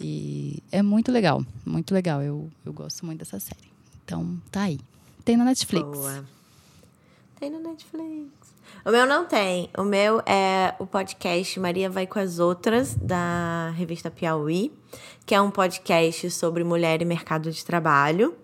E 0.00 0.62
é 0.70 0.82
muito 0.82 1.10
legal, 1.10 1.44
muito 1.64 1.94
legal. 1.94 2.22
Eu, 2.22 2.50
eu 2.64 2.72
gosto 2.72 3.04
muito 3.06 3.20
dessa 3.20 3.40
série. 3.40 3.68
Então, 4.04 4.40
tá 4.50 4.62
aí. 4.62 4.78
Tem 5.24 5.36
na 5.36 5.44
Netflix. 5.44 5.84
Boa. 5.84 6.37
Tem 7.38 7.50
no 7.50 7.60
Netflix. 7.60 8.32
O 8.84 8.90
meu 8.90 9.06
não 9.06 9.24
tem. 9.24 9.70
O 9.78 9.84
meu 9.84 10.20
é 10.26 10.74
o 10.80 10.84
podcast 10.84 11.60
Maria 11.60 11.88
Vai 11.88 12.04
com 12.04 12.18
as 12.18 12.40
Outras, 12.40 12.96
da 12.96 13.72
revista 13.76 14.10
Piauí, 14.10 14.72
que 15.24 15.36
é 15.36 15.40
um 15.40 15.48
podcast 15.48 16.32
sobre 16.32 16.64
mulher 16.64 17.00
e 17.00 17.04
mercado 17.04 17.52
de 17.52 17.64
trabalho. 17.64 18.34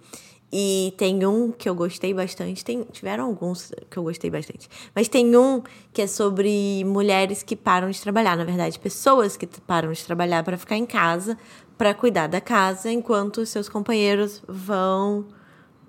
E 0.53 0.95
tem 0.97 1.27
um 1.27 1.51
que 1.51 1.69
eu 1.69 1.75
gostei 1.75 2.15
bastante. 2.15 2.65
Tem, 2.65 2.85
tiveram 2.85 3.25
alguns 3.25 3.73
que 3.91 3.97
eu 3.97 4.05
gostei 4.05 4.31
bastante. 4.31 4.69
Mas 4.95 5.09
tem 5.09 5.37
um 5.37 5.61
que 5.93 6.03
é 6.03 6.07
sobre 6.07 6.85
mulheres 6.85 7.43
que 7.43 7.57
param 7.57 7.91
de 7.91 8.01
trabalhar. 8.01 8.37
Na 8.37 8.45
verdade, 8.45 8.79
pessoas 8.79 9.37
que 9.37 9.49
param 9.67 9.91
de 9.91 10.05
trabalhar 10.05 10.45
para 10.45 10.57
ficar 10.57 10.77
em 10.77 10.87
casa, 10.87 11.37
para 11.77 11.95
cuidar 11.95 12.29
da 12.29 12.41
casa, 12.41 12.93
enquanto 12.93 13.45
seus 13.45 13.69
companheiros 13.69 14.41
vão 14.47 15.27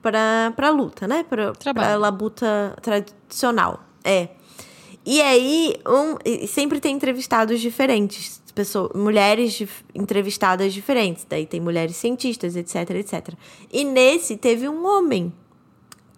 pra, 0.06 0.54
pra 0.56 0.70
luta, 0.70 1.08
né? 1.08 1.26
Pra, 1.28 1.52
Trabalho. 1.54 1.88
pra 1.88 1.96
labuta 1.98 2.78
tradicional. 2.80 3.80
É. 4.04 4.30
E 5.04 5.20
aí, 5.20 5.74
um, 5.84 6.48
sempre 6.48 6.80
tem 6.80 6.96
entrevistados 6.96 7.60
diferentes. 7.60 8.40
Pessoas, 8.54 8.92
mulheres 8.94 9.64
entrevistadas 9.96 10.74
diferentes. 10.74 11.26
Daí 11.28 11.48
tem 11.48 11.60
mulheres 11.60 11.96
cientistas, 11.96 12.56
etc, 12.56 12.92
etc. 12.92 13.34
E 13.74 13.84
nesse 13.84 14.38
teve 14.38 14.70
um 14.70 14.86
homem 14.86 15.34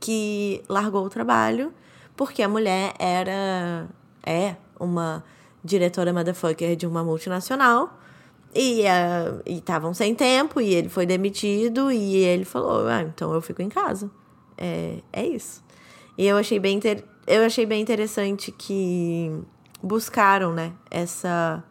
que 0.01 0.61
largou 0.67 1.05
o 1.05 1.09
trabalho 1.09 1.73
porque 2.15 2.43
a 2.43 2.49
mulher 2.49 2.93
era 2.99 3.88
é 4.25 4.55
uma 4.77 5.23
diretora 5.63 6.11
motherfucker 6.11 6.75
de 6.75 6.85
uma 6.85 7.03
multinacional 7.03 7.97
e 8.58 8.82
eh, 8.82 9.41
estavam 9.45 9.93
sem 9.93 10.16
tempo 10.16 10.60
e 10.60 10.74
ele 10.74 10.89
foi 10.89 11.05
demitido 11.05 11.91
e 11.91 12.16
ele 12.16 12.45
falou 12.45 12.88
ah, 12.88 13.03
então 13.03 13.34
eu 13.34 13.41
fico 13.41 13.62
em 13.62 13.70
casa 13.70 14.10
é, 14.58 14.99
é 15.14 15.26
isso 15.28 15.64
e 16.18 16.26
eu 16.26 16.38
achei 16.38 16.60
bem 16.60 16.78
inter... 16.78 17.03
eu 17.28 17.45
achei 17.45 17.66
bem 17.66 17.82
interessante 17.82 18.51
que 18.51 19.32
buscaram 19.82 20.53
né 20.53 20.74
essa 20.89 21.64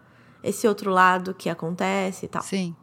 esse 0.42 0.68
outro 0.68 0.90
lado 0.90 1.34
que 1.34 1.48
acontece 1.48 2.26
e 2.26 2.28
tal 2.28 2.42
Sim. 2.42 2.74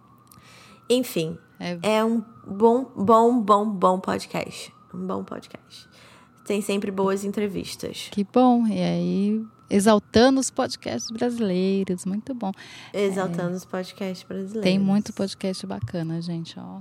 enfim 0.89 1.37
É, 1.63 1.97
é 1.97 2.03
um 2.03 2.21
bom, 2.45 2.91
bom, 2.95 3.39
bom, 3.39 3.69
bom 3.69 3.99
podcast. 3.99 4.73
Um 4.93 5.07
bom 5.07 5.23
podcast. 5.23 5.87
Tem 6.45 6.61
sempre 6.61 6.91
boas 6.91 7.23
entrevistas. 7.23 8.09
Que 8.11 8.25
bom. 8.25 8.67
E 8.67 8.81
aí, 8.81 9.45
exaltando 9.73 10.39
os 10.39 10.51
podcasts 10.51 11.09
brasileiros. 11.09 12.05
Muito 12.05 12.33
bom. 12.33 12.51
Exaltando 12.93 13.53
é, 13.53 13.57
os 13.57 13.65
podcasts 13.65 14.25
brasileiros. 14.27 14.63
Tem 14.63 14.77
muito 14.77 15.11
podcast 15.11 15.65
bacana, 15.65 16.21
gente, 16.21 16.59
ó. 16.59 16.79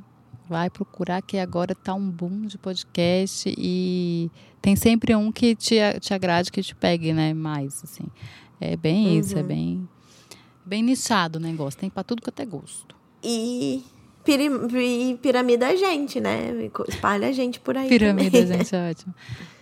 Vai 0.49 0.69
procurar 0.69 1.23
que 1.23 1.39
agora 1.39 1.75
tá 1.75 1.95
um 1.95 2.11
boom 2.11 2.43
de 2.43 2.59
podcast 2.59 3.53
e 3.57 4.31
tem 4.61 4.77
sempre 4.77 5.15
um 5.17 5.33
que 5.33 5.55
te, 5.55 5.77
te 6.01 6.13
agrade, 6.13 6.53
que 6.53 6.63
te 6.63 6.75
pegue, 6.75 7.13
né? 7.13 7.33
Mais, 7.33 7.83
assim. 7.83 8.05
É 8.61 8.77
bem 8.77 9.07
uhum. 9.07 9.19
isso, 9.21 9.39
é 9.39 9.43
bem, 9.43 9.89
bem 10.65 10.83
nichado 10.83 11.39
o 11.39 11.43
negócio. 11.43 11.81
Tem 11.81 11.89
para 11.89 12.05
tudo 12.05 12.21
que 12.21 12.29
até 12.29 12.45
gosto. 12.45 12.95
E 13.23 13.83
e 14.27 15.19
piramida 15.21 15.69
a 15.69 15.77
gente, 15.77 16.21
né? 16.21 16.71
Espalha 16.89 17.29
a 17.29 17.33
gente 17.33 17.59
por 17.59 17.77
aí. 17.77 17.89
Piramida 17.89 18.39
a 18.39 18.47
gente, 18.47 18.75
é 18.75 18.91
ótimo. 18.91 19.15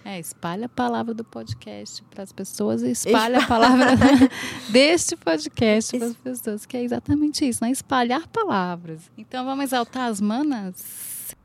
É, 0.05 0.19
espalha 0.19 0.67
a 0.67 0.69
palavra 0.69 1.13
do 1.15 1.23
podcast 1.23 2.03
para 2.11 2.23
as 2.23 2.33
pessoas 2.33 2.83
e 2.83 2.91
espalha 2.91 3.39
a 3.39 3.47
palavra 3.47 3.87
deste 4.71 5.15
podcast 5.17 5.97
para 5.97 6.07
as 6.09 6.17
pessoas, 6.17 6.67
que 6.67 6.77
é 6.77 6.83
exatamente 6.83 7.47
isso, 7.47 7.63
né? 7.63 7.71
Espalhar 7.71 8.27
palavras. 8.29 9.11
Então 9.17 9.45
vamos 9.45 9.65
exaltar 9.65 10.09
as 10.09 10.21
manas? 10.21 11.37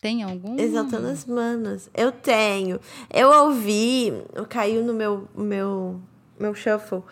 Tem 0.00 0.22
algum? 0.22 0.58
Exaltando 0.58 1.06
as 1.06 1.24
manas. 1.24 1.88
Eu 1.94 2.10
tenho. 2.10 2.80
Eu 3.08 3.30
ouvi, 3.44 4.12
caiu 4.48 4.84
no 4.84 4.92
meu, 4.92 5.28
meu, 5.34 6.00
meu 6.38 6.54
shuffle 6.54 7.02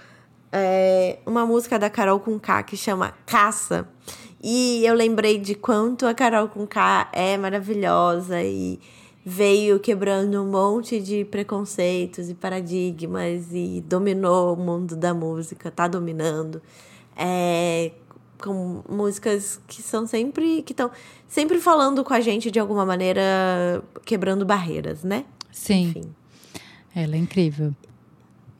é, 0.52 1.18
uma 1.26 1.46
música 1.46 1.78
da 1.78 1.88
Carol 1.88 2.20
com 2.20 2.38
K 2.38 2.62
que 2.62 2.76
chama 2.76 3.14
Caça. 3.26 3.88
E 4.42 4.84
eu 4.84 4.94
lembrei 4.94 5.38
de 5.38 5.54
quanto 5.54 6.06
a 6.06 6.14
Carol 6.14 6.48
com 6.48 6.66
K 6.66 7.08
é 7.12 7.36
maravilhosa 7.36 8.42
e 8.42 8.80
veio 9.24 9.78
quebrando 9.78 10.42
um 10.42 10.50
monte 10.50 10.98
de 10.98 11.24
preconceitos 11.26 12.30
e 12.30 12.34
paradigmas 12.34 13.48
e 13.52 13.84
dominou 13.86 14.54
o 14.54 14.56
mundo 14.56 14.96
da 14.96 15.12
música, 15.12 15.70
tá 15.70 15.86
dominando. 15.86 16.62
É, 17.14 17.90
com 18.38 18.82
músicas 18.88 19.60
que 19.68 19.82
são 19.82 20.06
sempre 20.06 20.62
que 20.62 20.72
estão 20.72 20.90
sempre 21.28 21.60
falando 21.60 22.02
com 22.02 22.14
a 22.14 22.20
gente 22.20 22.50
de 22.50 22.58
alguma 22.58 22.86
maneira, 22.86 23.84
quebrando 24.06 24.46
barreiras, 24.46 25.04
né? 25.04 25.26
Sim. 25.52 25.88
Enfim. 25.88 26.14
Ela 26.94 27.14
é 27.14 27.18
incrível. 27.18 27.74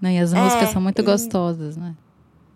Né? 0.00 0.14
E 0.14 0.18
as 0.18 0.32
músicas 0.32 0.68
é, 0.70 0.72
são 0.72 0.80
muito 0.80 1.02
gostosas, 1.02 1.76
né? 1.76 1.94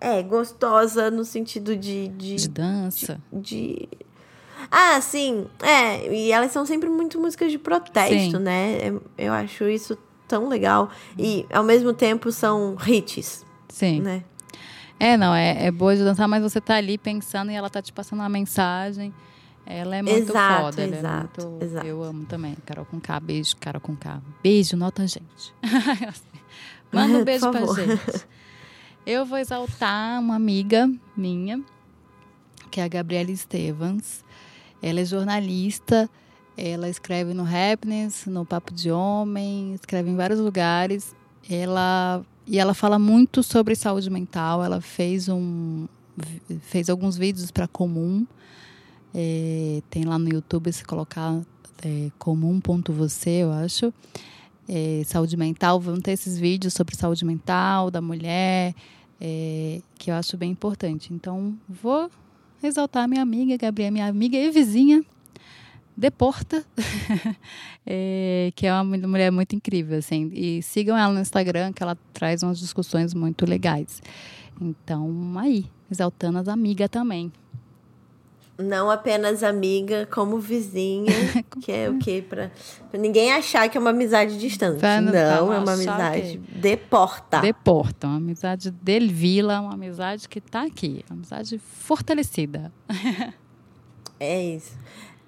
É, 0.01 0.23
gostosa 0.23 1.11
no 1.11 1.25
sentido 1.25 1.77
de. 1.77 2.09
De, 2.09 2.37
de 2.37 2.49
dança. 2.49 3.21
De, 3.33 3.41
de, 3.41 3.89
Ah, 4.71 5.01
sim. 5.01 5.47
É, 5.63 6.13
e 6.15 6.33
elas 6.33 6.53
são 6.53 6.65
sempre 6.65 6.89
muito 6.89 7.21
músicas 7.21 7.51
de 7.51 7.59
protesto, 7.59 8.37
sim. 8.37 8.39
né? 8.39 8.79
É, 8.79 8.93
eu 9.19 9.33
acho 9.33 9.65
isso 9.65 9.97
tão 10.27 10.49
legal. 10.49 10.91
E, 11.19 11.47
ao 11.53 11.63
mesmo 11.63 11.93
tempo, 11.93 12.33
são 12.33 12.77
hits. 12.87 13.45
Sim. 13.69 14.01
Né? 14.01 14.25
É, 14.99 15.17
não, 15.17 15.35
é, 15.35 15.67
é 15.67 15.71
boa 15.71 15.95
de 15.97 16.05
dançar, 16.05 16.29
mas 16.29 16.43
você 16.43 16.61
tá 16.61 16.77
ali 16.77 16.97
pensando 16.97 17.51
e 17.51 17.55
ela 17.55 17.69
tá 17.69 17.83
te 17.83 17.93
passando 17.93 18.21
uma 18.21 18.29
mensagem. 18.29 19.13
Ela 19.67 19.97
é 19.97 20.03
muito 20.03 20.31
exato, 20.31 20.63
foda. 20.63 20.83
Ela 20.83 20.97
exato, 20.97 21.41
é 21.41 21.45
muito, 21.45 21.65
exato. 21.65 21.87
Eu 21.87 22.03
amo 22.03 22.27
também. 22.27 22.55
Carol 22.67 22.85
com 22.85 23.01
K, 23.01 23.21
beijo, 23.21 23.57
Carol 23.57 23.81
com 23.81 23.97
K. 23.97 24.21
Beijo, 24.43 24.77
nota 24.77 25.07
gente. 25.07 25.55
Manda 26.95 27.19
um 27.19 27.25
beijo 27.25 27.51
pra 27.51 27.67
gente. 27.67 28.27
Eu 29.07 29.27
vou 29.27 29.37
exaltar 29.37 30.21
uma 30.21 30.37
amiga 30.37 30.91
minha, 31.17 31.63
que 32.71 32.81
é 32.81 32.85
a 32.85 32.89
Gabriela 32.89 33.31
Estevans. 33.31 34.25
Ela 34.83 35.01
é 35.01 35.05
jornalista, 35.05 36.09
ela 36.57 36.89
escreve 36.89 37.35
no 37.35 37.45
Happiness, 37.45 38.27
no 38.27 38.47
Papo 38.47 38.73
de 38.73 38.91
Homem, 38.91 39.75
escreve 39.75 40.09
em 40.09 40.17
vários 40.17 40.39
lugares. 40.39 41.15
Ela 41.51 42.25
e 42.47 42.59
ela 42.59 42.75
fala 42.75 42.99
muito 42.99 43.43
sobre 43.43 43.75
saúde 43.75 44.09
mental. 44.09 44.63
Ela 44.65 44.81
fez 44.81 45.29
um 45.29 45.87
fez 46.63 46.89
alguns 46.89 47.17
vídeos 47.17 47.51
para 47.51 47.67
Comum. 47.67 48.27
É, 49.15 49.83
tem 49.91 50.05
lá 50.05 50.19
no 50.19 50.29
YouTube 50.29 50.73
se 50.73 50.85
colocar 50.85 51.41
é, 51.85 52.11
comum.você, 52.19 53.31
eu 53.43 53.53
acho 53.53 53.93
é, 54.69 55.03
saúde 55.05 55.37
mental, 55.37 55.81
vão 55.81 56.01
ter 56.01 56.13
esses 56.13 56.39
vídeos 56.39 56.75
sobre 56.75 56.97
saúde 56.97 57.25
mental 57.25 57.91
da 57.91 58.01
mulher, 58.01 58.75
é, 59.21 59.81
que 59.99 60.11
eu 60.11 60.15
acho 60.15 60.37
bem 60.37 60.51
importante. 60.51 61.13
Então, 61.13 61.57
vou 61.69 62.11
exaltar 62.63 63.09
minha 63.09 63.23
amiga, 63.23 63.57
Gabriela, 63.57 63.91
minha 63.91 64.07
amiga 64.07 64.37
e 64.37 64.51
vizinha, 64.51 65.05
Deporta, 65.97 66.65
é, 67.87 68.53
que 68.57 68.67
é 68.67 68.75
uma 68.75 68.85
mulher 69.07 69.31
muito 69.31 69.55
incrível, 69.55 69.97
assim. 69.97 70.29
E 70.33 70.61
sigam 70.61 70.97
ela 70.99 71.13
no 71.13 71.21
Instagram, 71.21 71.73
que 71.73 71.85
ela 71.85 71.97
traz 72.13 72.43
umas 72.43 72.59
discussões 72.59 73.15
muito 73.15 73.49
legais. 73.49 74.03
Então, 74.61 75.33
aí, 75.39 75.67
exaltando 75.89 76.39
as 76.39 76.49
amigas 76.49 76.89
também. 76.91 77.33
Não 78.57 78.89
apenas 78.89 79.43
amiga, 79.43 80.07
como 80.13 80.39
vizinha, 80.39 81.13
que 81.61 81.73
é 81.73 81.91
o 81.91 81.99
quê? 81.99 82.25
Pra, 82.27 82.53
pra 82.89 83.01
ninguém 83.01 83.33
achar 83.33 83.69
que 83.69 83.77
é 83.77 83.81
uma 83.81 83.91
amizade 83.91 84.39
distante. 84.39 84.79
Pra 84.79 85.01
não, 85.01 85.13
não 85.13 85.53
é 85.53 85.59
uma 85.59 85.73
amizade 85.73 86.39
que... 86.39 86.59
de 86.61 86.77
porta. 86.77 87.41
De 87.41 87.53
porta, 87.53 88.07
uma 88.07 88.19
amizade 88.19 88.71
del 88.71 89.09
vila, 89.09 89.61
uma 89.61 89.75
amizade 89.75 90.29
que 90.29 90.41
tá 90.41 90.63
aqui, 90.63 91.05
uma 91.11 91.17
amizade 91.17 91.59
fortalecida. 91.59 92.73
é 94.21 94.43
isso. 94.43 94.79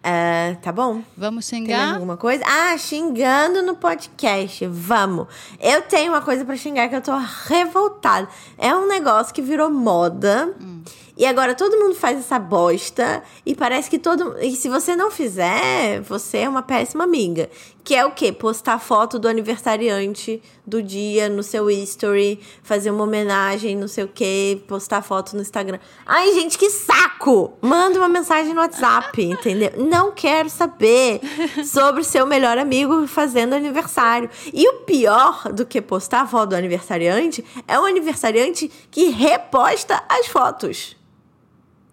Uh, 0.07 0.55
tá 0.63 0.71
bom? 0.71 1.03
Vamos 1.17 1.47
xingar? 1.47 1.79
Tem 1.79 1.95
alguma 1.95 2.17
coisa? 2.17 2.45
Ah, 2.47 2.79
xingando 2.79 3.61
no 3.63 3.75
podcast. 3.75 4.65
Vamos. 4.69 5.27
Eu 5.59 5.83
tenho 5.83 6.13
uma 6.13 6.23
coisa 6.23 6.45
para 6.45 6.57
xingar 6.57 6.89
que 6.89 6.95
eu 6.95 7.03
tô 7.03 7.11
revoltada. 7.49 8.29
É 8.57 8.73
um 8.73 8.87
negócio 8.87 9.35
que 9.35 9.43
virou 9.43 9.69
moda. 9.69 10.55
Hum 10.61 10.85
e 11.17 11.25
agora 11.25 11.55
todo 11.55 11.79
mundo 11.79 11.95
faz 11.95 12.19
essa 12.19 12.39
bosta 12.39 13.23
e 13.45 13.55
parece 13.55 13.89
que 13.89 13.99
todo. 13.99 14.37
E 14.39 14.55
se 14.55 14.69
você 14.69 14.95
não 14.95 15.11
fizer, 15.11 16.03
você 16.03 16.39
é 16.39 16.49
uma 16.49 16.61
péssima 16.61 17.05
amiga. 17.05 17.49
Que 17.83 17.95
é 17.95 18.05
o 18.05 18.11
quê? 18.11 18.33
Postar 18.33 18.79
foto 18.81 19.19
do 19.19 19.27
aniversariante 19.29 20.43
do 20.67 20.83
dia 20.83 21.29
no 21.29 21.43
seu 21.43 21.71
history, 21.71 22.41
fazer 22.63 22.91
uma 22.91 23.05
homenagem, 23.05 23.77
não 23.77 23.89
sei 23.89 24.05
o 24.05 24.09
quê, 24.09 24.61
postar 24.67 25.01
foto 25.01 25.37
no 25.37 25.41
Instagram. 25.41 25.79
Ai, 26.05 26.35
gente, 26.35 26.59
que 26.59 26.69
saco! 26.69 27.55
Manda 27.63 27.99
uma 27.99 28.09
mensagem 28.09 28.53
no 28.53 28.61
WhatsApp, 28.61 29.23
entendeu? 29.25 29.73
Não 29.79 30.13
quero 30.13 30.51
saber 30.51 31.21
sobre 31.65 32.05
seu 32.05 32.27
melhor 32.27 32.59
amigo 32.59 33.07
fazendo 33.07 33.55
aniversário. 33.55 34.29
E 34.53 34.69
o 34.69 34.81
pior 34.81 35.51
do 35.53 35.65
que 35.65 35.81
postar 35.81 36.23
a 36.23 36.27
foto 36.27 36.51
do 36.51 36.57
aniversariante 36.57 37.43
é 37.67 37.79
o 37.79 37.85
aniversariante 37.85 38.71
que 38.91 39.11
reposta 39.11 40.03
as 40.09 40.27
fotos. 40.27 40.97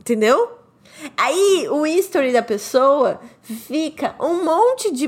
Entendeu? 0.04 0.52
Aí 1.16 1.66
o 1.72 1.88
history 1.88 2.34
da 2.34 2.42
pessoa 2.42 3.22
fica 3.42 4.14
um 4.20 4.44
monte 4.44 4.92
de 4.92 5.08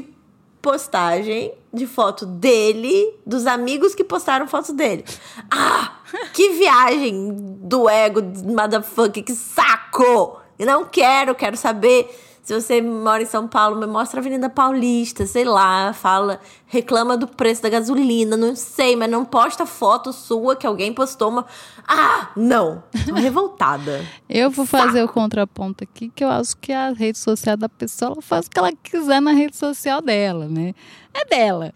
postagem 0.61 1.53
de 1.73 1.85
foto 1.85 2.25
dele, 2.25 3.13
dos 3.25 3.45
amigos 3.45 3.93
que 3.93 4.05
postaram 4.05 4.47
fotos 4.47 4.71
dele. 4.71 5.03
Ah, 5.51 5.99
que 6.33 6.51
viagem 6.51 7.35
do 7.59 7.89
ego, 7.89 8.21
motherfucker, 8.45 9.21
que 9.21 9.35
saco! 9.35 10.39
Eu 10.57 10.65
não 10.65 10.85
quero, 10.85 11.35
quero 11.35 11.57
saber 11.57 12.09
se 12.45 12.53
você 12.53 12.79
mora 12.79 13.23
em 13.23 13.25
São 13.25 13.47
Paulo, 13.47 13.75
me 13.75 13.87
mostra 13.87 14.19
a 14.19 14.21
Avenida 14.21 14.47
Paulista, 14.47 15.25
sei 15.25 15.43
lá, 15.43 15.91
fala, 15.93 16.39
reclama 16.67 17.17
do 17.17 17.27
preço 17.27 17.63
da 17.63 17.69
gasolina, 17.69 18.37
não 18.37 18.55
sei, 18.55 18.95
mas 18.95 19.09
não 19.09 19.25
posta 19.25 19.65
foto 19.65 20.13
sua 20.13 20.55
que 20.55 20.67
alguém 20.67 20.93
postou 20.93 21.29
uma. 21.29 21.47
Ah, 21.87 22.29
não! 22.35 22.83
Tô 23.03 23.15
revoltada. 23.17 24.05
eu 24.29 24.51
vou 24.51 24.63
Saco. 24.67 24.85
fazer 24.85 25.03
o 25.03 25.07
contraponto 25.07 25.83
aqui, 25.83 26.11
que 26.13 26.23
eu 26.23 26.29
acho 26.29 26.55
que 26.57 26.71
a 26.71 26.91
rede 26.91 27.17
social 27.17 27.57
da 27.57 27.67
pessoa 27.67 28.11
ela 28.11 28.21
faz 28.21 28.45
o 28.45 28.49
que 28.51 28.59
ela 28.59 28.71
quiser 28.71 29.19
na 29.19 29.31
rede 29.31 29.55
social 29.55 29.99
dela, 29.99 30.47
né? 30.47 30.75
É 31.15 31.25
dela. 31.25 31.73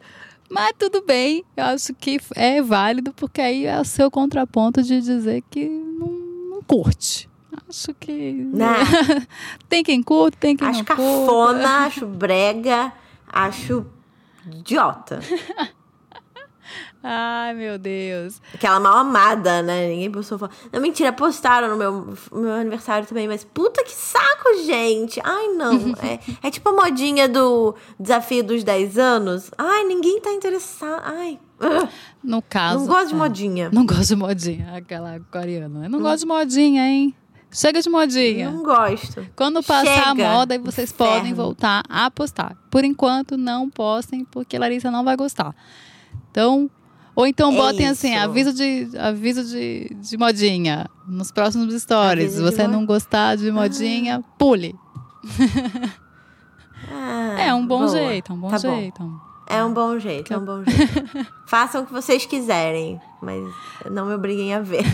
Mas 0.51 0.73
tudo 0.77 1.03
bem, 1.03 1.43
eu 1.57 1.63
acho 1.63 1.95
que 1.95 2.19
é 2.35 2.61
válido, 2.61 3.11
porque 3.13 3.39
aí 3.41 3.65
é 3.65 3.79
o 3.79 3.85
seu 3.85 4.11
contraponto 4.11 4.83
de 4.83 4.99
dizer 5.01 5.43
que 5.49 5.67
não, 5.67 6.07
não 6.51 6.61
curte. 6.61 7.28
Acho 7.69 7.93
que. 7.93 8.31
Né? 8.33 8.67
tem 9.69 9.83
quem 9.83 10.01
curte, 10.01 10.37
tem 10.37 10.57
quem 10.57 10.67
acho 10.67 10.79
não 10.79 10.85
curte. 10.85 11.01
Acho 11.01 11.25
cafona, 11.25 11.85
acho 11.85 12.05
brega, 12.07 12.91
acho 13.31 13.85
idiota. 14.47 15.19
Ai, 17.01 17.53
meu 17.53 17.77
Deus. 17.77 18.41
Aquela 18.53 18.79
mal 18.79 18.97
amada, 18.97 19.61
né? 19.61 19.87
Ninguém 19.87 20.11
postou 20.11 20.37
foto. 20.37 20.53
Não, 20.71 20.81
mentira, 20.81 21.13
postaram 21.13 21.69
no 21.69 21.77
meu, 21.77 22.13
meu 22.31 22.51
aniversário 22.51 23.07
também, 23.07 23.25
mas 23.27 23.43
puta 23.43 23.83
que 23.85 23.91
saco, 23.91 24.63
gente. 24.65 25.21
Ai, 25.23 25.47
não. 25.49 25.93
é, 26.03 26.19
é 26.43 26.51
tipo 26.51 26.67
a 26.69 26.73
modinha 26.73 27.29
do 27.29 27.73
desafio 27.97 28.43
dos 28.43 28.63
10 28.65 28.97
anos. 28.97 29.49
Ai, 29.57 29.83
ninguém 29.85 30.19
tá 30.19 30.31
interessado. 30.31 31.01
Ai. 31.05 31.39
No 32.21 32.41
caso. 32.41 32.79
Não 32.79 32.87
gosto 32.87 33.07
de 33.07 33.13
é, 33.13 33.17
modinha. 33.17 33.69
Não 33.71 33.85
gosto 33.85 34.07
de 34.07 34.15
modinha, 34.17 34.75
aquela 34.75 35.21
coreana. 35.31 35.85
Eu 35.85 35.89
não 35.89 35.99
hum. 35.99 36.01
gosto 36.01 36.21
de 36.21 36.25
modinha, 36.25 36.85
hein? 36.85 37.15
Chega 37.51 37.81
de 37.81 37.89
modinha. 37.89 38.51
Não 38.51 38.61
gosto. 38.63 39.25
Quando 39.35 39.63
passar 39.63 40.09
Chega. 40.09 40.09
a 40.11 40.15
moda, 40.33 40.59
vocês 40.59 40.91
Inferno. 40.91 41.13
podem 41.15 41.33
voltar 41.33 41.83
a 41.89 42.11
postar. 42.11 42.55
Por 42.69 42.83
enquanto, 42.83 43.35
não 43.37 43.69
postem, 43.69 44.23
porque 44.23 44.57
Larissa 44.59 44.91
não 44.91 45.03
vai 45.03 45.15
gostar. 45.17 45.55
Então, 46.29 46.69
Ou 47.15 47.25
então 47.27 47.51
É 47.51 47.55
botem 47.55 47.87
assim, 47.87 48.15
aviso 48.15 48.53
de 48.53 48.87
aviso 48.97 49.43
de, 49.43 49.89
de 49.99 50.17
modinha 50.17 50.87
nos 51.07 51.31
próximos 51.31 51.73
stories. 51.81 52.33
Se 52.33 52.41
você 52.41 52.67
não 52.67 52.85
gostar 52.85 53.35
de 53.35 53.51
modinha, 53.51 54.23
pule. 54.37 54.75
Ah, 56.89 57.35
É 57.41 57.53
um 57.53 57.65
bom 57.65 57.79
boa. 57.79 57.89
jeito, 57.89 58.31
é 58.31 58.35
um 58.35 58.39
bom 58.39 58.49
Tá 58.49 58.57
jeito. 58.57 59.21
É 59.47 59.63
um 59.65 59.73
bom 59.73 59.97
jeito, 59.99 60.31
é 60.33 60.37
um 60.37 60.45
bom 60.45 60.63
jeito. 60.69 61.27
Façam 61.47 61.81
o 61.81 61.85
que 61.85 61.91
vocês 61.91 62.25
quiserem, 62.25 63.01
mas 63.21 63.41
não 63.89 64.05
me 64.05 64.13
obriguem 64.13 64.53
a 64.53 64.59
ver. 64.61 64.83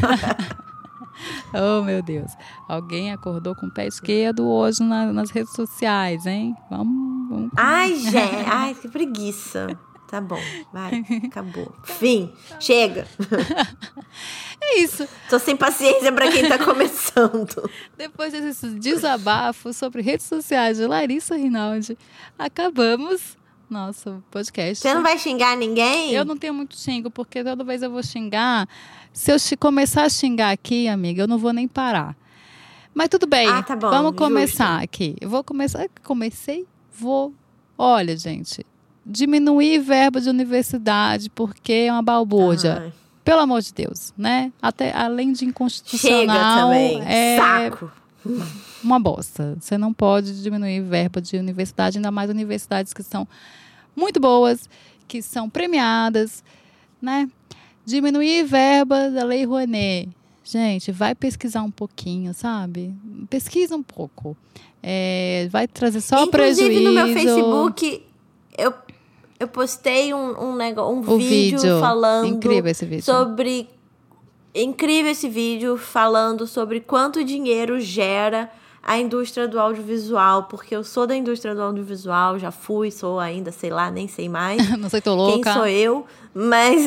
Oh, 1.53 1.81
meu 1.83 2.01
Deus. 2.03 2.31
Alguém 2.67 3.11
acordou 3.13 3.55
com 3.55 3.67
o 3.67 3.71
pé 3.73 3.87
esquerdo 3.87 4.47
hoje 4.47 4.83
na- 4.83 5.11
nas 5.13 5.29
redes 5.31 5.53
sociais, 5.53 6.25
hein? 6.25 6.55
Vamos, 6.69 7.29
vamos. 7.29 7.51
Ai, 7.55 7.95
gente, 7.95 8.45
ai, 8.45 8.73
que 8.75 8.87
preguiça. 8.89 9.67
Tá 10.09 10.21
bom, 10.21 10.39
vai, 10.71 11.03
acabou. 11.25 11.73
Fim, 11.83 12.31
chega. 12.59 13.07
É 14.61 14.79
isso. 14.79 15.07
Tô 15.29 15.37
sem 15.37 15.55
paciência 15.55 16.11
pra 16.11 16.31
quem 16.31 16.47
tá 16.47 16.57
começando. 16.57 17.69
Depois 17.97 18.31
desse 18.33 18.69
desabafo 18.79 19.71
sobre 19.73 20.01
redes 20.01 20.25
sociais 20.25 20.77
de 20.77 20.87
Larissa 20.87 21.35
Rinaldi, 21.35 21.95
acabamos 22.39 23.37
nosso 23.69 24.23
podcast. 24.31 24.81
Você 24.81 24.93
não 24.93 25.01
vai 25.03 25.17
xingar 25.17 25.55
ninguém? 25.57 26.11
Eu 26.11 26.23
não 26.25 26.37
tenho 26.37 26.53
muito 26.53 26.77
xingo, 26.77 27.09
porque 27.09 27.43
toda 27.43 27.63
vez 27.63 27.81
eu 27.81 27.89
vou 27.91 28.03
xingar. 28.03 28.67
Se 29.13 29.31
eu 29.31 29.37
começar 29.59 30.03
a 30.03 30.09
xingar 30.09 30.51
aqui, 30.51 30.87
amiga, 30.87 31.23
eu 31.23 31.27
não 31.27 31.37
vou 31.37 31.53
nem 31.53 31.67
parar. 31.67 32.15
Mas 32.93 33.09
tudo 33.09 33.27
bem. 33.27 33.47
Ah, 33.47 33.61
tá 33.61 33.75
bom, 33.75 33.89
Vamos 33.89 34.11
justo. 34.11 34.23
começar 34.23 34.81
aqui. 34.81 35.15
Eu 35.19 35.29
vou 35.29 35.43
começar. 35.43 35.85
Comecei? 36.03 36.65
Vou. 36.97 37.33
Olha, 37.77 38.15
gente. 38.17 38.65
Diminuir 39.05 39.79
verba 39.79 40.19
de 40.21 40.29
universidade, 40.29 41.29
porque 41.29 41.73
é 41.87 41.91
uma 41.91 42.01
balbúrdia. 42.01 42.83
Ai, 42.85 42.93
Pelo 43.23 43.41
amor 43.41 43.61
de 43.61 43.73
Deus, 43.73 44.13
né? 44.17 44.51
Até 44.61 44.93
além 44.95 45.31
de 45.33 45.39
Chega 45.39 45.49
inconstitucional, 45.51 46.69
também. 46.69 47.01
é 47.05 47.37
Saco. 47.37 47.91
Uma 48.85 48.99
bosta. 48.99 49.57
Você 49.59 49.77
não 49.77 49.91
pode 49.91 50.41
diminuir 50.41 50.81
verba 50.81 51.19
de 51.19 51.37
universidade, 51.37 51.97
ainda 51.97 52.11
mais 52.11 52.29
universidades 52.29 52.93
que 52.93 53.03
são 53.03 53.27
muito 53.95 54.19
boas, 54.19 54.69
que 55.07 55.21
são 55.21 55.49
premiadas, 55.49 56.43
né? 57.01 57.29
Diminuir 57.85 58.43
verba 58.43 59.09
da 59.09 59.23
Lei 59.23 59.45
Rouanet. 59.45 60.09
Gente, 60.43 60.91
vai 60.91 61.15
pesquisar 61.15 61.63
um 61.63 61.71
pouquinho, 61.71 62.33
sabe? 62.33 62.93
Pesquisa 63.29 63.75
um 63.75 63.81
pouco. 63.81 64.37
É, 64.81 65.47
vai 65.51 65.67
trazer 65.67 66.01
só 66.01 66.23
Inclusive, 66.23 66.69
prejuízo. 66.69 66.83
no 66.83 66.91
meu 66.91 67.07
Facebook, 67.13 68.03
eu, 68.55 68.73
eu 69.39 69.47
postei 69.47 70.13
um, 70.13 70.51
um, 70.51 70.55
negócio, 70.55 70.95
um 70.95 71.01
vídeo, 71.17 71.59
vídeo. 71.59 71.79
falando 71.79 72.27
Incrível 72.27 72.71
esse 72.71 72.85
vídeo. 72.85 73.03
sobre. 73.03 73.67
Incrível 74.53 75.11
esse 75.11 75.27
vídeo 75.27 75.75
falando 75.75 76.47
sobre 76.47 76.79
quanto 76.79 77.23
dinheiro 77.23 77.81
gera 77.81 78.49
a 78.87 78.99
indústria 78.99 79.47
do 79.47 79.59
audiovisual, 79.59 80.43
porque 80.43 80.75
eu 80.75 80.83
sou 80.83 81.07
da 81.07 81.15
indústria 81.15 81.55
do 81.55 81.61
audiovisual, 81.63 82.37
já 82.37 82.51
fui, 82.51 82.91
sou 82.91 83.19
ainda, 83.19 83.51
sei 83.51 83.71
lá, 83.71 83.89
nem 83.89 84.07
sei 84.07 84.29
mais. 84.29 84.69
não 84.77 84.87
sei, 84.89 85.01
tô 85.01 85.15
Quem 85.15 85.25
louca. 85.25 85.53
sou 85.53 85.65
eu? 85.65 86.05
Mas. 86.31 86.85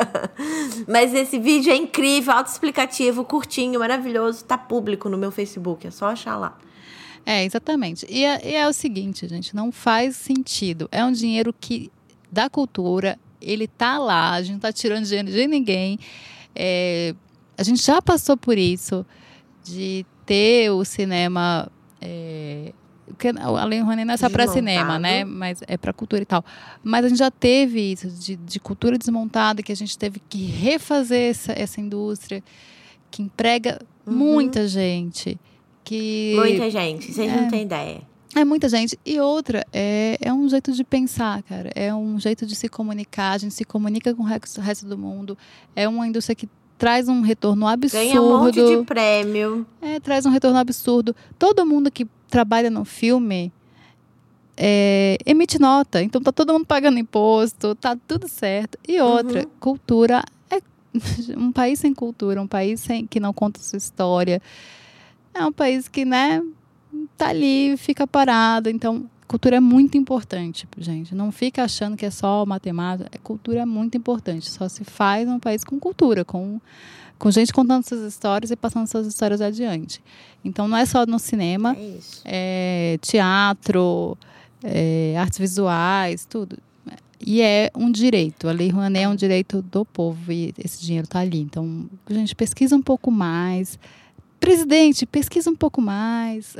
Mas 0.88 1.12
esse 1.12 1.38
vídeo 1.38 1.70
é 1.70 1.76
incrível, 1.76 2.32
autoexplicativo, 2.32 3.22
curtinho, 3.22 3.80
maravilhoso. 3.80 4.42
Tá 4.46 4.56
público 4.56 5.10
no 5.10 5.18
meu 5.18 5.30
Facebook, 5.30 5.86
é 5.86 5.90
só 5.90 6.06
achar 6.06 6.38
lá. 6.38 6.56
É, 7.26 7.44
exatamente. 7.44 8.06
E 8.08 8.24
é, 8.24 8.40
e 8.42 8.54
é 8.54 8.66
o 8.66 8.72
seguinte, 8.72 9.28
gente, 9.28 9.54
não 9.54 9.70
faz 9.70 10.16
sentido. 10.16 10.88
É 10.90 11.04
um 11.04 11.12
dinheiro 11.12 11.52
que 11.52 11.92
da 12.32 12.48
cultura, 12.48 13.18
ele 13.42 13.68
tá 13.68 13.98
lá, 13.98 14.32
a 14.32 14.40
gente 14.40 14.54
não 14.54 14.60
tá 14.60 14.72
tirando 14.72 15.04
dinheiro 15.04 15.30
de 15.30 15.46
ninguém. 15.46 15.98
É, 16.54 17.14
a 17.58 17.62
gente 17.62 17.84
já 17.84 18.00
passou 18.00 18.38
por 18.38 18.56
isso 18.56 19.04
de 19.62 20.06
ter 20.26 20.70
o 20.70 20.84
cinema. 20.84 21.68
É, 22.00 22.72
porque 23.06 23.28
a 23.28 23.64
Lei 23.64 23.80
Rouanet 23.80 24.04
não 24.06 24.14
é 24.14 24.16
só 24.16 24.28
para 24.30 24.46
cinema, 24.48 24.98
né? 24.98 25.24
Mas 25.24 25.60
é 25.66 25.76
para 25.76 25.92
cultura 25.92 26.22
e 26.22 26.26
tal. 26.26 26.44
Mas 26.82 27.04
a 27.04 27.08
gente 27.08 27.18
já 27.18 27.30
teve 27.30 27.92
isso 27.92 28.08
de, 28.08 28.34
de 28.36 28.58
cultura 28.58 28.96
desmontada, 28.96 29.62
que 29.62 29.70
a 29.72 29.76
gente 29.76 29.96
teve 29.98 30.20
que 30.28 30.44
refazer 30.46 31.30
essa, 31.30 31.52
essa 31.52 31.80
indústria, 31.80 32.42
que 33.10 33.22
emprega 33.22 33.80
Uhum. 34.06 34.14
muita 34.14 34.68
gente. 34.68 35.38
Que 35.82 36.34
Muita 36.36 36.70
gente, 36.70 37.12
vocês 37.12 37.30
não 37.34 37.48
têm 37.48 37.62
ideia. 37.62 38.02
é 38.34 38.44
muita 38.44 38.68
gente. 38.68 38.98
E 39.04 39.18
outra, 39.20 39.64
é, 39.72 40.16
é 40.20 40.32
um 40.32 40.46
jeito 40.48 40.72
de 40.72 40.82
pensar, 40.84 41.42
cara. 41.42 41.70
É 41.74 41.94
um 41.94 42.18
jeito 42.18 42.44
de 42.46 42.54
se 42.54 42.68
comunicar. 42.68 43.32
A 43.32 43.38
gente 43.38 43.54
se 43.54 43.64
comunica 43.64 44.14
com 44.14 44.22
o 44.22 44.26
resto 44.26 44.86
do 44.86 44.96
mundo. 44.98 45.36
É 45.76 45.88
uma 45.88 46.06
indústria 46.06 46.34
que 46.34 46.48
traz 46.84 47.08
um 47.08 47.22
retorno 47.22 47.66
absurdo. 47.66 48.04
Ganha 48.04 48.20
um 48.20 48.28
monte 48.40 48.62
de 48.62 48.84
prêmio. 48.84 49.66
É, 49.80 49.98
traz 50.00 50.26
um 50.26 50.30
retorno 50.30 50.58
absurdo. 50.58 51.16
Todo 51.38 51.64
mundo 51.64 51.90
que 51.90 52.06
trabalha 52.28 52.68
no 52.68 52.84
filme 52.84 53.50
é, 54.54 55.16
emite 55.24 55.58
nota. 55.58 56.02
Então 56.02 56.20
tá 56.20 56.30
todo 56.30 56.52
mundo 56.52 56.66
pagando 56.66 56.98
imposto, 56.98 57.74
tá 57.74 57.96
tudo 58.06 58.28
certo. 58.28 58.78
E 58.86 59.00
outra, 59.00 59.40
Uhum. 59.40 59.46
cultura 59.58 60.22
é 60.50 60.58
um 61.38 61.50
país 61.50 61.78
sem 61.78 61.94
cultura, 61.94 62.42
um 62.42 62.46
país 62.46 62.80
sem, 62.80 63.06
que 63.06 63.18
não 63.18 63.32
conta 63.32 63.60
sua 63.60 63.78
história. 63.78 64.42
É 65.32 65.42
um 65.42 65.52
país 65.52 65.88
que, 65.88 66.04
né, 66.04 66.42
tá 67.16 67.28
ali, 67.28 67.78
fica 67.78 68.06
parado. 68.06 68.68
Então, 68.68 69.08
cultura 69.34 69.56
é 69.56 69.60
muito 69.60 69.98
importante, 69.98 70.68
gente. 70.78 71.12
Não 71.12 71.32
fica 71.32 71.64
achando 71.64 71.96
que 71.96 72.06
é 72.06 72.10
só 72.10 72.46
matemática. 72.46 73.10
É, 73.12 73.18
Cultura 73.18 73.62
é 73.62 73.64
muito 73.64 73.96
importante. 73.96 74.48
Só 74.48 74.68
se 74.68 74.84
faz 74.84 75.28
um 75.28 75.40
país 75.40 75.64
com 75.64 75.76
cultura, 75.80 76.24
com, 76.24 76.60
com 77.18 77.30
gente 77.32 77.52
contando 77.52 77.84
suas 77.84 78.02
histórias 78.02 78.52
e 78.52 78.56
passando 78.56 78.86
suas 78.86 79.08
histórias 79.08 79.40
adiante. 79.40 80.00
Então, 80.44 80.68
não 80.68 80.76
é 80.76 80.86
só 80.86 81.04
no 81.04 81.18
cinema, 81.18 81.76
É 82.24 82.94
é 82.94 82.98
teatro, 83.02 84.16
é, 84.62 85.16
artes 85.18 85.40
visuais, 85.40 86.24
tudo. 86.24 86.56
E 87.20 87.42
é 87.42 87.72
um 87.74 87.90
direito. 87.90 88.48
A 88.48 88.52
Lei 88.52 88.68
Rouanet 88.68 89.02
é 89.02 89.08
um 89.08 89.16
direito 89.16 89.60
do 89.62 89.84
povo 89.84 90.30
e 90.30 90.54
esse 90.64 90.80
dinheiro 90.80 91.06
está 91.06 91.18
ali. 91.18 91.40
Então, 91.40 91.90
gente, 92.08 92.36
pesquisa 92.36 92.76
um 92.76 92.82
pouco 92.82 93.10
mais. 93.10 93.80
Presidente, 94.38 95.04
pesquisa 95.04 95.50
um 95.50 95.56
pouco 95.56 95.80
mais. 95.80 96.54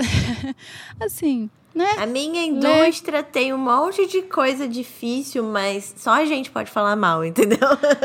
assim, 0.98 1.48
né? 1.74 1.86
A 1.98 2.06
minha 2.06 2.44
indústria 2.44 3.22
tem 3.22 3.52
um 3.52 3.58
monte 3.58 4.06
de 4.06 4.22
coisa 4.22 4.68
difícil, 4.68 5.42
mas 5.42 5.92
só 5.96 6.12
a 6.12 6.24
gente 6.24 6.50
pode 6.50 6.70
falar 6.70 6.94
mal, 6.94 7.24
entendeu? 7.24 7.58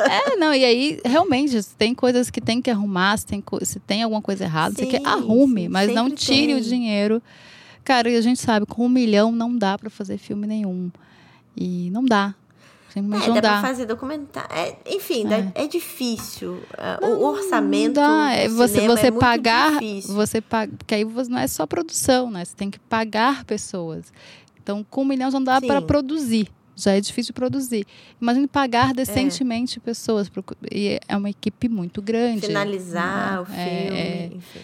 É, 0.09 0.35
não, 0.35 0.53
e 0.53 0.65
aí, 0.65 0.99
realmente, 1.05 1.61
se 1.61 1.75
tem 1.75 1.93
coisas 1.93 2.29
que 2.29 2.41
tem 2.41 2.61
que 2.61 2.71
arrumar, 2.71 3.17
se 3.17 3.25
tem, 3.27 3.43
se 3.61 3.79
tem 3.79 4.01
alguma 4.03 4.21
coisa 4.21 4.43
errada, 4.45 4.75
você 4.75 4.85
Sim, 4.85 4.91
quer 4.91 5.05
arrume, 5.05 5.63
sim, 5.63 5.67
mas 5.69 5.93
não 5.93 6.09
tire 6.09 6.53
o 6.53 6.59
tem. 6.59 6.63
dinheiro. 6.69 7.21
Cara, 7.83 8.09
e 8.09 8.15
a 8.15 8.21
gente 8.21 8.39
sabe, 8.39 8.65
com 8.65 8.85
um 8.85 8.89
milhão 8.89 9.31
não 9.31 9.55
dá 9.55 9.77
pra 9.77 9.89
fazer 9.89 10.17
filme 10.17 10.47
nenhum. 10.47 10.91
E 11.55 11.89
não 11.91 12.03
dá. 12.03 12.33
Simplesmente 12.93 13.23
É, 13.23 13.27
não 13.27 13.35
dá 13.35 13.41
dá. 13.41 13.49
pra 13.59 13.61
fazer 13.61 13.85
documentário. 13.85 14.49
É, 14.55 14.75
enfim, 14.95 15.25
É. 15.31 15.63
é, 15.63 15.67
difícil. 15.67 16.59
É, 16.77 17.05
o 17.05 17.21
orçamento. 17.23 17.99
Não 17.99 18.07
dá. 18.07 18.33
É 18.33 18.47
do 18.47 18.55
você, 18.55 18.87
você 18.87 19.07
é 19.07 19.11
pagar, 19.11 19.73
você 20.07 20.41
paga, 20.41 20.71
porque 20.77 20.95
aí 20.95 21.05
não 21.05 21.37
é 21.37 21.47
só 21.47 21.65
produção, 21.67 22.29
né? 22.31 22.43
Você 22.45 22.55
tem 22.55 22.69
que 22.71 22.79
pagar 22.79 23.43
pessoas. 23.45 24.11
Então, 24.61 24.83
com 24.89 25.01
um 25.01 25.05
milhão 25.05 25.29
não 25.31 25.43
dá 25.43 25.59
para 25.61 25.81
produzir. 25.81 26.47
Já 26.75 26.93
é 26.93 27.01
difícil 27.01 27.33
produzir. 27.33 27.85
Imagine 28.21 28.47
pagar 28.47 28.93
decentemente 28.93 29.79
pessoas. 29.81 30.29
procu- 30.29 30.55
E 30.71 30.97
é 31.07 31.17
uma 31.17 31.29
equipe 31.29 31.67
muito 31.67 32.01
grande. 32.01 32.47
Finalizar 32.47 33.41
o 33.41 33.45
filme, 33.45 33.59
É, 33.61 33.97
é. 33.97 34.29
enfim. 34.33 34.59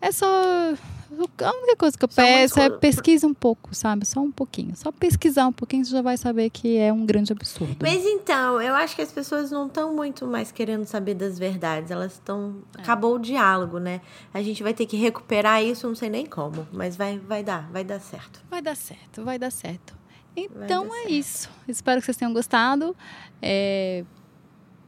É 0.00 0.12
só. 0.12 0.26
A 0.26 1.52
única 1.52 1.76
coisa 1.76 1.96
que 1.96 2.04
eu 2.04 2.10
Só 2.10 2.22
peço 2.22 2.60
é 2.60 2.70
pesquisa 2.70 3.26
um 3.26 3.32
pouco, 3.32 3.74
sabe? 3.74 4.06
Só 4.06 4.20
um 4.20 4.30
pouquinho. 4.30 4.76
Só 4.76 4.92
pesquisar 4.92 5.46
um 5.46 5.52
pouquinho, 5.52 5.84
você 5.84 5.90
já 5.90 6.02
vai 6.02 6.16
saber 6.16 6.50
que 6.50 6.76
é 6.76 6.92
um 6.92 7.04
grande 7.06 7.32
absurdo. 7.32 7.78
Mas 7.80 8.04
então, 8.04 8.60
eu 8.60 8.74
acho 8.74 8.94
que 8.94 9.02
as 9.02 9.10
pessoas 9.10 9.50
não 9.50 9.66
estão 9.66 9.94
muito 9.94 10.26
mais 10.26 10.52
querendo 10.52 10.84
saber 10.84 11.14
das 11.14 11.38
verdades. 11.38 11.90
Elas 11.90 12.12
estão. 12.12 12.62
É. 12.76 12.82
Acabou 12.82 13.16
o 13.16 13.18
diálogo, 13.18 13.78
né? 13.78 14.00
A 14.32 14.42
gente 14.42 14.62
vai 14.62 14.74
ter 14.74 14.86
que 14.86 14.96
recuperar 14.96 15.62
isso, 15.62 15.88
não 15.88 15.94
sei 15.94 16.10
nem 16.10 16.26
como. 16.26 16.68
Mas 16.72 16.96
vai, 16.96 17.18
vai 17.18 17.42
dar, 17.42 17.68
vai 17.72 17.82
dar 17.82 18.00
certo. 18.00 18.40
Vai 18.50 18.62
dar 18.62 18.76
certo, 18.76 19.24
vai 19.24 19.38
dar 19.38 19.50
certo. 19.50 19.96
Então 20.36 20.84
dar 20.84 20.94
é 20.94 20.98
certo. 20.98 21.12
isso. 21.12 21.50
Espero 21.66 22.00
que 22.00 22.06
vocês 22.06 22.16
tenham 22.16 22.32
gostado. 22.32 22.94
É, 23.42 24.04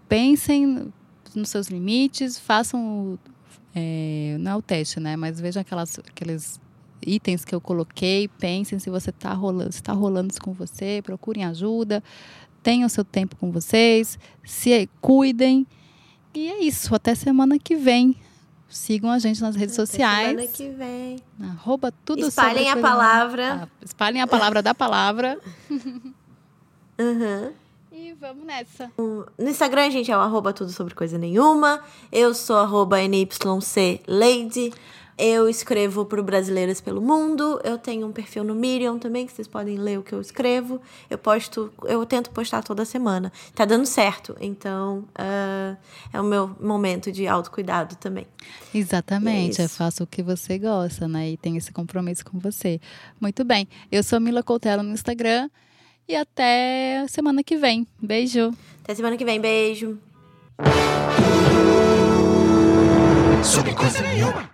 pensem 0.09 0.93
nos 1.35 1.49
seus 1.49 1.69
limites, 1.69 2.39
façam 2.39 2.81
o, 3.15 3.19
é, 3.75 4.37
não 4.39 4.53
é 4.53 4.57
o 4.57 4.63
teste, 4.63 4.99
né? 5.01 5.17
Mas 5.17 5.41
vejam 5.41 5.61
aquelas, 5.61 5.99
aqueles 5.99 6.61
itens 7.05 7.45
que 7.45 7.55
eu 7.55 7.61
coloquei, 7.61 8.29
pensem 8.29 8.79
se 8.79 8.91
você 8.91 9.11
está 9.11 9.33
rolando, 9.33 9.73
se 9.73 9.83
tá 9.83 9.93
rolando 9.93 10.31
isso 10.31 10.41
com 10.41 10.53
você, 10.53 11.01
procurem 11.05 11.45
ajuda, 11.45 12.03
tenham 12.63 12.89
seu 12.89 13.05
tempo 13.05 13.37
com 13.37 13.51
vocês, 13.51 14.19
se 14.45 14.89
cuidem. 15.01 15.67
E 16.35 16.49
é 16.49 16.65
isso. 16.65 16.95
Até 16.95 17.15
semana 17.15 17.59
que 17.59 17.75
vem. 17.77 18.17
Sigam 18.69 19.11
a 19.11 19.19
gente 19.19 19.41
nas 19.41 19.57
redes 19.57 19.75
Até 19.75 19.87
sociais. 19.87 20.29
Semana 20.29 20.47
que 20.47 20.69
vem. 20.69 21.19
Arroba 21.41 21.93
tudo 22.05 22.29
Espalhem 22.29 22.71
a 22.71 22.77
palavra. 22.77 23.63
Ah, 23.65 23.69
espalhem 23.85 24.23
a 24.23 24.27
palavra 24.29 24.63
da 24.63 24.75
palavra. 24.75 25.39
Uhum. 27.01 27.55
E 28.11 28.15
vamos 28.15 28.45
nessa. 28.45 28.91
No 28.99 29.49
Instagram, 29.49 29.89
gente, 29.89 30.11
é 30.11 30.17
o 30.17 30.21
arroba 30.21 30.53
tudo 30.53 30.73
sobre 30.73 30.97
coisa 30.97 31.17
nenhuma. 31.17 31.81
Eu 32.11 32.35
sou 32.35 32.57
arroba 32.57 32.99
NYC 33.01 34.01
Lady. 34.05 34.73
Eu 35.17 35.49
escrevo 35.49 36.05
para 36.05 36.21
Brasileiras 36.21 36.81
pelo 36.81 37.01
Mundo. 37.01 37.61
Eu 37.63 37.79
tenho 37.79 38.09
um 38.09 38.11
perfil 38.11 38.43
no 38.43 38.53
Medium 38.53 38.99
também, 38.99 39.29
que 39.29 39.33
vocês 39.33 39.47
podem 39.47 39.77
ler 39.77 40.01
o 40.01 40.03
que 40.03 40.13
eu 40.13 40.21
escrevo. 40.21 40.81
Eu 41.09 41.19
posto, 41.19 41.73
eu 41.85 42.05
tento 42.05 42.31
postar 42.31 42.65
toda 42.65 42.85
semana. 42.85 43.31
Tá 43.55 43.65
dando 43.65 43.87
certo, 43.87 44.37
então 44.41 45.05
uh, 45.11 45.77
é 46.13 46.21
o 46.21 46.25
meu 46.25 46.57
momento 46.61 47.13
de 47.13 47.29
autocuidado 47.29 47.95
também. 47.95 48.27
Exatamente, 48.75 49.63
é, 49.63 49.67
é 49.67 49.69
faça 49.69 50.03
o 50.03 50.07
que 50.07 50.21
você 50.21 50.59
gosta, 50.59 51.07
né? 51.07 51.31
E 51.31 51.37
tem 51.37 51.57
esse 51.57 51.71
compromisso 51.71 52.25
com 52.25 52.41
você. 52.41 52.81
Muito 53.21 53.45
bem. 53.45 53.69
Eu 53.93 54.03
sou 54.03 54.19
Mila 54.19 54.43
Coutelo 54.43 54.83
no 54.83 54.95
Instagram. 54.95 55.49
E 56.09 56.17
até 56.17 57.07
semana 57.09 57.43
que 57.43 57.57
vem. 57.57 57.87
Beijo. 58.01 58.53
Até 58.83 58.95
semana 58.95 59.17
que 59.17 59.25
vem. 59.25 59.41
Beijo. 59.41 59.99
Sobre 63.45 63.75
coisa 63.75 64.01
nenhuma. 64.03 64.51